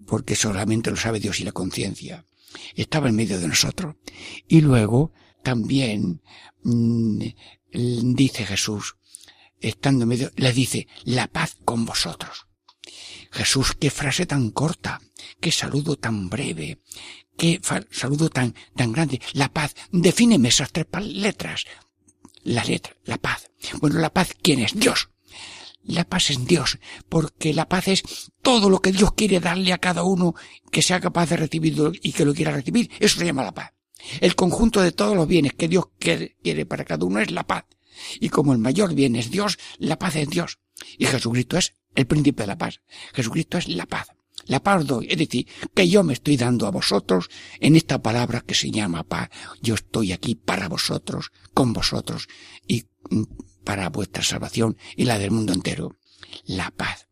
porque 0.05 0.35
solamente 0.35 0.91
lo 0.91 0.97
sabe 0.97 1.19
Dios 1.19 1.39
y 1.39 1.45
la 1.45 1.51
conciencia. 1.51 2.25
Estaba 2.75 3.07
en 3.07 3.15
medio 3.15 3.39
de 3.39 3.47
nosotros. 3.47 3.95
Y 4.47 4.59
luego 4.61 5.13
también 5.41 6.21
mm, 6.63 7.23
dice 7.71 8.45
Jesús, 8.45 8.97
estando 9.61 10.03
en 10.03 10.09
medio, 10.09 10.31
le 10.35 10.53
dice, 10.53 10.87
la 11.03 11.27
paz 11.27 11.57
con 11.63 11.85
vosotros. 11.85 12.47
Jesús, 13.31 13.73
qué 13.79 13.89
frase 13.89 14.25
tan 14.25 14.51
corta, 14.51 15.01
qué 15.39 15.51
saludo 15.51 15.95
tan 15.95 16.29
breve, 16.29 16.81
qué 17.37 17.61
saludo 17.91 18.29
tan, 18.29 18.55
tan 18.75 18.91
grande. 18.91 19.21
La 19.33 19.53
paz, 19.53 19.73
defíneme 19.91 20.49
esas 20.49 20.71
tres 20.71 20.87
letras. 21.01 21.65
La 22.43 22.63
letra, 22.63 22.95
la 23.05 23.17
paz. 23.17 23.49
Bueno, 23.79 23.99
la 23.99 24.11
paz, 24.11 24.35
¿quién 24.41 24.59
es? 24.59 24.73
Dios. 24.73 25.09
La 25.83 26.03
paz 26.03 26.29
es 26.29 26.45
Dios, 26.45 26.77
porque 27.09 27.53
la 27.53 27.67
paz 27.67 27.87
es 27.87 28.03
todo 28.41 28.69
lo 28.69 28.81
que 28.81 28.91
Dios 28.91 29.13
quiere 29.13 29.39
darle 29.39 29.73
a 29.73 29.79
cada 29.79 30.03
uno 30.03 30.35
que 30.71 30.81
sea 30.81 30.99
capaz 30.99 31.29
de 31.29 31.37
recibirlo 31.37 31.91
y 32.01 32.11
que 32.11 32.25
lo 32.25 32.33
quiera 32.33 32.51
recibir. 32.51 32.91
Eso 32.99 33.19
se 33.19 33.25
llama 33.25 33.43
la 33.43 33.53
paz. 33.53 33.73
El 34.19 34.35
conjunto 34.35 34.81
de 34.81 34.91
todos 34.91 35.15
los 35.15 35.27
bienes 35.27 35.53
que 35.53 35.67
Dios 35.67 35.85
quiere 35.97 36.65
para 36.65 36.85
cada 36.85 37.05
uno 37.05 37.19
es 37.19 37.31
la 37.31 37.45
paz. 37.45 37.65
Y 38.19 38.29
como 38.29 38.53
el 38.53 38.59
mayor 38.59 38.93
bien 38.93 39.15
es 39.15 39.31
Dios, 39.31 39.57
la 39.77 39.97
paz 39.99 40.15
es 40.15 40.29
Dios. 40.29 40.59
Y 40.97 41.05
Jesucristo 41.05 41.57
es 41.57 41.75
el 41.95 42.07
príncipe 42.07 42.43
de 42.43 42.47
la 42.47 42.57
paz. 42.57 42.81
Jesucristo 43.13 43.57
es 43.57 43.67
la 43.67 43.85
paz. 43.85 44.07
La 44.45 44.63
paz 44.63 44.85
doy, 44.85 45.07
es 45.09 45.17
decir, 45.17 45.47
que 45.73 45.87
yo 45.87 46.03
me 46.03 46.13
estoy 46.13 46.35
dando 46.35 46.65
a 46.65 46.71
vosotros 46.71 47.29
en 47.59 47.75
esta 47.75 48.01
palabra 48.01 48.41
que 48.41 48.55
se 48.55 48.71
llama 48.71 49.03
paz. 49.03 49.29
Yo 49.61 49.75
estoy 49.75 50.13
aquí 50.13 50.35
para 50.35 50.67
vosotros, 50.67 51.31
con 51.53 51.73
vosotros 51.73 52.27
y 52.67 52.85
mm, 53.09 53.23
para 53.63 53.89
vuestra 53.89 54.23
salvación 54.23 54.77
y 54.95 55.05
la 55.05 55.19
del 55.19 55.31
mundo 55.31 55.53
entero. 55.53 55.97
La 56.45 56.71
paz. 56.71 57.07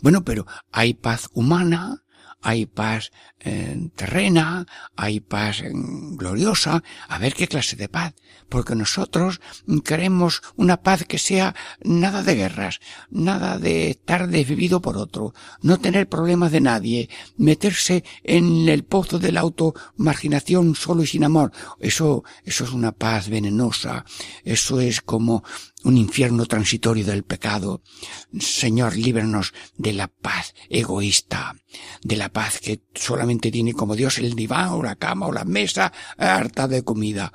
Bueno, 0.00 0.24
pero 0.24 0.46
hay 0.72 0.94
paz 0.94 1.28
humana, 1.32 2.04
hay 2.42 2.66
paz 2.66 3.10
eh, 3.40 3.90
terrena, 3.94 4.66
hay 4.96 5.20
paz 5.20 5.60
eh, 5.60 5.70
gloriosa, 5.72 6.82
a 7.08 7.18
ver 7.18 7.34
qué 7.34 7.48
clase 7.48 7.76
de 7.76 7.88
paz, 7.88 8.14
porque 8.48 8.74
nosotros 8.74 9.40
queremos 9.84 10.42
una 10.56 10.78
paz 10.78 11.04
que 11.04 11.18
sea 11.18 11.54
nada 11.82 12.22
de 12.22 12.34
guerras, 12.34 12.80
nada 13.10 13.58
de 13.58 13.90
estar 13.90 14.28
desvivido 14.28 14.80
por 14.80 14.96
otro, 14.96 15.34
no 15.62 15.78
tener 15.78 16.08
problemas 16.08 16.52
de 16.52 16.60
nadie, 16.60 17.10
meterse 17.36 18.04
en 18.22 18.68
el 18.68 18.84
pozo 18.84 19.18
de 19.18 19.32
la 19.32 19.40
automarginación 19.40 20.74
solo 20.74 21.02
y 21.02 21.06
sin 21.06 21.24
amor. 21.24 21.52
Eso, 21.80 22.24
eso 22.44 22.64
es 22.64 22.70
una 22.72 22.92
paz 22.92 23.28
venenosa, 23.28 24.04
eso 24.44 24.80
es 24.80 25.00
como 25.00 25.44
un 25.86 25.96
infierno 25.96 26.46
transitorio 26.46 27.04
del 27.04 27.22
pecado. 27.22 27.80
Señor, 28.38 28.96
líbranos 28.96 29.54
de 29.78 29.92
la 29.92 30.08
paz 30.08 30.52
egoísta, 30.68 31.54
de 32.02 32.16
la 32.16 32.28
paz 32.28 32.58
que 32.58 32.80
solamente 32.92 33.52
tiene 33.52 33.72
como 33.72 33.94
Dios 33.94 34.18
el 34.18 34.34
diván 34.34 34.70
o 34.70 34.82
la 34.82 34.96
cama 34.96 35.28
o 35.28 35.32
la 35.32 35.44
mesa 35.44 35.92
harta 36.18 36.66
de 36.66 36.82
comida. 36.82 37.32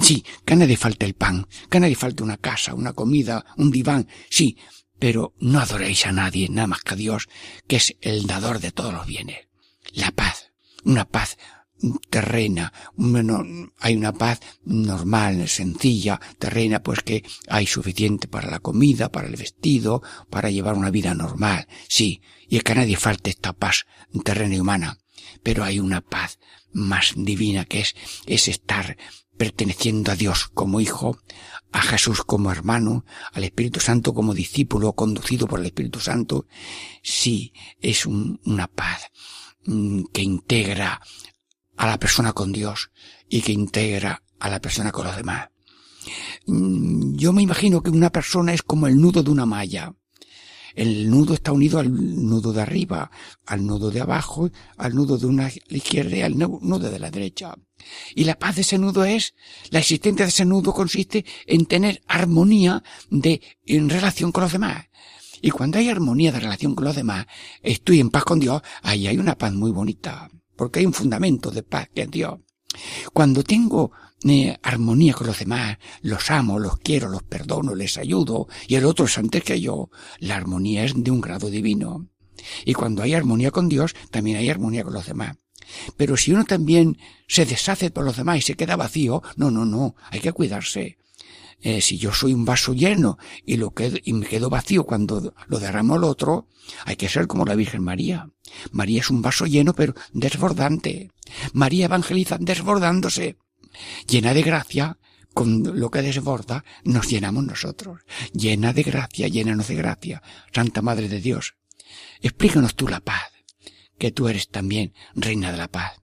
Sí, 0.00 0.24
que 0.44 0.52
a 0.54 0.56
nadie 0.56 0.76
falte 0.76 1.06
el 1.06 1.14
pan, 1.14 1.48
que 1.68 1.78
a 1.78 1.80
nadie 1.80 1.96
falte 1.96 2.22
una 2.22 2.36
casa, 2.36 2.74
una 2.74 2.92
comida, 2.92 3.44
un 3.56 3.72
diván, 3.72 4.06
sí, 4.30 4.56
pero 5.00 5.34
no 5.40 5.58
adoréis 5.58 6.06
a 6.06 6.12
nadie, 6.12 6.48
nada 6.48 6.68
más 6.68 6.82
que 6.82 6.94
a 6.94 6.96
Dios, 6.96 7.28
que 7.66 7.76
es 7.76 7.96
el 8.00 8.28
dador 8.28 8.60
de 8.60 8.70
todos 8.70 8.92
los 8.92 9.06
bienes. 9.06 9.48
La 9.92 10.12
paz, 10.12 10.52
una 10.84 11.04
paz 11.04 11.36
terrena, 12.10 12.72
hay 13.78 13.96
una 13.96 14.12
paz 14.12 14.40
normal, 14.64 15.48
sencilla, 15.48 16.20
terrena, 16.38 16.82
pues 16.82 17.02
que 17.02 17.24
hay 17.48 17.66
suficiente 17.66 18.28
para 18.28 18.50
la 18.50 18.58
comida, 18.58 19.10
para 19.10 19.28
el 19.28 19.36
vestido, 19.36 20.02
para 20.30 20.50
llevar 20.50 20.74
una 20.74 20.90
vida 20.90 21.14
normal, 21.14 21.68
sí, 21.88 22.20
y 22.48 22.56
es 22.56 22.64
que 22.64 22.72
a 22.72 22.76
nadie 22.76 22.96
falte 22.96 23.30
esta 23.30 23.52
paz 23.52 23.86
terrena 24.24 24.56
y 24.56 24.60
humana, 24.60 24.98
pero 25.42 25.64
hay 25.64 25.80
una 25.80 26.00
paz 26.00 26.38
más 26.72 27.12
divina 27.16 27.64
que 27.64 27.80
es, 27.80 27.94
es 28.26 28.48
estar 28.48 28.96
perteneciendo 29.36 30.10
a 30.10 30.16
Dios 30.16 30.48
como 30.48 30.80
hijo, 30.80 31.18
a 31.72 31.80
Jesús 31.80 32.24
como 32.24 32.50
hermano, 32.50 33.04
al 33.32 33.44
Espíritu 33.44 33.80
Santo 33.80 34.12
como 34.12 34.34
discípulo 34.34 34.94
conducido 34.94 35.46
por 35.46 35.60
el 35.60 35.66
Espíritu 35.66 36.00
Santo, 36.00 36.46
sí, 37.02 37.52
es 37.80 38.04
una 38.04 38.66
paz 38.66 39.10
mm, 39.64 40.04
que 40.12 40.22
integra 40.22 41.00
a 41.78 41.86
la 41.86 41.98
persona 41.98 42.32
con 42.32 42.52
Dios 42.52 42.90
y 43.28 43.40
que 43.40 43.52
integra 43.52 44.22
a 44.38 44.50
la 44.50 44.60
persona 44.60 44.92
con 44.92 45.06
los 45.06 45.16
demás. 45.16 45.48
Mm, 46.46 47.16
yo 47.16 47.32
me 47.32 47.42
imagino 47.42 47.82
que 47.82 47.90
una 47.90 48.10
persona 48.10 48.52
es 48.52 48.62
como 48.62 48.86
el 48.86 49.00
nudo 49.00 49.22
de 49.22 49.30
una 49.30 49.46
malla. 49.46 49.94
El 50.74 51.10
nudo 51.10 51.34
está 51.34 51.50
unido 51.50 51.78
al 51.78 51.90
nudo 51.90 52.52
de 52.52 52.62
arriba, 52.62 53.10
al 53.46 53.66
nudo 53.66 53.90
de 53.90 54.00
abajo, 54.00 54.50
al 54.76 54.94
nudo 54.94 55.18
de 55.18 55.26
una 55.26 55.50
izquierda 55.70 56.16
y 56.16 56.22
al 56.22 56.38
nudo 56.38 56.90
de 56.90 56.98
la 56.98 57.10
derecha. 57.10 57.54
Y 58.14 58.24
la 58.24 58.38
paz 58.38 58.56
de 58.56 58.62
ese 58.62 58.78
nudo 58.78 59.04
es, 59.04 59.34
la 59.70 59.80
existencia 59.80 60.24
de 60.24 60.30
ese 60.30 60.44
nudo 60.44 60.72
consiste 60.72 61.24
en 61.46 61.66
tener 61.66 62.02
armonía 62.06 62.82
de, 63.10 63.40
en 63.66 63.88
relación 63.88 64.30
con 64.30 64.42
los 64.42 64.52
demás. 64.52 64.86
Y 65.42 65.50
cuando 65.50 65.78
hay 65.78 65.88
armonía 65.88 66.32
de 66.32 66.40
relación 66.40 66.74
con 66.74 66.84
los 66.84 66.96
demás, 66.96 67.26
estoy 67.62 67.98
en 67.98 68.10
paz 68.10 68.24
con 68.24 68.38
Dios, 68.38 68.62
ahí 68.82 69.06
hay 69.08 69.18
una 69.18 69.36
paz 69.36 69.52
muy 69.52 69.72
bonita 69.72 70.30
porque 70.58 70.80
hay 70.80 70.86
un 70.86 70.92
fundamento 70.92 71.50
de 71.50 71.62
paz 71.62 71.88
que 71.94 72.02
es 72.02 72.10
Dios. 72.10 72.40
Cuando 73.14 73.42
tengo 73.44 73.92
eh, 74.28 74.58
armonía 74.62 75.14
con 75.14 75.28
los 75.28 75.38
demás, 75.38 75.78
los 76.02 76.30
amo, 76.30 76.58
los 76.58 76.78
quiero, 76.78 77.08
los 77.08 77.22
perdono, 77.22 77.74
les 77.74 77.96
ayudo, 77.96 78.48
y 78.66 78.74
el 78.74 78.84
otro 78.84 79.06
es 79.06 79.16
antes 79.16 79.44
que 79.44 79.60
yo, 79.60 79.88
la 80.18 80.36
armonía 80.36 80.84
es 80.84 80.92
de 80.96 81.10
un 81.10 81.20
grado 81.20 81.48
divino. 81.48 82.08
Y 82.64 82.74
cuando 82.74 83.02
hay 83.02 83.14
armonía 83.14 83.52
con 83.52 83.68
Dios, 83.68 83.94
también 84.10 84.36
hay 84.36 84.50
armonía 84.50 84.84
con 84.84 84.92
los 84.92 85.06
demás. 85.06 85.36
Pero 85.96 86.16
si 86.16 86.32
uno 86.32 86.44
también 86.44 86.98
se 87.28 87.46
deshace 87.46 87.90
por 87.90 88.04
los 88.04 88.16
demás 88.16 88.38
y 88.38 88.42
se 88.42 88.54
queda 88.54 88.76
vacío, 88.76 89.22
no, 89.36 89.50
no, 89.50 89.64
no, 89.64 89.94
hay 90.10 90.20
que 90.20 90.32
cuidarse. 90.32 90.98
Eh, 91.60 91.80
si 91.80 91.98
yo 91.98 92.12
soy 92.12 92.34
un 92.34 92.44
vaso 92.44 92.72
lleno 92.72 93.18
y 93.44 93.56
lo 93.56 93.72
y 94.04 94.12
me 94.12 94.26
quedo 94.26 94.48
vacío 94.48 94.84
cuando 94.84 95.34
lo 95.48 95.58
derramo 95.58 95.96
el 95.96 96.04
otro, 96.04 96.46
hay 96.84 96.96
que 96.96 97.08
ser 97.08 97.26
como 97.26 97.44
la 97.44 97.56
Virgen 97.56 97.82
María. 97.82 98.30
María 98.70 99.00
es 99.00 99.10
un 99.10 99.22
vaso 99.22 99.46
lleno 99.46 99.74
pero 99.74 99.94
desbordante. 100.12 101.10
María 101.52 101.86
evangeliza 101.86 102.38
desbordándose. 102.38 103.36
Llena 104.06 104.34
de 104.34 104.42
gracia, 104.42 104.98
con 105.34 105.78
lo 105.78 105.90
que 105.90 106.02
desborda, 106.02 106.64
nos 106.84 107.08
llenamos 107.08 107.44
nosotros. 107.44 108.00
Llena 108.32 108.72
de 108.72 108.82
gracia, 108.82 109.28
llénanos 109.28 109.68
de 109.68 109.74
gracia. 109.76 110.22
Santa 110.52 110.82
Madre 110.82 111.08
de 111.08 111.20
Dios. 111.20 111.54
Explícanos 112.20 112.74
tú 112.74 112.88
la 112.88 113.00
paz, 113.00 113.30
que 113.98 114.10
tú 114.10 114.28
eres 114.28 114.48
también 114.48 114.94
reina 115.14 115.52
de 115.52 115.58
la 115.58 115.68
paz. 115.68 116.02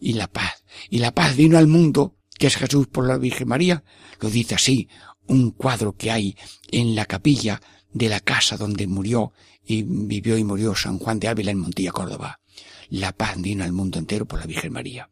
Y 0.00 0.14
la 0.14 0.28
paz. 0.28 0.64
Y 0.90 0.98
la 0.98 1.12
paz 1.12 1.36
vino 1.36 1.58
al 1.58 1.66
mundo 1.66 2.17
que 2.38 2.46
es 2.46 2.56
Jesús 2.56 2.86
por 2.86 3.06
la 3.06 3.18
Virgen 3.18 3.48
María, 3.48 3.84
lo 4.20 4.30
dice 4.30 4.54
así, 4.54 4.88
un 5.26 5.50
cuadro 5.50 5.94
que 5.96 6.10
hay 6.10 6.36
en 6.70 6.94
la 6.94 7.04
capilla 7.04 7.60
de 7.92 8.08
la 8.08 8.20
casa 8.20 8.56
donde 8.56 8.86
murió 8.86 9.32
y 9.64 9.82
vivió 9.82 10.38
y 10.38 10.44
murió 10.44 10.74
San 10.74 10.98
Juan 10.98 11.18
de 11.18 11.28
Ávila 11.28 11.50
en 11.50 11.58
Montilla, 11.58 11.92
Córdoba. 11.92 12.40
La 12.88 13.12
paz 13.12 13.40
vino 13.40 13.64
al 13.64 13.72
mundo 13.72 13.98
entero 13.98 14.26
por 14.26 14.40
la 14.40 14.46
Virgen 14.46 14.72
María. 14.72 15.10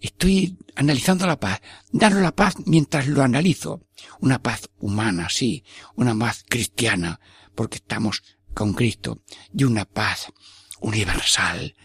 Estoy 0.00 0.56
analizando 0.74 1.26
la 1.26 1.38
paz. 1.38 1.60
Danos 1.90 2.20
la 2.20 2.34
paz 2.34 2.54
mientras 2.66 3.06
lo 3.06 3.22
analizo. 3.22 3.86
Una 4.20 4.42
paz 4.42 4.68
humana, 4.78 5.28
sí. 5.30 5.64
Una 5.94 6.16
paz 6.16 6.44
cristiana, 6.48 7.20
porque 7.54 7.76
estamos 7.76 8.22
con 8.52 8.74
Cristo. 8.74 9.22
Y 9.52 9.64
una 9.64 9.84
paz 9.84 10.32
universal, 10.80 11.76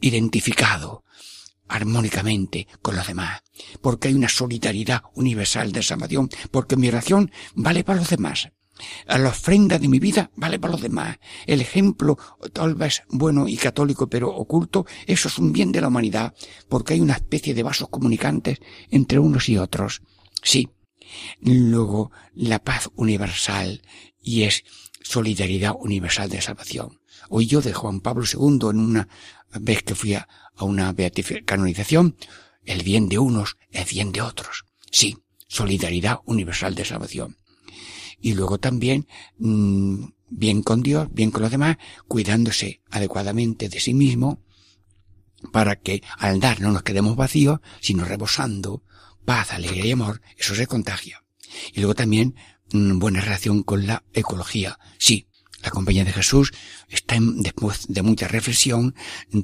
identificado 0.00 1.04
armónicamente 1.70 2.66
con 2.82 2.96
los 2.96 3.06
demás. 3.06 3.42
Porque 3.80 4.08
hay 4.08 4.14
una 4.14 4.28
solidaridad 4.28 5.02
universal 5.14 5.72
de 5.72 5.82
salvación. 5.82 6.28
Porque 6.50 6.76
mi 6.76 6.88
oración 6.88 7.30
vale 7.54 7.84
para 7.84 8.00
los 8.00 8.10
demás. 8.10 8.50
La 9.06 9.28
ofrenda 9.28 9.78
de 9.78 9.88
mi 9.88 9.98
vida 9.98 10.30
vale 10.36 10.58
para 10.58 10.72
los 10.72 10.82
demás. 10.82 11.18
El 11.46 11.60
ejemplo, 11.60 12.18
tal 12.52 12.74
vez 12.74 13.02
bueno 13.08 13.48
y 13.48 13.56
católico, 13.56 14.08
pero 14.08 14.34
oculto, 14.34 14.86
eso 15.06 15.28
es 15.28 15.38
un 15.38 15.52
bien 15.52 15.72
de 15.72 15.80
la 15.80 15.88
humanidad, 15.88 16.34
porque 16.68 16.94
hay 16.94 17.00
una 17.00 17.14
especie 17.14 17.54
de 17.54 17.62
vasos 17.62 17.88
comunicantes 17.88 18.58
entre 18.90 19.18
unos 19.18 19.48
y 19.48 19.58
otros. 19.58 20.02
Sí. 20.42 20.70
Luego, 21.40 22.10
la 22.34 22.60
paz 22.60 22.88
universal, 22.94 23.82
y 24.22 24.44
es 24.44 24.64
solidaridad 25.02 25.74
universal 25.78 26.28
de 26.28 26.40
salvación. 26.40 27.00
Hoy 27.28 27.46
yo 27.46 27.60
de 27.60 27.72
Juan 27.72 28.00
Pablo 28.00 28.24
II, 28.24 28.70
en 28.70 28.78
una 28.78 29.08
vez 29.58 29.82
que 29.82 29.94
fui 29.94 30.14
a, 30.14 30.28
una 30.60 30.94
canonización, 31.44 32.16
el 32.64 32.82
bien 32.82 33.08
de 33.08 33.18
unos 33.18 33.56
es 33.70 33.88
bien 33.88 34.12
de 34.12 34.20
otros. 34.20 34.66
Sí, 34.90 35.16
solidaridad 35.48 36.20
universal 36.26 36.74
de 36.74 36.84
salvación 36.84 37.40
y 38.20 38.34
luego 38.34 38.58
también 38.58 39.06
mm, 39.38 40.04
bien 40.28 40.62
con 40.62 40.82
Dios, 40.82 41.08
bien 41.12 41.30
con 41.30 41.42
los 41.42 41.50
demás, 41.50 41.78
cuidándose 42.06 42.82
adecuadamente 42.90 43.68
de 43.68 43.80
sí 43.80 43.94
mismo, 43.94 44.42
para 45.52 45.76
que 45.76 46.02
al 46.18 46.38
dar 46.38 46.60
no 46.60 46.70
nos 46.70 46.82
quedemos 46.82 47.16
vacíos, 47.16 47.60
sino 47.80 48.04
rebosando 48.04 48.82
paz, 49.24 49.52
alegría 49.52 49.86
y 49.86 49.92
amor, 49.92 50.20
eso 50.36 50.54
se 50.54 50.66
contagia. 50.66 51.24
Y 51.72 51.80
luego 51.80 51.94
también 51.94 52.34
mm, 52.72 52.98
buena 52.98 53.20
relación 53.20 53.62
con 53.62 53.86
la 53.86 54.04
ecología. 54.12 54.78
Sí, 54.98 55.26
la 55.62 55.70
compañía 55.70 56.04
de 56.04 56.12
Jesús 56.12 56.52
está 56.88 57.16
en, 57.16 57.42
después 57.42 57.86
de 57.88 58.02
mucha 58.02 58.28
reflexión, 58.28 58.94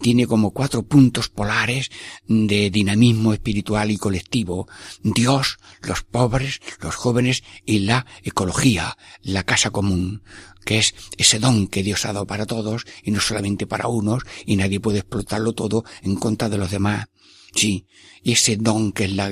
tiene 0.01 0.27
como 0.27 0.53
cuatro 0.53 0.83
puntos 0.83 1.29
polares 1.29 1.91
de 2.27 2.71
dinamismo 2.71 3.33
espiritual 3.33 3.91
y 3.91 3.99
colectivo. 3.99 4.67
Dios, 5.03 5.59
los 5.83 6.03
pobres, 6.03 6.61
los 6.81 6.95
jóvenes 6.95 7.43
y 7.65 7.81
la 7.81 8.07
ecología, 8.23 8.97
la 9.23 9.43
casa 9.43 9.71
común, 9.71 10.23
que 10.65 10.79
es 10.79 10.95
ese 11.19 11.39
don 11.39 11.69
que 11.69 11.83
Dios 11.83 12.05
ha 12.07 12.13
dado 12.13 12.27
para 12.27 12.47
todos 12.47 12.85
y 13.03 13.11
no 13.11 13.21
solamente 13.21 13.67
para 13.67 13.89
unos 13.89 14.23
y 14.45 14.57
nadie 14.57 14.81
puede 14.81 14.99
explotarlo 14.99 15.53
todo 15.53 15.85
en 16.03 16.17
contra 16.17 16.49
de 16.49 16.59
los 16.59 16.71
demás. 16.71 17.07
Sí, 17.55 17.87
y 18.23 18.33
ese 18.33 18.57
don 18.57 18.93
que 18.93 19.05
es 19.05 19.13
la, 19.13 19.31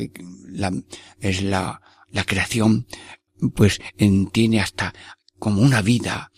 la 0.49 0.73
es 1.21 1.43
la, 1.43 1.81
la 2.11 2.25
creación, 2.25 2.87
pues 3.55 3.81
tiene 4.33 4.61
hasta 4.61 4.95
como 5.39 5.63
una 5.63 5.83
vida 5.83 6.31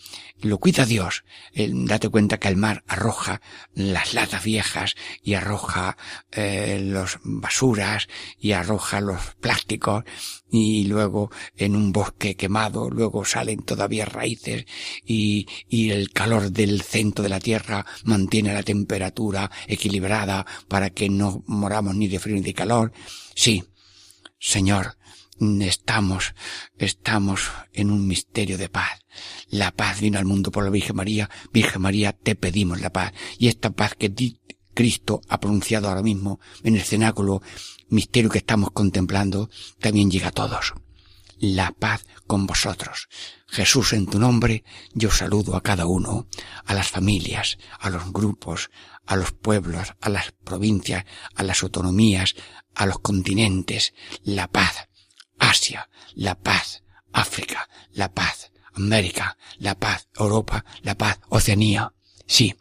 lo 0.42 0.58
cuida 0.58 0.84
Dios. 0.84 1.24
date 1.54 2.08
cuenta 2.08 2.38
que 2.38 2.48
el 2.48 2.56
mar 2.56 2.84
arroja 2.86 3.40
las 3.74 4.12
latas 4.14 4.44
viejas 4.44 4.94
y 5.22 5.34
arroja 5.34 5.96
eh, 6.32 7.04
basuras 7.22 8.08
y 8.38 8.52
arroja 8.52 9.00
los 9.00 9.34
plásticos 9.40 10.04
y 10.50 10.84
luego 10.84 11.30
en 11.56 11.74
un 11.74 11.90
bosque 11.92 12.36
quemado 12.36 12.90
luego 12.90 13.24
salen 13.24 13.62
todavía 13.62 14.04
raíces 14.04 14.66
y, 15.04 15.46
y 15.68 15.90
el 15.90 16.10
calor 16.10 16.50
del 16.52 16.82
centro 16.82 17.22
de 17.22 17.30
la 17.30 17.40
tierra 17.40 17.86
mantiene 18.04 18.52
la 18.52 18.62
temperatura 18.62 19.50
equilibrada 19.66 20.46
para 20.68 20.90
que 20.90 21.08
no 21.08 21.42
moramos 21.46 21.94
ni 21.94 22.08
de 22.08 22.18
frío 22.18 22.36
ni 22.36 22.42
de 22.42 22.54
calor. 22.54 22.92
Sí, 23.34 23.64
Señor, 24.38 24.96
estamos, 25.60 26.34
estamos 26.78 27.50
en 27.72 27.90
un 27.90 28.06
misterio 28.06 28.58
de 28.58 28.68
paz. 28.68 29.00
La 29.48 29.70
paz 29.70 30.00
vino 30.00 30.18
al 30.18 30.24
mundo 30.24 30.50
por 30.50 30.64
la 30.64 30.70
Virgen 30.70 30.96
María. 30.96 31.30
Virgen 31.52 31.82
María, 31.82 32.12
te 32.12 32.34
pedimos 32.34 32.80
la 32.80 32.92
paz. 32.92 33.12
Y 33.38 33.48
esta 33.48 33.70
paz 33.70 33.94
que 33.94 34.12
Cristo 34.74 35.22
ha 35.28 35.40
pronunciado 35.40 35.88
ahora 35.88 36.02
mismo 36.02 36.40
en 36.62 36.76
el 36.76 36.82
cenáculo, 36.82 37.42
misterio 37.88 38.30
que 38.30 38.38
estamos 38.38 38.70
contemplando, 38.70 39.50
también 39.80 40.10
llega 40.10 40.28
a 40.28 40.32
todos. 40.32 40.74
La 41.38 41.72
paz 41.72 42.06
con 42.26 42.46
vosotros. 42.46 43.08
Jesús, 43.46 43.92
en 43.92 44.06
tu 44.06 44.18
nombre, 44.18 44.64
yo 44.94 45.10
saludo 45.10 45.54
a 45.54 45.62
cada 45.62 45.86
uno, 45.86 46.26
a 46.64 46.74
las 46.74 46.88
familias, 46.88 47.58
a 47.78 47.90
los 47.90 48.10
grupos, 48.12 48.70
a 49.06 49.16
los 49.16 49.32
pueblos, 49.32 49.94
a 50.00 50.08
las 50.08 50.32
provincias, 50.32 51.04
a 51.34 51.42
las 51.42 51.62
autonomías, 51.62 52.34
a 52.74 52.86
los 52.86 52.98
continentes. 53.00 53.94
La 54.24 54.48
paz 54.48 54.85
Asia, 55.38 55.88
la 56.14 56.34
paz, 56.34 56.82
África, 57.12 57.68
la 57.92 58.12
paz, 58.12 58.50
América, 58.74 59.36
la 59.58 59.78
paz, 59.78 60.08
Europa, 60.18 60.64
la 60.82 60.96
paz, 60.96 61.18
Oceanía. 61.28 61.92
Sí. 62.26 62.54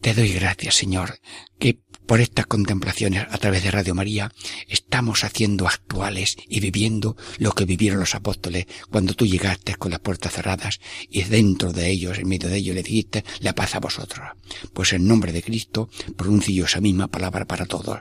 Te 0.00 0.14
doy 0.14 0.32
gracias, 0.32 0.74
Señor, 0.74 1.20
que 1.60 1.80
por 2.06 2.20
estas 2.20 2.46
contemplaciones 2.46 3.26
a 3.30 3.38
través 3.38 3.62
de 3.62 3.70
Radio 3.70 3.94
María 3.94 4.32
estamos 4.68 5.22
haciendo 5.22 5.68
actuales 5.68 6.36
y 6.48 6.60
viviendo 6.60 7.16
lo 7.38 7.52
que 7.52 7.64
vivieron 7.64 8.00
los 8.00 8.14
apóstoles 8.14 8.66
cuando 8.90 9.14
tú 9.14 9.26
llegaste 9.26 9.76
con 9.76 9.92
las 9.92 10.00
puertas 10.00 10.32
cerradas 10.32 10.80
y 11.08 11.22
dentro 11.22 11.72
de 11.72 11.88
ellos, 11.88 12.18
en 12.18 12.28
medio 12.28 12.48
de 12.48 12.56
ellos, 12.56 12.74
le 12.74 12.82
dijiste 12.82 13.24
la 13.40 13.54
paz 13.54 13.76
a 13.76 13.80
vosotros. 13.80 14.28
Pues 14.72 14.92
en 14.92 15.06
nombre 15.06 15.32
de 15.32 15.42
Cristo 15.42 15.88
pronuncio 16.16 16.64
esa 16.64 16.80
misma 16.80 17.08
palabra 17.08 17.46
para 17.46 17.66
todos. 17.66 18.00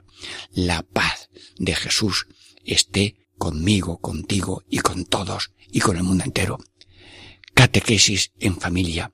La 0.54 0.82
paz 0.82 1.30
de 1.58 1.76
Jesús 1.76 2.28
esté 2.66 3.21
conmigo, 3.42 3.98
contigo 3.98 4.64
y 4.70 4.82
con 4.82 5.04
todos 5.06 5.52
y 5.72 5.80
con 5.80 5.98
el 5.98 6.04
mundo 6.04 6.24
entero. 6.24 6.60
Catequesis 7.56 8.34
en 8.40 8.56
familia. 8.56 9.14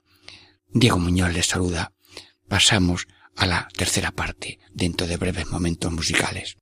Diego 0.68 0.98
Muñoz 0.98 1.32
les 1.32 1.46
saluda. 1.46 1.92
Pasamos 2.46 3.08
a 3.36 3.46
la 3.46 3.68
tercera 3.74 4.10
parte 4.10 4.58
dentro 4.70 5.06
de 5.06 5.16
breves 5.16 5.46
momentos 5.46 5.90
musicales. 5.92 6.58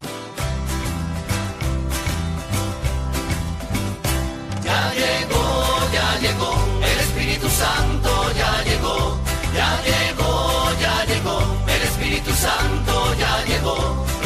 Ya 4.63 4.95
llegó, 4.95 5.93
ya 5.93 6.21
llegó, 6.21 6.53
el 6.85 6.99
Espíritu 7.01 7.49
Santo 7.49 8.16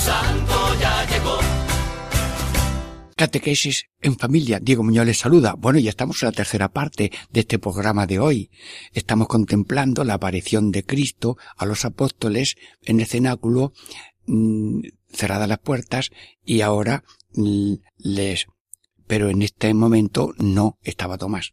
Santo 0.00 0.80
ya 0.80 1.06
llegó. 1.10 1.38
Catequesis 3.16 3.84
en 4.00 4.16
familia. 4.16 4.58
Diego 4.58 4.82
Muñoz 4.82 5.04
les 5.04 5.18
saluda. 5.18 5.54
Bueno, 5.58 5.78
ya 5.78 5.90
estamos 5.90 6.22
en 6.22 6.28
la 6.28 6.32
tercera 6.32 6.70
parte 6.70 7.12
de 7.30 7.40
este 7.40 7.58
programa 7.58 8.06
de 8.06 8.18
hoy. 8.18 8.50
Estamos 8.94 9.28
contemplando 9.28 10.04
la 10.04 10.14
aparición 10.14 10.70
de 10.70 10.84
Cristo 10.84 11.36
a 11.58 11.66
los 11.66 11.84
apóstoles 11.84 12.56
en 12.80 13.00
el 13.00 13.06
cenáculo, 13.06 13.74
mm, 14.24 14.80
cerradas 15.12 15.50
las 15.50 15.58
puertas, 15.58 16.10
y 16.46 16.62
ahora 16.62 17.04
mm, 17.34 17.74
les, 17.98 18.46
pero 19.06 19.28
en 19.28 19.42
este 19.42 19.74
momento 19.74 20.32
no 20.38 20.78
estaba 20.82 21.18
Tomás. 21.18 21.52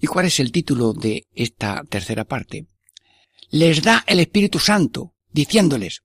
¿Y 0.00 0.06
cuál 0.06 0.26
es 0.26 0.38
el 0.38 0.52
título 0.52 0.92
de 0.92 1.26
esta 1.32 1.82
tercera 1.88 2.26
parte? 2.26 2.66
Les 3.50 3.82
da 3.82 4.04
el 4.06 4.20
Espíritu 4.20 4.58
Santo, 4.58 5.14
diciéndoles, 5.32 6.02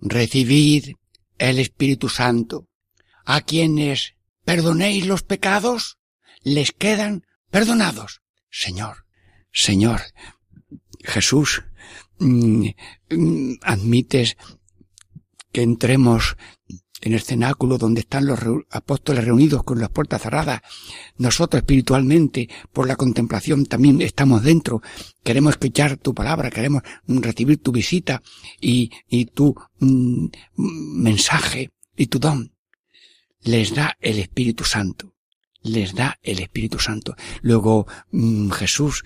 recibid 0.00 0.96
el 1.38 1.58
Espíritu 1.58 2.08
Santo 2.08 2.68
a 3.24 3.40
quienes 3.42 4.14
perdonéis 4.44 5.06
los 5.06 5.22
pecados, 5.22 5.98
les 6.42 6.72
quedan 6.72 7.26
perdonados. 7.50 8.22
Señor, 8.50 9.04
Señor, 9.52 10.00
Jesús, 11.04 11.64
mm, 12.18 12.68
mm, 13.10 13.52
admites 13.62 14.36
que 15.52 15.62
entremos 15.62 16.36
en 17.00 17.12
el 17.12 17.20
cenáculo 17.20 17.78
donde 17.78 18.00
están 18.00 18.26
los 18.26 18.38
apóstoles 18.70 19.24
reunidos 19.24 19.62
con 19.62 19.80
las 19.80 19.90
puertas 19.90 20.22
cerradas. 20.22 20.62
Nosotros 21.16 21.60
espiritualmente, 21.60 22.48
por 22.72 22.86
la 22.86 22.96
contemplación, 22.96 23.66
también 23.66 24.00
estamos 24.02 24.42
dentro. 24.42 24.82
Queremos 25.22 25.52
escuchar 25.52 25.96
tu 25.96 26.14
palabra, 26.14 26.50
queremos 26.50 26.82
recibir 27.06 27.62
tu 27.62 27.72
visita 27.72 28.22
y, 28.60 28.90
tu 29.34 29.54
mm, 29.78 30.26
mensaje 30.56 31.70
y 31.96 32.06
tu 32.06 32.18
don. 32.18 32.52
Les 33.42 33.74
da 33.74 33.96
el 34.00 34.18
Espíritu 34.18 34.64
Santo. 34.64 35.14
Les 35.62 35.94
da 35.94 36.18
el 36.22 36.40
Espíritu 36.40 36.78
Santo. 36.78 37.14
Luego, 37.42 37.86
mm, 38.10 38.50
Jesús, 38.50 39.04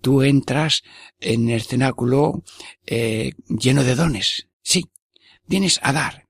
tú 0.00 0.22
entras 0.22 0.82
en 1.20 1.48
el 1.50 1.62
cenáculo 1.62 2.42
eh, 2.86 3.32
lleno 3.48 3.82
de 3.82 3.94
dones. 3.94 4.48
Sí, 4.62 4.86
vienes 5.46 5.80
a 5.82 5.92
dar 5.92 6.25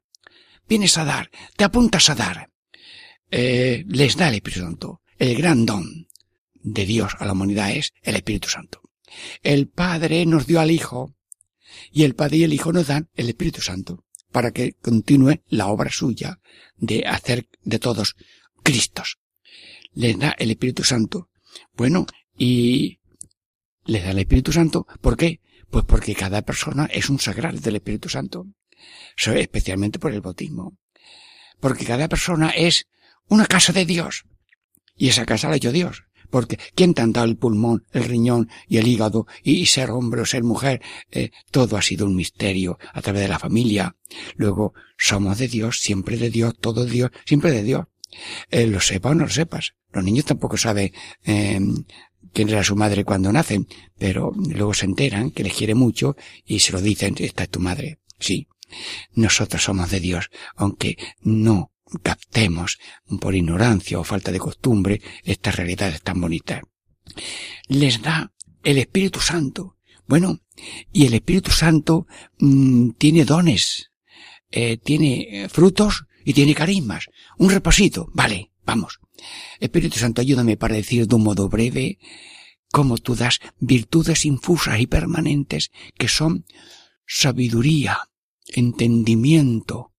vienes 0.69 0.99
a 0.99 1.05
dar, 1.05 1.31
te 1.57 1.65
apuntas 1.65 2.11
a 2.11 2.15
dar. 2.15 2.51
Eh, 3.31 3.85
les 3.89 4.17
da 4.17 4.29
el 4.29 4.37
Espíritu 4.37 4.61
Santo. 4.61 5.03
El 5.19 5.37
gran 5.37 5.67
don 5.67 6.09
de 6.55 6.85
Dios 6.85 7.15
a 7.19 7.27
la 7.27 7.33
humanidad 7.33 7.71
es 7.71 7.93
el 8.03 8.17
Espíritu 8.17 8.49
Santo. 8.49 8.81
El 9.43 9.69
Padre 9.69 10.27
nos 10.27 10.47
dio 10.47 10.61
al 10.61 10.71
Hijo 10.71 11.15
y 11.93 12.05
el 12.05 12.15
Padre 12.15 12.39
y 12.39 12.45
el 12.45 12.53
Hijo 12.53 12.73
nos 12.73 12.89
dan 12.89 13.09
el 13.15 13.29
Espíritu 13.29 13.63
Santo 13.63 14.05
para 14.31 14.51
que 14.51 14.75
continúe 14.75 15.41
la 15.49 15.69
obra 15.69 15.91
suya 15.91 16.41
de 16.77 17.05
hacer 17.07 17.49
de 17.63 17.79
todos 17.79 18.17
Cristos. 18.63 19.19
Les 19.95 20.19
da 20.19 20.35
el 20.39 20.51
Espíritu 20.51 20.85
Santo. 20.85 21.31
Bueno, 21.75 22.07
y 22.37 22.99
les 23.85 24.05
da 24.05 24.11
el 24.11 24.19
Espíritu 24.19 24.53
Santo, 24.53 24.87
¿por 25.01 25.17
qué? 25.17 25.41
Pues 25.71 25.85
porque 25.85 26.15
cada 26.15 26.43
persona 26.43 26.87
es 26.93 27.09
un 27.09 27.19
sagrado 27.19 27.59
del 27.59 27.77
Espíritu 27.77 28.09
Santo 28.09 28.47
especialmente 29.17 29.99
por 29.99 30.13
el 30.13 30.21
bautismo. 30.21 30.77
Porque 31.61 31.85
cada 31.85 32.09
persona 32.09 32.51
es 32.51 32.87
una 33.29 33.47
casa 33.47 33.73
de 33.73 33.87
Dios. 33.87 34.25
Y 34.97 35.09
esa 35.09 35.27
casa 35.27 35.49
la 35.49 35.55
ha 35.55 35.57
hecho 35.57 35.73
Dios. 35.73 36.05
Porque 36.31 36.59
¿quién 36.75 36.95
te 36.95 37.03
ha 37.03 37.07
dado 37.07 37.27
el 37.27 37.37
pulmón, 37.37 37.85
el 37.93 38.05
riñón 38.05 38.49
y 38.69 38.79
el 38.79 38.89
hígado 38.89 39.27
y, 39.43 39.67
ser 39.67 39.91
hombre 39.91 40.23
o 40.23 40.27
ser 40.27 40.43
mujer? 40.43 40.83
Eh, 41.11 41.31
todo 41.51 41.77
ha 41.77 41.83
sido 41.83 42.07
un 42.07 42.17
misterio 42.17 42.79
a 42.93 43.01
través 43.01 43.23
de 43.23 43.29
la 43.29 43.39
familia. 43.39 43.97
Luego, 44.37 44.75
somos 44.97 45.39
de 45.39 45.49
Dios, 45.49 45.81
siempre 45.81 46.17
de 46.17 46.31
Dios, 46.31 46.55
todo 46.61 46.85
de 46.85 46.91
Dios, 46.91 47.11
siempre 47.25 47.53
de 47.53 47.63
Dios. 47.63 47.87
Eh, 48.51 48.67
lo 48.67 48.81
sepa 48.81 49.11
o 49.11 49.15
no 49.15 49.25
lo 49.25 49.31
sepas. 49.31 49.75
Los 49.93 50.05
niños 50.05 50.25
tampoco 50.25 50.57
saben 50.57 50.93
eh, 51.25 51.61
quién 52.33 52.49
era 52.49 52.65
su 52.65 52.77
madre 52.77 53.05
cuando 53.05 53.33
nacen, 53.33 53.67
pero 53.99 54.33
luego 54.37 54.75
se 54.75 54.87
enteran 54.87 55.31
que 55.31 55.43
les 55.43 55.55
quiere 55.55 55.75
mucho 55.75 56.17
y 56.45 56.61
se 56.61 56.73
lo 56.73 56.81
dicen, 56.81 57.15
esta 57.19 57.45
es 57.45 57.51
tu 57.51 57.61
madre. 57.61 57.99
Sí. 58.19 58.49
Nosotros 59.13 59.63
somos 59.63 59.91
de 59.91 60.01
Dios, 60.01 60.31
aunque 60.55 60.97
no 61.21 61.73
captemos 62.03 62.79
por 63.21 63.35
ignorancia 63.35 63.99
o 63.99 64.05
falta 64.05 64.33
de 64.33 64.39
costumbre 64.39 65.01
estas 65.25 65.57
realidades 65.57 66.03
tan 66.03 66.21
bonitas. 66.21 66.63
Les 67.69 68.03
da 68.03 68.33
el 68.65 68.79
Espíritu 68.79 69.21
Santo. 69.21 69.77
Bueno, 70.07 70.41
y 70.93 71.07
el 71.07 71.15
Espíritu 71.15 71.51
Santo 71.51 72.07
mm, 72.39 72.91
tiene 72.99 73.25
dones, 73.25 73.91
eh, 74.51 74.77
tiene 74.77 75.49
frutos 75.49 76.07
y 76.25 76.33
tiene 76.33 76.55
carismas. 76.55 77.07
Un 77.39 77.51
repasito, 77.51 78.09
vale, 78.13 78.53
vamos. 78.65 79.01
Espíritu 79.61 79.99
Santo, 79.99 80.21
ayúdame 80.21 80.57
para 80.57 80.77
decir 80.77 81.07
de 81.07 81.15
un 81.15 81.23
modo 81.23 81.49
breve 81.49 81.99
cómo 82.71 82.99
tú 82.99 83.15
das 83.15 83.41
virtudes 83.59 84.25
infusas 84.25 84.81
y 84.81 84.87
permanentes 84.87 85.71
que 85.97 86.09
son 86.09 86.45
sabiduría, 87.07 87.99
entendimiento, 88.49 89.93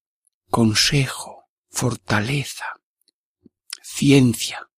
consejo, 0.50 1.45
fortaleza, 1.70 2.66
ciencia, 3.82 4.70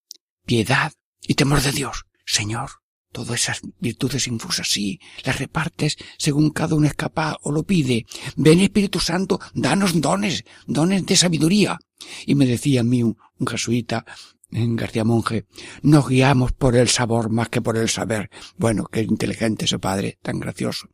piedad 0.46 0.94
y 1.22 1.36
temor 1.36 1.62
de 1.62 1.72
Dios. 1.72 2.06
Señor, 2.26 2.70
todas 3.12 3.42
esas 3.42 3.62
virtudes 3.80 4.28
infusas, 4.28 4.70
sí, 4.70 5.00
las 5.24 5.40
repartes 5.40 5.98
según 6.18 6.52
cada 6.52 6.76
uno 6.76 6.88
es 6.88 6.94
capaz 6.94 7.38
o 7.42 7.52
lo 7.52 7.64
pide. 7.64 8.06
Ven 8.36 8.60
Espíritu 8.60 9.00
Santo, 9.00 9.40
danos 9.54 10.00
dones, 10.00 10.44
dones 10.68 11.06
de 11.06 11.16
sabiduría. 11.16 11.80
Y 12.26 12.36
me 12.36 12.46
decía 12.46 12.82
a 12.82 12.84
mí 12.84 13.04
un, 13.04 13.18
jesuita, 13.48 14.06
en 14.52 14.76
García 14.76 15.04
Monje, 15.04 15.46
nos 15.84 16.08
guiamos 16.08 16.54
por 16.54 16.76
el 16.76 16.90
sabor 16.90 17.30
más 17.30 17.50
que 17.50 17.62
por 17.62 17.78
el 17.78 17.90
saber. 17.90 18.30
Bueno, 18.58 18.86
qué 18.86 19.02
inteligente 19.02 19.66
ese 19.66 19.80
padre, 19.80 20.18
tan 20.22 20.40
gracioso. 20.40 20.88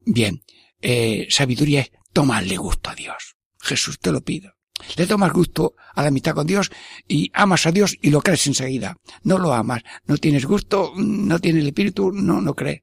Bien, 0.00 0.42
eh, 0.84 1.26
sabiduría 1.30 1.80
es 1.80 1.92
tomarle 2.12 2.58
gusto 2.58 2.90
a 2.90 2.94
Dios. 2.94 3.36
Jesús 3.58 3.98
te 3.98 4.12
lo 4.12 4.20
pido. 4.20 4.52
Le 4.96 5.06
tomas 5.06 5.32
gusto 5.32 5.74
a 5.94 6.02
la 6.02 6.10
mitad 6.10 6.34
con 6.34 6.46
Dios 6.46 6.70
y 7.08 7.30
amas 7.32 7.66
a 7.66 7.72
Dios 7.72 7.96
y 8.02 8.10
lo 8.10 8.20
crees 8.20 8.46
enseguida. 8.46 8.98
No 9.22 9.38
lo 9.38 9.54
amas, 9.54 9.82
no 10.04 10.18
tienes 10.18 10.44
gusto, 10.44 10.92
no 10.96 11.38
tienes 11.38 11.62
el 11.62 11.68
Espíritu, 11.68 12.12
no, 12.12 12.42
no 12.42 12.54
crees. 12.54 12.82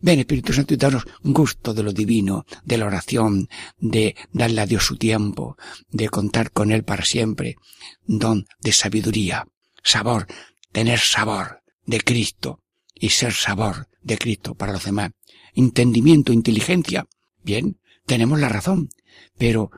Ven 0.00 0.18
Espíritu 0.18 0.52
Santo 0.52 0.74
y 0.74 0.76
danos 0.76 1.04
gusto 1.22 1.72
de 1.72 1.82
lo 1.82 1.92
divino, 1.92 2.44
de 2.64 2.76
la 2.76 2.86
oración, 2.86 3.48
de 3.78 4.14
darle 4.30 4.60
a 4.60 4.66
Dios 4.66 4.84
su 4.84 4.96
tiempo, 4.96 5.56
de 5.88 6.10
contar 6.10 6.50
con 6.50 6.70
Él 6.70 6.84
para 6.84 7.04
siempre. 7.04 7.56
Don 8.04 8.46
de 8.60 8.72
sabiduría, 8.72 9.46
sabor, 9.82 10.26
tener 10.72 10.98
sabor 10.98 11.62
de 11.86 12.00
Cristo 12.00 12.62
y 12.94 13.10
ser 13.10 13.32
sabor 13.32 13.88
de 14.02 14.18
Cristo 14.18 14.54
para 14.54 14.72
los 14.72 14.84
demás. 14.84 15.12
Entendimiento, 15.54 16.32
inteligencia, 16.32 17.06
Bien, 17.48 17.80
tenemos 18.04 18.38
la 18.38 18.50
razón, 18.50 18.90
pero 19.38 19.70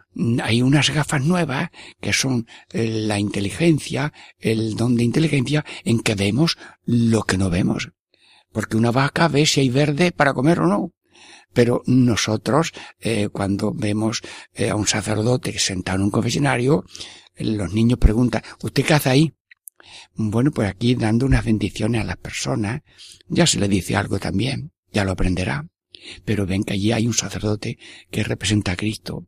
hay 0.42 0.60
unas 0.60 0.90
gafas 0.90 1.22
nuevas 1.22 1.70
que 2.00 2.12
son 2.12 2.48
eh, 2.72 2.88
la 2.88 3.20
inteligencia, 3.20 4.12
el 4.40 4.74
don 4.74 4.96
de 4.96 5.04
inteligencia, 5.04 5.64
en 5.84 6.00
que 6.00 6.16
vemos 6.16 6.58
lo 6.84 7.22
que 7.22 7.38
no 7.38 7.48
vemos. 7.48 7.92
Porque 8.50 8.76
una 8.76 8.90
vaca 8.90 9.28
ve 9.28 9.46
si 9.46 9.60
hay 9.60 9.70
verde 9.70 10.10
para 10.10 10.34
comer 10.34 10.58
o 10.58 10.66
no. 10.66 10.92
Pero 11.52 11.84
nosotros, 11.86 12.72
eh, 12.98 13.28
cuando 13.28 13.72
vemos 13.72 14.20
eh, 14.52 14.70
a 14.70 14.74
un 14.74 14.88
sacerdote 14.88 15.56
sentado 15.60 15.98
en 15.98 16.02
un 16.06 16.10
confesionario, 16.10 16.84
los 17.36 17.72
niños 17.72 18.00
preguntan, 18.00 18.42
¿usted 18.64 18.84
qué 18.84 18.94
hace 18.94 19.10
ahí? 19.10 19.34
Bueno, 20.14 20.50
pues 20.50 20.68
aquí 20.68 20.96
dando 20.96 21.24
unas 21.24 21.44
bendiciones 21.44 22.00
a 22.00 22.04
las 22.04 22.16
personas, 22.16 22.82
ya 23.28 23.46
se 23.46 23.60
le 23.60 23.68
dice 23.68 23.94
algo 23.94 24.18
también, 24.18 24.72
ya 24.90 25.04
lo 25.04 25.12
aprenderá. 25.12 25.68
Pero 26.24 26.46
ven 26.46 26.64
que 26.64 26.74
allí 26.74 26.92
hay 26.92 27.07
un 27.07 27.14
sacerdote 27.14 27.78
que 28.11 28.24
representa 28.24 28.72
a 28.72 28.76
Cristo. 28.76 29.26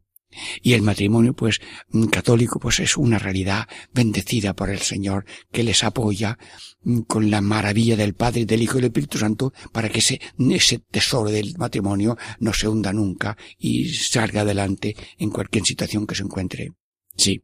Y 0.62 0.72
el 0.72 0.82
matrimonio, 0.82 1.34
pues, 1.34 1.60
mm, 1.90 2.06
católico, 2.06 2.58
pues 2.58 2.80
es 2.80 2.96
una 2.96 3.18
realidad 3.18 3.68
bendecida 3.92 4.54
por 4.54 4.70
el 4.70 4.78
Señor 4.78 5.26
que 5.50 5.62
les 5.62 5.84
apoya 5.84 6.38
mm, 6.82 7.00
con 7.00 7.30
la 7.30 7.40
maravilla 7.40 7.96
del 7.96 8.14
Padre, 8.14 8.46
del 8.46 8.62
Hijo 8.62 8.78
y 8.78 8.80
del 8.80 8.90
Espíritu 8.90 9.18
Santo 9.18 9.52
para 9.72 9.88
que 9.88 9.98
ese, 9.98 10.20
ese 10.50 10.78
tesoro 10.78 11.30
del 11.30 11.54
matrimonio 11.58 12.16
no 12.38 12.52
se 12.52 12.68
hunda 12.68 12.92
nunca 12.92 13.36
y 13.58 13.92
salga 13.92 14.40
adelante 14.40 14.96
en 15.18 15.30
cualquier 15.30 15.64
situación 15.64 16.06
que 16.06 16.14
se 16.14 16.22
encuentre. 16.22 16.72
Sí. 17.16 17.42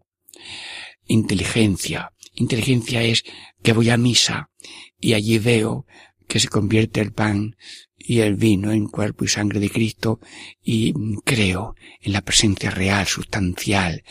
Inteligencia. 1.06 2.12
Inteligencia 2.34 3.02
es 3.02 3.24
que 3.62 3.72
voy 3.72 3.90
a 3.90 3.96
misa 3.96 4.50
y 5.00 5.14
allí 5.14 5.38
veo 5.38 5.86
que 6.26 6.40
se 6.40 6.48
convierte 6.48 7.00
el 7.00 7.12
pan 7.12 7.56
y 8.08 8.20
el 8.20 8.36
vino 8.36 8.72
en 8.72 8.86
cuerpo 8.86 9.26
y 9.26 9.28
sangre 9.28 9.60
de 9.60 9.68
Cristo 9.68 10.18
y 10.62 10.94
creo 11.26 11.74
en 12.00 12.14
la 12.14 12.22
presencia 12.22 12.70
real, 12.70 13.06
sustancial, 13.06 14.02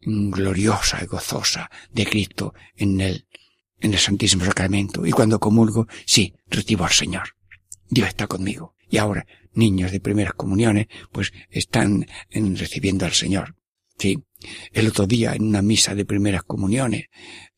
gloriosa 0.00 0.98
y 1.00 1.06
gozosa 1.06 1.70
de 1.92 2.04
Cristo 2.04 2.52
en 2.74 3.00
el, 3.00 3.28
en 3.78 3.92
el 3.92 4.00
Santísimo 4.00 4.44
Sacramento. 4.44 5.06
Y 5.06 5.12
cuando 5.12 5.38
comulgo, 5.38 5.86
sí, 6.04 6.34
recibo 6.48 6.84
al 6.84 6.90
Señor. 6.90 7.36
Dios 7.88 8.08
está 8.08 8.26
conmigo. 8.26 8.74
Y 8.90 8.98
ahora, 8.98 9.24
niños 9.52 9.92
de 9.92 10.00
primeras 10.00 10.34
comuniones, 10.34 10.88
pues 11.12 11.32
están 11.48 12.08
recibiendo 12.32 13.06
al 13.06 13.12
Señor. 13.12 13.54
Sí. 13.96 14.18
El 14.72 14.88
otro 14.88 15.06
día, 15.06 15.32
en 15.34 15.44
una 15.44 15.62
misa 15.62 15.94
de 15.94 16.04
primeras 16.04 16.42
comuniones, 16.42 17.04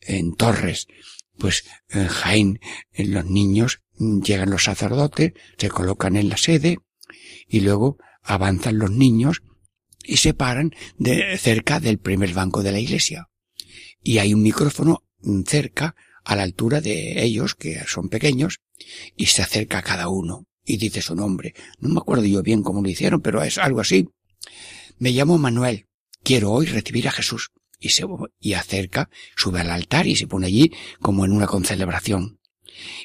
en 0.03 0.35
Torres, 0.35 0.89
pues 1.39 1.65
en 1.89 2.09
Jaén, 2.09 2.61
en 2.93 3.13
los 3.13 3.27
niños 3.27 3.81
llegan 3.99 4.51
los 4.51 4.65
sacerdotes, 4.65 5.33
se 5.57 5.69
colocan 5.69 6.17
en 6.17 6.29
la 6.29 6.37
sede 6.37 6.79
y 7.49 7.61
luego 7.61 7.99
avanzan 8.23 8.79
los 8.79 8.91
niños 8.91 9.43
y 10.05 10.19
se 10.19 10.35
paran 10.35 10.73
de 10.99 11.37
cerca 11.39 11.81
del 11.81 11.99
primer 11.99 12.33
banco 12.33 12.63
de 12.63 12.73
la 12.73 12.81
iglesia. 12.81 13.29
Y 14.03 14.19
hay 14.19 14.35
un 14.35 14.43
micrófono 14.43 15.05
cerca 15.47 15.97
a 16.25 16.37
la 16.37 16.43
altura 16.43 16.81
de 16.81 17.23
ellos, 17.23 17.55
que 17.55 17.83
son 17.87 18.09
pequeños, 18.09 18.61
y 19.17 19.27
se 19.27 19.43
acerca 19.43 19.79
a 19.79 19.83
cada 19.83 20.09
uno 20.09 20.47
y 20.65 20.77
dice 20.77 21.01
su 21.01 21.15
nombre. 21.15 21.55
No 21.79 21.89
me 21.89 21.99
acuerdo 21.99 22.25
yo 22.25 22.43
bien 22.43 22.63
cómo 22.63 22.83
lo 22.83 22.89
hicieron, 22.89 23.21
pero 23.21 23.43
es 23.43 23.59
algo 23.59 23.81
así. 23.81 24.09
Me 24.99 25.11
llamo 25.11 25.39
Manuel. 25.39 25.87
Quiero 26.23 26.51
hoy 26.51 26.67
recibir 26.67 27.07
a 27.09 27.13
Jesús. 27.13 27.51
Y 27.79 27.91
se, 27.91 28.05
y 28.41 28.55
acerca, 28.55 29.11
sube 29.37 29.61
al 29.61 29.71
altar 29.71 30.07
y 30.07 30.17
se 30.17 30.27
pone 30.27 30.47
allí 30.47 30.73
como 31.01 31.25
en 31.25 31.33
una 31.33 31.47
concelebración. 31.47 32.41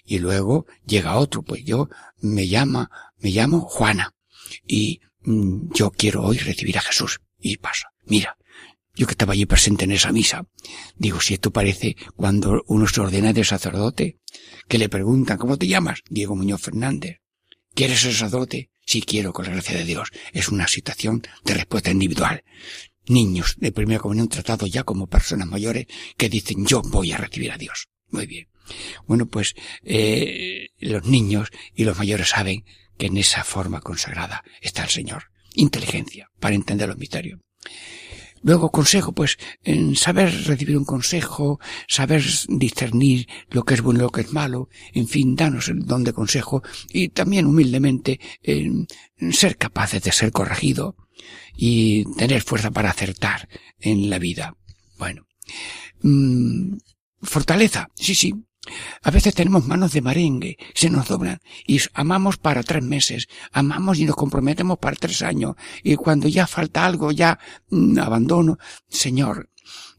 Y 0.05 0.19
luego 0.19 0.65
llega 0.85 1.17
otro, 1.17 1.43
pues 1.43 1.63
yo 1.63 1.89
me 2.19 2.47
llama, 2.47 2.89
me 3.17 3.31
llamo 3.31 3.61
Juana 3.61 4.13
y 4.65 5.01
mm, 5.21 5.73
yo 5.73 5.91
quiero 5.91 6.23
hoy 6.23 6.37
recibir 6.37 6.77
a 6.77 6.81
Jesús. 6.81 7.21
Y 7.39 7.57
pasa, 7.57 7.87
mira, 8.05 8.37
yo 8.95 9.07
que 9.07 9.13
estaba 9.13 9.33
allí 9.33 9.45
presente 9.45 9.85
en 9.85 9.93
esa 9.93 10.11
misa, 10.11 10.45
digo, 10.95 11.21
si 11.21 11.35
esto 11.35 11.51
parece 11.51 11.95
cuando 12.15 12.63
uno 12.67 12.87
se 12.87 13.01
ordena 13.01 13.33
de 13.33 13.43
sacerdote, 13.43 14.19
que 14.67 14.77
le 14.77 14.89
preguntan, 14.89 15.37
¿cómo 15.37 15.57
te 15.57 15.67
llamas? 15.67 16.01
Diego 16.09 16.35
Muñoz 16.35 16.61
Fernández. 16.61 17.17
¿Quieres 17.73 18.01
ser 18.01 18.13
sacerdote? 18.13 18.69
Sí 18.85 19.01
quiero, 19.01 19.31
con 19.31 19.45
la 19.45 19.53
gracia 19.53 19.77
de 19.77 19.85
Dios. 19.85 20.11
Es 20.33 20.49
una 20.49 20.67
situación 20.67 21.23
de 21.45 21.53
respuesta 21.53 21.91
individual. 21.91 22.43
Niños 23.07 23.55
de 23.57 23.71
primera 23.71 23.99
comunión 23.99 24.27
tratados 24.27 24.71
ya 24.71 24.83
como 24.83 25.07
personas 25.07 25.47
mayores 25.47 25.87
que 26.17 26.29
dicen 26.29 26.65
yo 26.65 26.81
voy 26.81 27.11
a 27.11 27.17
recibir 27.17 27.51
a 27.51 27.57
Dios. 27.57 27.87
Muy 28.09 28.27
bien. 28.27 28.47
Bueno, 29.07 29.25
pues 29.25 29.55
eh, 29.83 30.69
los 30.79 31.05
niños 31.05 31.49
y 31.73 31.83
los 31.83 31.97
mayores 31.97 32.29
saben 32.29 32.63
que 32.97 33.07
en 33.07 33.17
esa 33.17 33.43
forma 33.43 33.81
consagrada 33.81 34.43
está 34.61 34.83
el 34.83 34.89
Señor. 34.89 35.31
Inteligencia 35.53 36.29
para 36.39 36.55
entender 36.55 36.87
los 36.87 36.97
misterios. 36.97 37.39
Luego 38.43 38.71
consejo, 38.71 39.11
pues, 39.11 39.37
en 39.63 39.95
saber 39.95 40.33
recibir 40.45 40.75
un 40.75 40.85
consejo, 40.85 41.59
saber 41.87 42.23
discernir 42.47 43.27
lo 43.51 43.63
que 43.63 43.75
es 43.75 43.81
bueno 43.81 43.99
y 43.99 44.01
lo 44.03 44.09
que 44.09 44.21
es 44.21 44.33
malo, 44.33 44.67
en 44.93 45.07
fin, 45.07 45.35
danos 45.35 45.69
el 45.69 45.85
don 45.85 46.03
de 46.03 46.13
consejo 46.13 46.63
y 46.91 47.09
también 47.09 47.45
humildemente 47.45 48.19
en 48.41 48.87
ser 49.31 49.57
capaces 49.57 50.01
de 50.01 50.11
ser 50.11 50.31
corregido 50.31 50.95
y 51.55 52.05
tener 52.15 52.41
fuerza 52.41 52.71
para 52.71 52.89
acertar 52.89 53.47
en 53.79 54.09
la 54.09 54.19
vida. 54.19 54.55
Bueno, 54.97 55.27
mm, 56.01 56.77
fortaleza, 57.21 57.89
sí, 57.95 58.15
sí, 58.15 58.33
a 59.01 59.09
veces 59.09 59.33
tenemos 59.33 59.65
manos 59.65 59.91
de 59.91 60.01
marengue, 60.01 60.57
se 60.75 60.89
nos 60.89 61.07
doblan 61.07 61.39
y 61.65 61.79
amamos 61.93 62.37
para 62.37 62.61
tres 62.61 62.83
meses, 62.83 63.27
amamos 63.51 63.97
y 63.97 64.05
nos 64.05 64.15
comprometemos 64.15 64.77
para 64.77 64.95
tres 64.95 65.23
años 65.23 65.55
y 65.83 65.95
cuando 65.95 66.27
ya 66.27 66.45
falta 66.45 66.85
algo 66.85 67.11
ya 67.11 67.39
mm, 67.69 67.97
abandono. 67.97 68.59
Señor, 68.87 69.49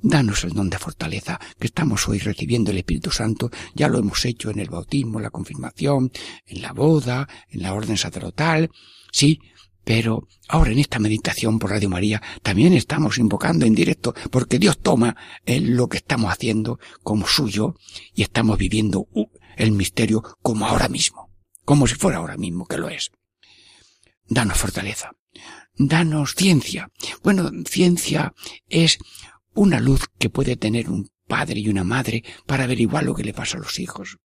danos 0.01 0.45
el 0.45 0.53
don 0.53 0.71
de 0.71 0.79
fortaleza 0.79 1.41
que 1.59 1.67
estamos 1.67 2.09
hoy 2.09 2.21
recibiendo 2.21 2.71
el 2.71 2.79
Espíritu 2.79 3.11
Santo, 3.11 3.51
ya 3.75 3.89
lo 3.89 3.99
hemos 3.99 4.25
hecho 4.25 4.51
en 4.51 4.61
el 4.61 4.71
bautismo, 4.71 5.19
la 5.19 5.31
confirmación, 5.31 6.13
en 6.47 6.63
la 6.63 6.73
boda, 6.73 7.29
en 7.49 7.63
la 7.63 7.75
orden 7.75 7.97
sacerdotal. 7.97 8.71
Sí, 9.11 9.41
pero 9.85 10.29
ahora 10.49 10.73
en 10.73 10.79
esta 10.79 10.99
meditación 10.99 11.59
por 11.59 11.71
Radio 11.71 11.89
María 11.89 12.23
también 12.43 12.73
estamos 12.73 13.19
invocando 13.19 13.67
en 13.67 13.75
directo 13.75 14.15
porque 14.31 14.59
Dios 14.59 14.79
toma 14.79 15.17
lo 15.47 15.89
que 15.89 15.99
estamos 15.99 16.33
haciendo 16.33 16.79
como 17.03 17.27
suyo 17.27 17.75
y 18.15 18.23
estamos 18.23 18.59
viviendo 18.59 19.09
el 19.57 19.73
misterio 19.73 20.23
como 20.43 20.67
ahora 20.67 20.89
mismo, 20.89 21.31
como 21.65 21.87
si 21.87 21.95
fuera 21.95 22.19
ahora 22.19 22.37
mismo 22.37 22.67
que 22.67 22.79
lo 22.79 22.89
es. 22.89 23.11
Danos 24.29 24.59
fortaleza, 24.59 25.13
danos 25.77 26.35
ciencia. 26.35 26.91
Bueno, 27.23 27.51
ciencia 27.69 28.35
es 28.69 28.99
una 29.55 29.81
luz 29.81 30.03
que 30.19 30.31
puede 30.31 30.57
tener 30.57 30.89
un 30.89 31.11
padre 31.27 31.61
y 31.61 31.69
una 31.69 31.85
madre 31.85 32.25
para 32.47 32.65
averiguar 32.65 33.05
lo 33.05 33.15
que 33.15 33.25
le 33.25 33.35
pasa 33.35 33.57
a 33.57 33.61
los 33.61 33.79
hijos 33.79 34.19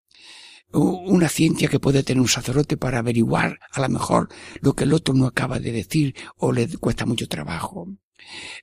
una 0.71 1.29
ciencia 1.29 1.69
que 1.69 1.79
puede 1.79 2.03
tener 2.03 2.21
un 2.21 2.27
sacerdote 2.27 2.77
para 2.77 2.99
averiguar 2.99 3.59
a 3.71 3.81
lo 3.81 3.89
mejor 3.89 4.29
lo 4.61 4.73
que 4.73 4.83
el 4.83 4.93
otro 4.93 5.13
no 5.13 5.25
acaba 5.25 5.59
de 5.59 5.71
decir 5.71 6.15
o 6.37 6.51
le 6.51 6.67
cuesta 6.77 7.05
mucho 7.05 7.27
trabajo. 7.27 7.87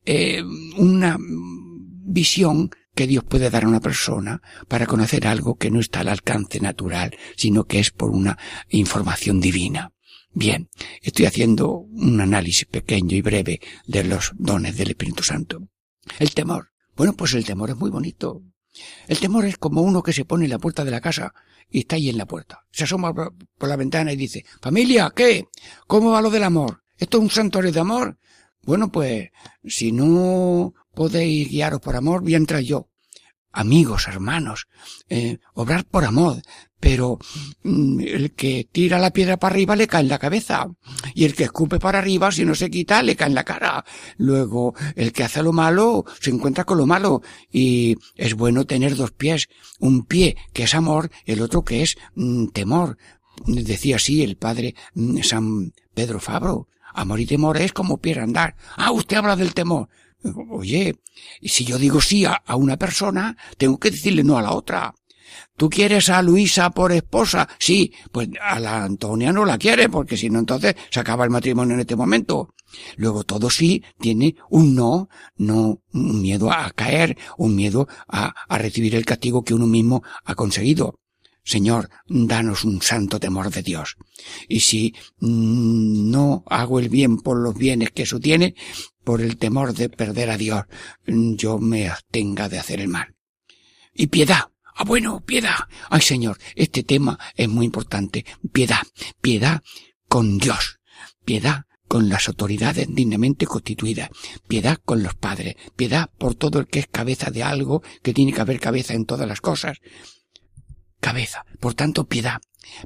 Eh, 0.04 0.42
una 0.76 1.16
visión 1.18 2.70
que 2.94 3.06
Dios 3.06 3.24
puede 3.24 3.50
dar 3.50 3.64
a 3.64 3.68
una 3.68 3.80
persona 3.80 4.42
para 4.68 4.86
conocer 4.86 5.26
algo 5.26 5.56
que 5.56 5.70
no 5.70 5.80
está 5.80 6.00
al 6.00 6.08
alcance 6.08 6.60
natural, 6.60 7.16
sino 7.36 7.64
que 7.64 7.78
es 7.78 7.90
por 7.90 8.10
una 8.10 8.38
información 8.68 9.40
divina. 9.40 9.92
Bien, 10.34 10.68
estoy 11.02 11.26
haciendo 11.26 11.70
un 11.70 12.20
análisis 12.20 12.66
pequeño 12.66 13.16
y 13.16 13.22
breve 13.22 13.60
de 13.86 14.04
los 14.04 14.32
dones 14.36 14.76
del 14.76 14.90
Espíritu 14.90 15.22
Santo. 15.22 15.68
El 16.18 16.32
temor. 16.32 16.70
Bueno, 16.96 17.14
pues 17.14 17.34
el 17.34 17.44
temor 17.44 17.70
es 17.70 17.76
muy 17.76 17.90
bonito. 17.90 18.42
El 19.06 19.20
temor 19.20 19.44
es 19.44 19.56
como 19.56 19.82
uno 19.82 20.02
que 20.02 20.12
se 20.12 20.24
pone 20.24 20.44
en 20.44 20.50
la 20.50 20.58
puerta 20.58 20.84
de 20.84 20.90
la 20.90 21.00
casa 21.00 21.34
y 21.70 21.80
está 21.80 21.96
ahí 21.96 22.08
en 22.08 22.18
la 22.18 22.26
puerta. 22.26 22.66
Se 22.70 22.84
asoma 22.84 23.14
por 23.14 23.68
la 23.68 23.76
ventana 23.76 24.12
y 24.12 24.16
dice, 24.16 24.44
familia, 24.60 25.12
¿qué? 25.14 25.48
¿Cómo 25.86 26.10
va 26.10 26.22
lo 26.22 26.30
del 26.30 26.44
amor? 26.44 26.82
¿Esto 26.96 27.18
es 27.18 27.22
un 27.22 27.30
santuario 27.30 27.72
de 27.72 27.80
amor? 27.80 28.18
Bueno, 28.62 28.92
pues, 28.92 29.30
si 29.64 29.90
no 29.90 30.72
podéis 30.94 31.48
guiaros 31.48 31.80
por 31.80 31.96
amor, 31.96 32.22
voy 32.22 32.34
a 32.34 32.38
entrar 32.38 32.60
yo. 32.60 32.88
Amigos, 33.50 34.06
hermanos, 34.08 34.68
eh, 35.08 35.38
obrar 35.54 35.84
por 35.84 36.04
amor, 36.04 36.40
pero 36.82 37.20
mm, 37.62 38.00
el 38.00 38.32
que 38.32 38.66
tira 38.72 38.98
la 38.98 39.12
piedra 39.12 39.36
para 39.36 39.54
arriba 39.54 39.76
le 39.76 39.86
cae 39.86 40.02
en 40.02 40.08
la 40.08 40.18
cabeza 40.18 40.68
y 41.14 41.24
el 41.24 41.34
que 41.36 41.44
escupe 41.44 41.78
para 41.78 42.00
arriba 42.00 42.32
si 42.32 42.44
no 42.44 42.56
se 42.56 42.70
quita 42.70 43.04
le 43.04 43.14
cae 43.14 43.28
en 43.28 43.36
la 43.36 43.44
cara. 43.44 43.84
Luego 44.16 44.74
el 44.96 45.12
que 45.12 45.22
hace 45.22 45.44
lo 45.44 45.52
malo 45.52 46.04
se 46.20 46.30
encuentra 46.30 46.64
con 46.64 46.78
lo 46.78 46.86
malo 46.86 47.22
y 47.52 47.96
es 48.16 48.34
bueno 48.34 48.64
tener 48.64 48.96
dos 48.96 49.12
pies, 49.12 49.48
un 49.78 50.04
pie 50.06 50.36
que 50.52 50.64
es 50.64 50.74
amor, 50.74 51.08
el 51.24 51.40
otro 51.40 51.62
que 51.62 51.82
es 51.82 51.96
mm, 52.16 52.48
temor. 52.48 52.98
Decía 53.46 53.96
así 53.96 54.24
el 54.24 54.36
padre 54.36 54.74
mm, 54.94 55.22
San 55.22 55.72
Pedro 55.94 56.18
Fabro. 56.18 56.66
Amor 56.94 57.20
y 57.20 57.26
temor 57.26 57.58
es 57.58 57.72
como 57.72 57.98
pie 57.98 58.18
andar. 58.18 58.56
Ah, 58.76 58.90
usted 58.90 59.18
habla 59.18 59.36
del 59.36 59.54
temor. 59.54 59.88
Oye, 60.50 60.96
si 61.42 61.64
yo 61.64 61.78
digo 61.78 62.00
sí 62.00 62.24
a, 62.24 62.42
una 62.56 62.76
persona, 62.76 63.36
tengo 63.56 63.78
que 63.78 63.90
decirle 63.90 64.22
no 64.22 64.38
a 64.38 64.42
la 64.42 64.52
otra. 64.52 64.94
¿Tú 65.62 65.70
quieres 65.70 66.10
a 66.10 66.20
Luisa 66.22 66.70
por 66.70 66.90
esposa? 66.90 67.48
Sí, 67.56 67.92
pues 68.10 68.28
a 68.40 68.58
la 68.58 68.82
Antonia 68.82 69.32
no 69.32 69.44
la 69.44 69.58
quiere, 69.58 69.88
porque 69.88 70.16
si 70.16 70.28
no 70.28 70.40
entonces 70.40 70.74
se 70.90 70.98
acaba 70.98 71.22
el 71.22 71.30
matrimonio 71.30 71.74
en 71.74 71.80
este 71.82 71.94
momento. 71.94 72.52
Luego 72.96 73.22
todo 73.22 73.48
sí 73.48 73.80
tiene 74.00 74.34
un 74.50 74.74
no, 74.74 75.08
no 75.36 75.80
un 75.92 76.20
miedo 76.20 76.50
a 76.50 76.68
caer, 76.72 77.16
un 77.38 77.54
miedo 77.54 77.86
a, 78.08 78.34
recibir 78.58 78.96
el 78.96 79.04
castigo 79.04 79.44
que 79.44 79.54
uno 79.54 79.68
mismo 79.68 80.02
ha 80.24 80.34
conseguido. 80.34 80.98
Señor, 81.44 81.90
danos 82.08 82.64
un 82.64 82.82
santo 82.82 83.20
temor 83.20 83.52
de 83.52 83.62
Dios. 83.62 83.94
Y 84.48 84.58
si 84.58 84.96
mm, 85.20 86.10
no 86.10 86.42
hago 86.48 86.80
el 86.80 86.88
bien 86.88 87.18
por 87.18 87.38
los 87.38 87.54
bienes 87.54 87.92
que 87.92 88.02
eso 88.02 88.18
tiene, 88.18 88.56
por 89.04 89.20
el 89.20 89.36
temor 89.36 89.74
de 89.74 89.88
perder 89.88 90.30
a 90.30 90.38
Dios, 90.38 90.64
yo 91.06 91.60
me 91.60 91.88
abstenga 91.88 92.48
de 92.48 92.58
hacer 92.58 92.80
el 92.80 92.88
mal. 92.88 93.14
Y 93.94 94.08
piedad. 94.08 94.51
Ah, 94.74 94.84
bueno, 94.84 95.20
piedad. 95.20 95.56
Ay, 95.90 96.00
Señor, 96.00 96.38
este 96.54 96.82
tema 96.82 97.18
es 97.36 97.48
muy 97.48 97.66
importante. 97.66 98.24
Piedad. 98.52 98.82
Piedad 99.20 99.62
con 100.08 100.38
Dios. 100.38 100.80
Piedad 101.24 101.66
con 101.92 102.08
las 102.08 102.26
autoridades 102.26 102.86
dignamente 102.88 103.44
constituidas, 103.44 104.08
piedad 104.48 104.78
con 104.82 105.02
los 105.02 105.14
padres, 105.14 105.56
piedad 105.76 106.08
por 106.16 106.34
todo 106.34 106.58
el 106.58 106.66
que 106.66 106.78
es 106.78 106.86
cabeza 106.86 107.30
de 107.30 107.42
algo, 107.42 107.82
que 108.02 108.14
tiene 108.14 108.32
que 108.32 108.40
haber 108.40 108.60
cabeza 108.60 108.94
en 108.94 109.04
todas 109.04 109.28
las 109.28 109.42
cosas. 109.42 109.76
Cabeza. 111.00 111.44
Por 111.60 111.74
tanto, 111.74 112.06
piedad. 112.06 112.40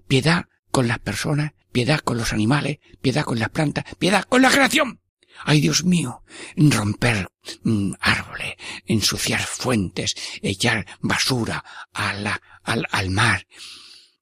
Piedad 0.08 0.46
con 0.72 0.88
las 0.88 0.98
personas, 0.98 1.52
piedad 1.70 2.00
con 2.00 2.18
los 2.18 2.32
animales, 2.32 2.78
piedad 3.00 3.22
con 3.22 3.38
las 3.38 3.50
plantas, 3.50 3.84
piedad 3.96 4.24
con 4.24 4.42
la 4.42 4.50
creación. 4.50 5.00
Ay, 5.44 5.60
Dios 5.60 5.84
mío, 5.84 6.22
romper 6.56 7.28
mm, 7.62 7.92
árboles, 8.00 8.54
ensuciar 8.86 9.40
fuentes, 9.40 10.14
echar 10.42 10.86
basura 11.00 11.64
a 11.92 12.14
la, 12.14 12.40
al, 12.62 12.86
al 12.90 13.10
mar. 13.10 13.46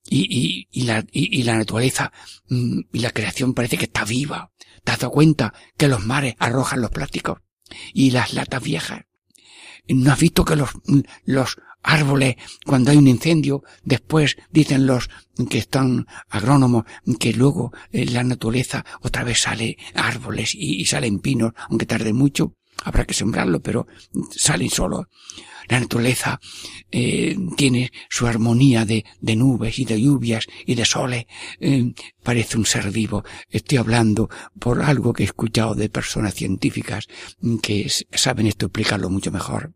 Y, 0.06 0.26
y, 0.28 0.68
y, 0.70 0.84
la, 0.84 1.04
y, 1.10 1.42
la 1.44 1.56
naturaleza 1.56 2.12
mm, 2.48 2.80
y 2.92 2.98
la 2.98 3.10
creación 3.10 3.54
parece 3.54 3.78
que 3.78 3.86
está 3.86 4.04
viva. 4.04 4.52
¿Te 4.84 4.92
has 4.92 4.98
dado 4.98 5.12
cuenta 5.12 5.54
que 5.78 5.88
los 5.88 6.04
mares 6.04 6.34
arrojan 6.38 6.82
los 6.82 6.90
plásticos? 6.90 7.40
Y 7.94 8.10
las 8.10 8.34
latas 8.34 8.62
viejas. 8.62 9.04
¿No 9.88 10.12
has 10.12 10.18
visto 10.18 10.44
que 10.44 10.56
los, 10.56 10.70
los 11.24 11.56
árboles, 11.84 12.36
cuando 12.64 12.90
hay 12.90 12.96
un 12.96 13.06
incendio, 13.06 13.62
después 13.84 14.36
dicen 14.50 14.86
los 14.86 15.10
que 15.48 15.58
están 15.58 16.06
agrónomos 16.28 16.84
que 17.20 17.32
luego 17.32 17.72
en 17.92 18.14
la 18.14 18.24
naturaleza 18.24 18.84
otra 19.02 19.22
vez 19.22 19.42
sale 19.42 19.76
árboles 19.94 20.54
y, 20.54 20.84
salen 20.86 21.20
pinos, 21.20 21.52
aunque 21.68 21.86
tarde 21.86 22.12
mucho, 22.12 22.56
habrá 22.84 23.04
que 23.04 23.14
sembrarlo, 23.14 23.60
pero 23.60 23.86
salen 24.30 24.70
solos. 24.70 25.06
La 25.68 25.80
naturaleza 25.80 26.40
eh, 26.90 27.36
tiene 27.56 27.90
su 28.10 28.26
armonía 28.26 28.84
de, 28.84 29.04
de, 29.20 29.36
nubes 29.36 29.78
y 29.78 29.86
de 29.86 30.00
lluvias 30.00 30.46
y 30.66 30.74
de 30.74 30.84
soles. 30.84 31.24
Eh, 31.58 31.94
parece 32.22 32.58
un 32.58 32.66
ser 32.66 32.90
vivo. 32.90 33.24
Estoy 33.48 33.78
hablando 33.78 34.28
por 34.58 34.82
algo 34.82 35.14
que 35.14 35.22
he 35.22 35.26
escuchado 35.26 35.74
de 35.74 35.88
personas 35.88 36.34
científicas 36.34 37.06
que 37.62 37.90
saben 38.12 38.46
esto 38.46 38.66
explicarlo 38.66 39.08
mucho 39.08 39.32
mejor 39.32 39.72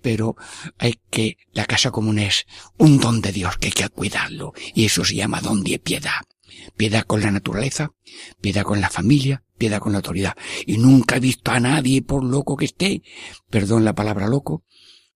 pero 0.00 0.36
hay 0.78 1.00
que, 1.10 1.38
la 1.52 1.66
casa 1.66 1.90
común 1.90 2.18
es 2.18 2.46
un 2.78 2.98
don 2.98 3.20
de 3.20 3.32
Dios 3.32 3.58
que 3.58 3.68
hay 3.68 3.72
que 3.72 3.88
cuidarlo, 3.88 4.52
y 4.74 4.86
eso 4.86 5.04
se 5.04 5.16
llama 5.16 5.40
don 5.40 5.62
de 5.62 5.78
piedad. 5.78 6.22
Piedad 6.76 7.04
con 7.04 7.20
la 7.20 7.30
naturaleza, 7.30 7.92
piedad 8.40 8.62
con 8.62 8.80
la 8.80 8.90
familia, 8.90 9.44
piedad 9.56 9.78
con 9.78 9.92
la 9.92 9.98
autoridad. 9.98 10.36
Y 10.66 10.78
nunca 10.78 11.16
he 11.16 11.20
visto 11.20 11.50
a 11.50 11.60
nadie, 11.60 12.02
por 12.02 12.24
loco 12.24 12.56
que 12.56 12.66
esté, 12.66 13.02
perdón 13.50 13.84
la 13.84 13.94
palabra 13.94 14.26
loco, 14.26 14.64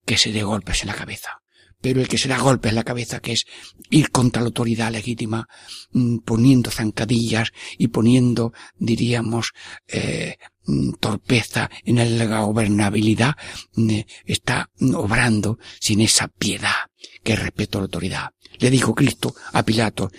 que 0.04 0.16
se 0.16 0.32
dé 0.32 0.42
golpes 0.42 0.82
en 0.82 0.88
la 0.88 0.94
cabeza. 0.94 1.43
Pero 1.84 2.00
el 2.00 2.08
que 2.08 2.16
se 2.16 2.28
da 2.28 2.38
golpes 2.38 2.70
en 2.70 2.76
la 2.76 2.82
cabeza, 2.82 3.20
que 3.20 3.32
es 3.32 3.44
ir 3.90 4.08
contra 4.10 4.40
la 4.40 4.46
autoridad 4.46 4.90
legítima, 4.90 5.46
mm, 5.92 6.20
poniendo 6.20 6.70
zancadillas 6.70 7.52
y 7.76 7.88
poniendo, 7.88 8.54
diríamos, 8.78 9.52
eh, 9.86 10.38
mm, 10.64 10.92
torpeza 10.94 11.68
en 11.84 12.16
la 12.16 12.40
gobernabilidad, 12.40 13.36
mm, 13.74 13.98
está 14.24 14.70
obrando 14.94 15.58
sin 15.78 16.00
esa 16.00 16.28
piedad 16.28 16.88
que 17.22 17.36
respeto 17.36 17.76
a 17.76 17.82
la 17.82 17.84
autoridad. 17.84 18.30
Le 18.60 18.70
dijo 18.70 18.94
Cristo 18.94 19.34
a 19.52 19.62
Pilato, 19.62 20.10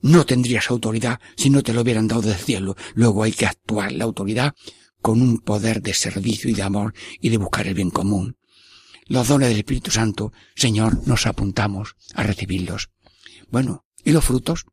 no 0.00 0.26
tendrías 0.26 0.70
autoridad 0.70 1.20
si 1.36 1.50
no 1.50 1.62
te 1.62 1.72
lo 1.72 1.82
hubieran 1.82 2.08
dado 2.08 2.22
del 2.22 2.34
cielo. 2.34 2.74
Luego 2.94 3.22
hay 3.22 3.30
que 3.30 3.46
actuar 3.46 3.92
la 3.92 4.02
autoridad 4.02 4.54
con 5.00 5.22
un 5.22 5.38
poder 5.38 5.82
de 5.82 5.94
servicio 5.94 6.50
y 6.50 6.54
de 6.54 6.62
amor 6.62 6.94
y 7.20 7.28
de 7.28 7.36
buscar 7.36 7.68
el 7.68 7.74
bien 7.74 7.90
común. 7.90 8.36
Los 9.06 9.28
dones 9.28 9.48
del 9.48 9.58
Espíritu 9.58 9.90
Santo, 9.90 10.32
Señor, 10.54 11.06
nos 11.06 11.26
apuntamos 11.26 11.96
a 12.14 12.22
recibirlos. 12.22 12.90
Bueno, 13.50 13.84
¿y 14.04 14.12
los 14.12 14.24
frutos? 14.24 14.66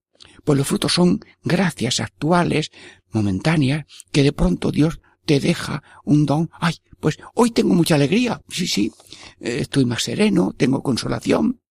Pues 0.43 0.57
los 0.57 0.67
frutos 0.67 0.93
son 0.93 1.19
gracias 1.43 1.99
actuales, 1.99 2.71
momentáneas, 3.11 3.85
que 4.11 4.23
de 4.23 4.31
pronto 4.31 4.71
Dios 4.71 5.01
te 5.25 5.39
deja 5.39 5.83
un 6.03 6.25
don. 6.25 6.49
Ay, 6.59 6.75
pues 6.99 7.17
hoy 7.33 7.51
tengo 7.51 7.75
mucha 7.75 7.95
alegría. 7.95 8.41
Sí, 8.49 8.67
sí, 8.67 8.91
eh, 9.39 9.59
estoy 9.61 9.85
más 9.85 10.03
sereno, 10.03 10.53
tengo 10.57 10.81
consolación. 10.81 11.61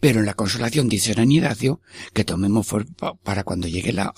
Pero 0.00 0.20
en 0.20 0.26
la 0.26 0.34
consolación 0.34 0.88
dice 0.88 1.12
San 1.12 1.30
Ignacio 1.30 1.82
que 2.14 2.24
tomemos 2.24 2.66
para 3.22 3.44
cuando 3.44 3.68
llegue 3.68 3.92
la, 3.92 4.14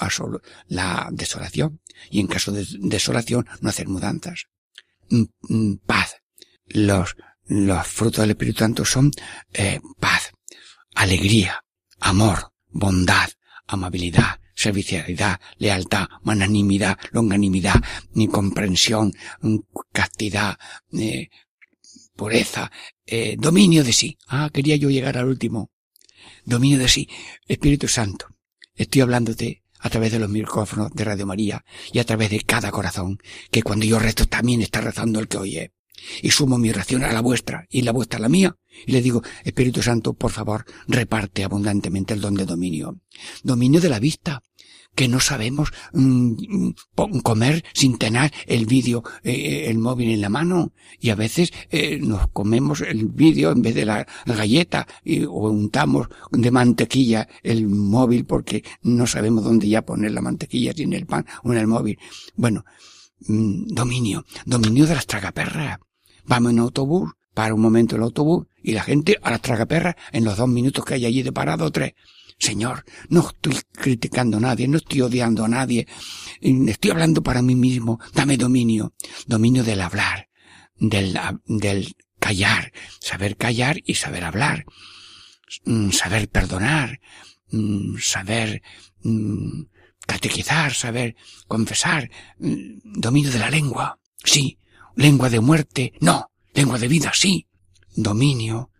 la 0.68 1.08
desolación. 1.12 1.80
Y 2.10 2.20
en 2.20 2.28
caso 2.28 2.52
de 2.52 2.66
desolación 2.78 3.46
no 3.60 3.68
hacer 3.68 3.88
mudanzas. 3.88 4.46
Mm, 5.10 5.24
mm, 5.48 5.76
paz. 5.86 6.22
Los, 6.66 7.16
los 7.50 7.84
frutos 7.84 8.20
del 8.22 8.30
Espíritu 8.30 8.60
Santo 8.60 8.84
son 8.84 9.10
eh, 9.52 9.80
paz, 9.98 10.30
alegría, 10.94 11.64
amor, 11.98 12.52
bondad, 12.68 13.28
amabilidad, 13.66 14.38
servicialidad, 14.54 15.40
lealtad, 15.58 16.06
mananimidad, 16.22 16.96
longanimidad, 17.10 17.74
ni 18.12 18.28
comprensión, 18.28 19.12
mm, 19.40 19.56
castidad, 19.92 20.58
eh, 20.92 21.28
pureza, 22.14 22.70
eh, 23.04 23.34
dominio 23.36 23.82
de 23.82 23.92
sí. 23.92 24.16
Ah, 24.28 24.50
quería 24.52 24.76
yo 24.76 24.88
llegar 24.88 25.18
al 25.18 25.26
último. 25.26 25.72
Dominio 26.44 26.78
de 26.78 26.88
sí. 26.88 27.08
Espíritu 27.48 27.88
Santo. 27.88 28.26
Estoy 28.76 29.00
hablándote 29.00 29.64
a 29.80 29.90
través 29.90 30.12
de 30.12 30.20
los 30.20 30.30
micrófonos 30.30 30.92
de 30.92 31.04
Radio 31.04 31.26
María 31.26 31.64
y 31.92 31.98
a 31.98 32.04
través 32.04 32.30
de 32.30 32.42
cada 32.42 32.70
corazón, 32.70 33.18
que 33.50 33.64
cuando 33.64 33.86
yo 33.86 33.98
rezo 33.98 34.26
también 34.26 34.62
está 34.62 34.80
rezando 34.80 35.18
el 35.18 35.26
que 35.26 35.38
oye. 35.38 35.72
Y 36.22 36.30
sumo 36.30 36.58
mi 36.58 36.70
oración 36.70 37.04
a 37.04 37.12
la 37.12 37.20
vuestra 37.20 37.66
y 37.70 37.82
la 37.82 37.92
vuestra 37.92 38.18
a 38.18 38.22
la 38.22 38.28
mía. 38.28 38.56
Y 38.86 38.92
le 38.92 39.02
digo, 39.02 39.22
Espíritu 39.44 39.82
Santo, 39.82 40.14
por 40.14 40.30
favor, 40.30 40.64
reparte 40.86 41.44
abundantemente 41.44 42.14
el 42.14 42.20
don 42.20 42.34
de 42.34 42.46
dominio. 42.46 43.00
Dominio 43.42 43.80
de 43.80 43.88
la 43.88 43.98
vista, 43.98 44.42
que 44.94 45.08
no 45.08 45.20
sabemos 45.20 45.70
mm, 45.92 46.70
comer 47.22 47.64
sin 47.72 47.98
tener 47.98 48.32
el 48.46 48.66
vídeo, 48.66 49.02
eh, 49.22 49.66
el 49.68 49.78
móvil 49.78 50.10
en 50.10 50.20
la 50.20 50.28
mano. 50.28 50.72
Y 50.98 51.10
a 51.10 51.14
veces 51.14 51.52
eh, 51.70 51.98
nos 52.00 52.28
comemos 52.28 52.80
el 52.80 53.06
vídeo 53.06 53.52
en 53.52 53.62
vez 53.62 53.74
de 53.74 53.84
la, 53.84 54.06
galleta 54.26 54.86
y, 55.04 55.24
o 55.24 55.50
untamos 55.50 56.08
de 56.30 56.50
mantequilla 56.50 57.28
el 57.42 57.66
móvil 57.68 58.24
porque 58.24 58.64
no 58.82 59.06
sabemos 59.06 59.44
dónde 59.44 59.68
ya 59.68 59.82
poner 59.82 60.12
la 60.12 60.20
mantequilla, 60.20 60.72
si 60.72 60.82
en 60.82 60.92
el 60.92 61.06
pan 61.06 61.26
o 61.44 61.52
en 61.52 61.58
el 61.58 61.66
móvil. 61.66 61.98
Bueno, 62.36 62.64
mm, 63.26 63.68
dominio, 63.68 64.24
dominio 64.44 64.86
de 64.86 64.94
las 64.94 65.06
tragaperras. 65.06 65.78
Vamos 66.30 66.52
en 66.52 66.60
autobús, 66.60 67.10
para 67.34 67.54
un 67.54 67.60
momento 67.60 67.96
el 67.96 68.02
autobús 68.02 68.46
y 68.62 68.70
la 68.70 68.84
gente 68.84 69.18
a 69.20 69.32
las 69.32 69.42
tragaperras 69.42 69.96
en 70.12 70.24
los 70.24 70.36
dos 70.36 70.48
minutos 70.48 70.84
que 70.84 70.94
hay 70.94 71.04
allí 71.04 71.24
de 71.24 71.32
parado 71.32 71.64
o 71.64 71.72
tres. 71.72 71.94
Señor, 72.38 72.84
no 73.08 73.26
estoy 73.26 73.56
criticando 73.72 74.36
a 74.36 74.40
nadie, 74.40 74.68
no 74.68 74.76
estoy 74.76 75.00
odiando 75.00 75.44
a 75.44 75.48
nadie, 75.48 75.88
estoy 76.40 76.92
hablando 76.92 77.24
para 77.24 77.42
mí 77.42 77.56
mismo, 77.56 77.98
dame 78.14 78.36
dominio, 78.36 78.94
dominio 79.26 79.64
del 79.64 79.80
hablar, 79.80 80.28
del, 80.76 81.18
del 81.46 81.96
callar, 82.20 82.72
saber 83.00 83.36
callar 83.36 83.80
y 83.84 83.94
saber 83.94 84.22
hablar, 84.22 84.66
mm, 85.64 85.90
saber 85.90 86.28
perdonar, 86.28 87.00
mm, 87.50 87.98
saber 87.98 88.62
mm, 89.02 89.62
catequizar, 90.06 90.74
saber 90.74 91.16
confesar, 91.48 92.08
dominio 92.38 93.32
de 93.32 93.38
la 93.40 93.50
lengua, 93.50 93.98
sí, 94.24 94.59
lengua 95.00 95.30
de 95.30 95.40
muerte, 95.40 95.94
no, 96.00 96.30
lengua 96.52 96.78
de 96.78 96.86
vida, 96.86 97.12
sí, 97.14 97.46
dominio, 97.96 98.70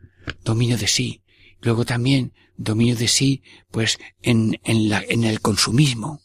dominio 0.44 0.76
de 0.76 0.86
sí, 0.86 1.22
luego 1.62 1.86
también 1.86 2.34
dominio 2.58 2.94
de 2.94 3.08
sí, 3.08 3.42
pues 3.70 3.98
en, 4.20 4.60
en, 4.64 4.90
la, 4.90 5.02
en 5.08 5.24
el 5.24 5.40
consumismo, 5.40 6.20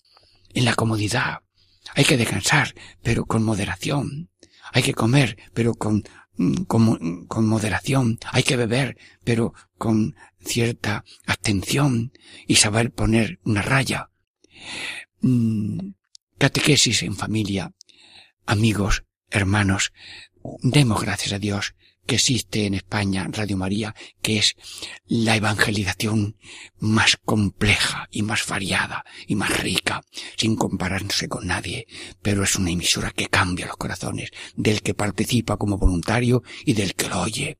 en 0.54 0.66
la 0.66 0.76
comodidad. 0.76 1.40
Hay 1.94 2.04
que 2.04 2.18
descansar, 2.18 2.76
pero 3.04 3.26
con 3.26 3.44
moderación. 3.44 4.30
Hay 4.74 4.84
que 4.84 4.94
comer, 4.94 5.38
pero 5.54 5.76
con, 5.76 6.04
con, 6.68 7.26
con 7.28 7.48
moderación. 7.48 8.20
Hay 8.34 8.44
que 8.44 8.58
beber, 8.58 8.98
pero 9.24 9.54
con 9.78 10.16
cierta 10.44 11.06
atención 11.26 12.12
y 12.48 12.56
saber 12.56 12.92
poner 12.92 13.40
una 13.46 13.62
raya. 13.62 14.10
Mm, 15.22 15.92
catequesis 16.38 17.04
en 17.04 17.16
familia. 17.16 17.74
Amigos, 18.46 19.06
hermanos, 19.30 19.92
demos 20.62 21.02
gracias 21.02 21.34
a 21.34 21.40
Dios 21.40 21.76
que 22.06 22.16
existe 22.16 22.66
en 22.66 22.76
España, 22.76 23.28
Radio 23.32 23.58
María, 23.58 23.96
que 24.22 24.38
es 24.38 24.56
la 25.08 25.36
evangelización 25.36 26.38
más 26.78 27.18
compleja 27.24 28.08
y 28.12 28.22
más 28.22 28.48
variada 28.48 29.04
y 29.28 29.36
más 29.36 29.60
rica, 29.60 30.04
sin 30.38 30.56
compararse 30.56 31.28
con 31.28 31.48
nadie, 31.48 31.88
pero 32.22 32.44
es 32.44 32.56
una 32.56 32.70
emisora 32.70 33.12
que 33.12 33.28
cambia 33.28 33.66
los 33.66 33.78
corazones 33.78 34.30
del 34.56 34.82
que 34.82 34.94
participa 34.94 35.58
como 35.58 35.78
voluntario 35.78 36.44
y 36.64 36.74
del 36.74 36.94
que 36.94 37.10
lo 37.10 37.22
oye. 37.22 37.58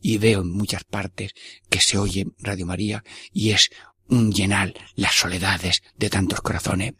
Y 0.00 0.18
veo 0.18 0.40
en 0.40 0.50
muchas 0.50 0.84
partes 0.84 1.32
que 1.68 1.80
se 1.80 1.98
oye 1.98 2.26
Radio 2.38 2.66
María 2.66 3.04
y 3.32 3.50
es 3.50 3.70
un 4.08 4.32
llenar 4.32 4.74
las 4.94 5.14
soledades 5.14 5.82
de 5.96 6.10
tantos 6.10 6.40
corazones 6.40 6.94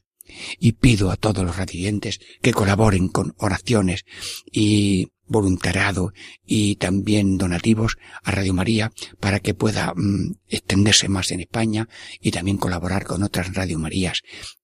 y 0.58 0.72
pido 0.72 1.10
a 1.10 1.16
todos 1.16 1.44
los 1.44 1.56
radiantes 1.56 2.20
que 2.40 2.52
colaboren 2.52 3.08
con 3.08 3.34
oraciones 3.38 4.04
y 4.50 5.08
voluntariado 5.26 6.12
y 6.46 6.76
también 6.76 7.38
donativos 7.38 7.96
a 8.22 8.30
Radio 8.30 8.54
María 8.54 8.92
para 9.18 9.40
que 9.40 9.54
pueda 9.54 9.92
mm, 9.96 10.34
extenderse 10.48 11.08
más 11.08 11.30
en 11.32 11.40
España 11.40 11.88
y 12.20 12.30
también 12.30 12.58
colaborar 12.58 13.04
con 13.04 13.22
otras 13.22 13.54
Radio 13.54 13.78
Marías 13.78 14.22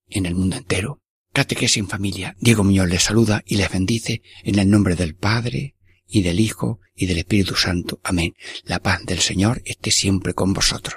en 0.09 0.27
el 0.27 0.35
mundo 0.35 0.57
entero. 0.57 1.01
Catequesis 1.33 1.79
en 1.79 1.89
familia. 1.89 2.37
Diego 2.41 2.65
Muñoz 2.65 2.89
les 2.89 3.03
saluda 3.03 3.43
y 3.47 3.57
les 3.57 3.71
bendice 3.71 4.23
en 4.45 4.59
el 4.59 4.71
nombre 4.71 4.97
del 4.97 5.15
Padre 5.15 5.75
y 6.07 6.23
del 6.23 6.41
Hijo 6.41 6.81
y 6.95 7.07
del 7.07 7.19
Espíritu 7.19 7.55
Santo. 7.55 8.01
Amén. 8.03 8.35
La 8.65 8.81
paz 8.81 9.05
del 9.05 9.19
Señor 9.19 9.63
esté 9.65 9.91
siempre 9.91 10.35
con 10.35 10.53
vosotros. 10.53 10.97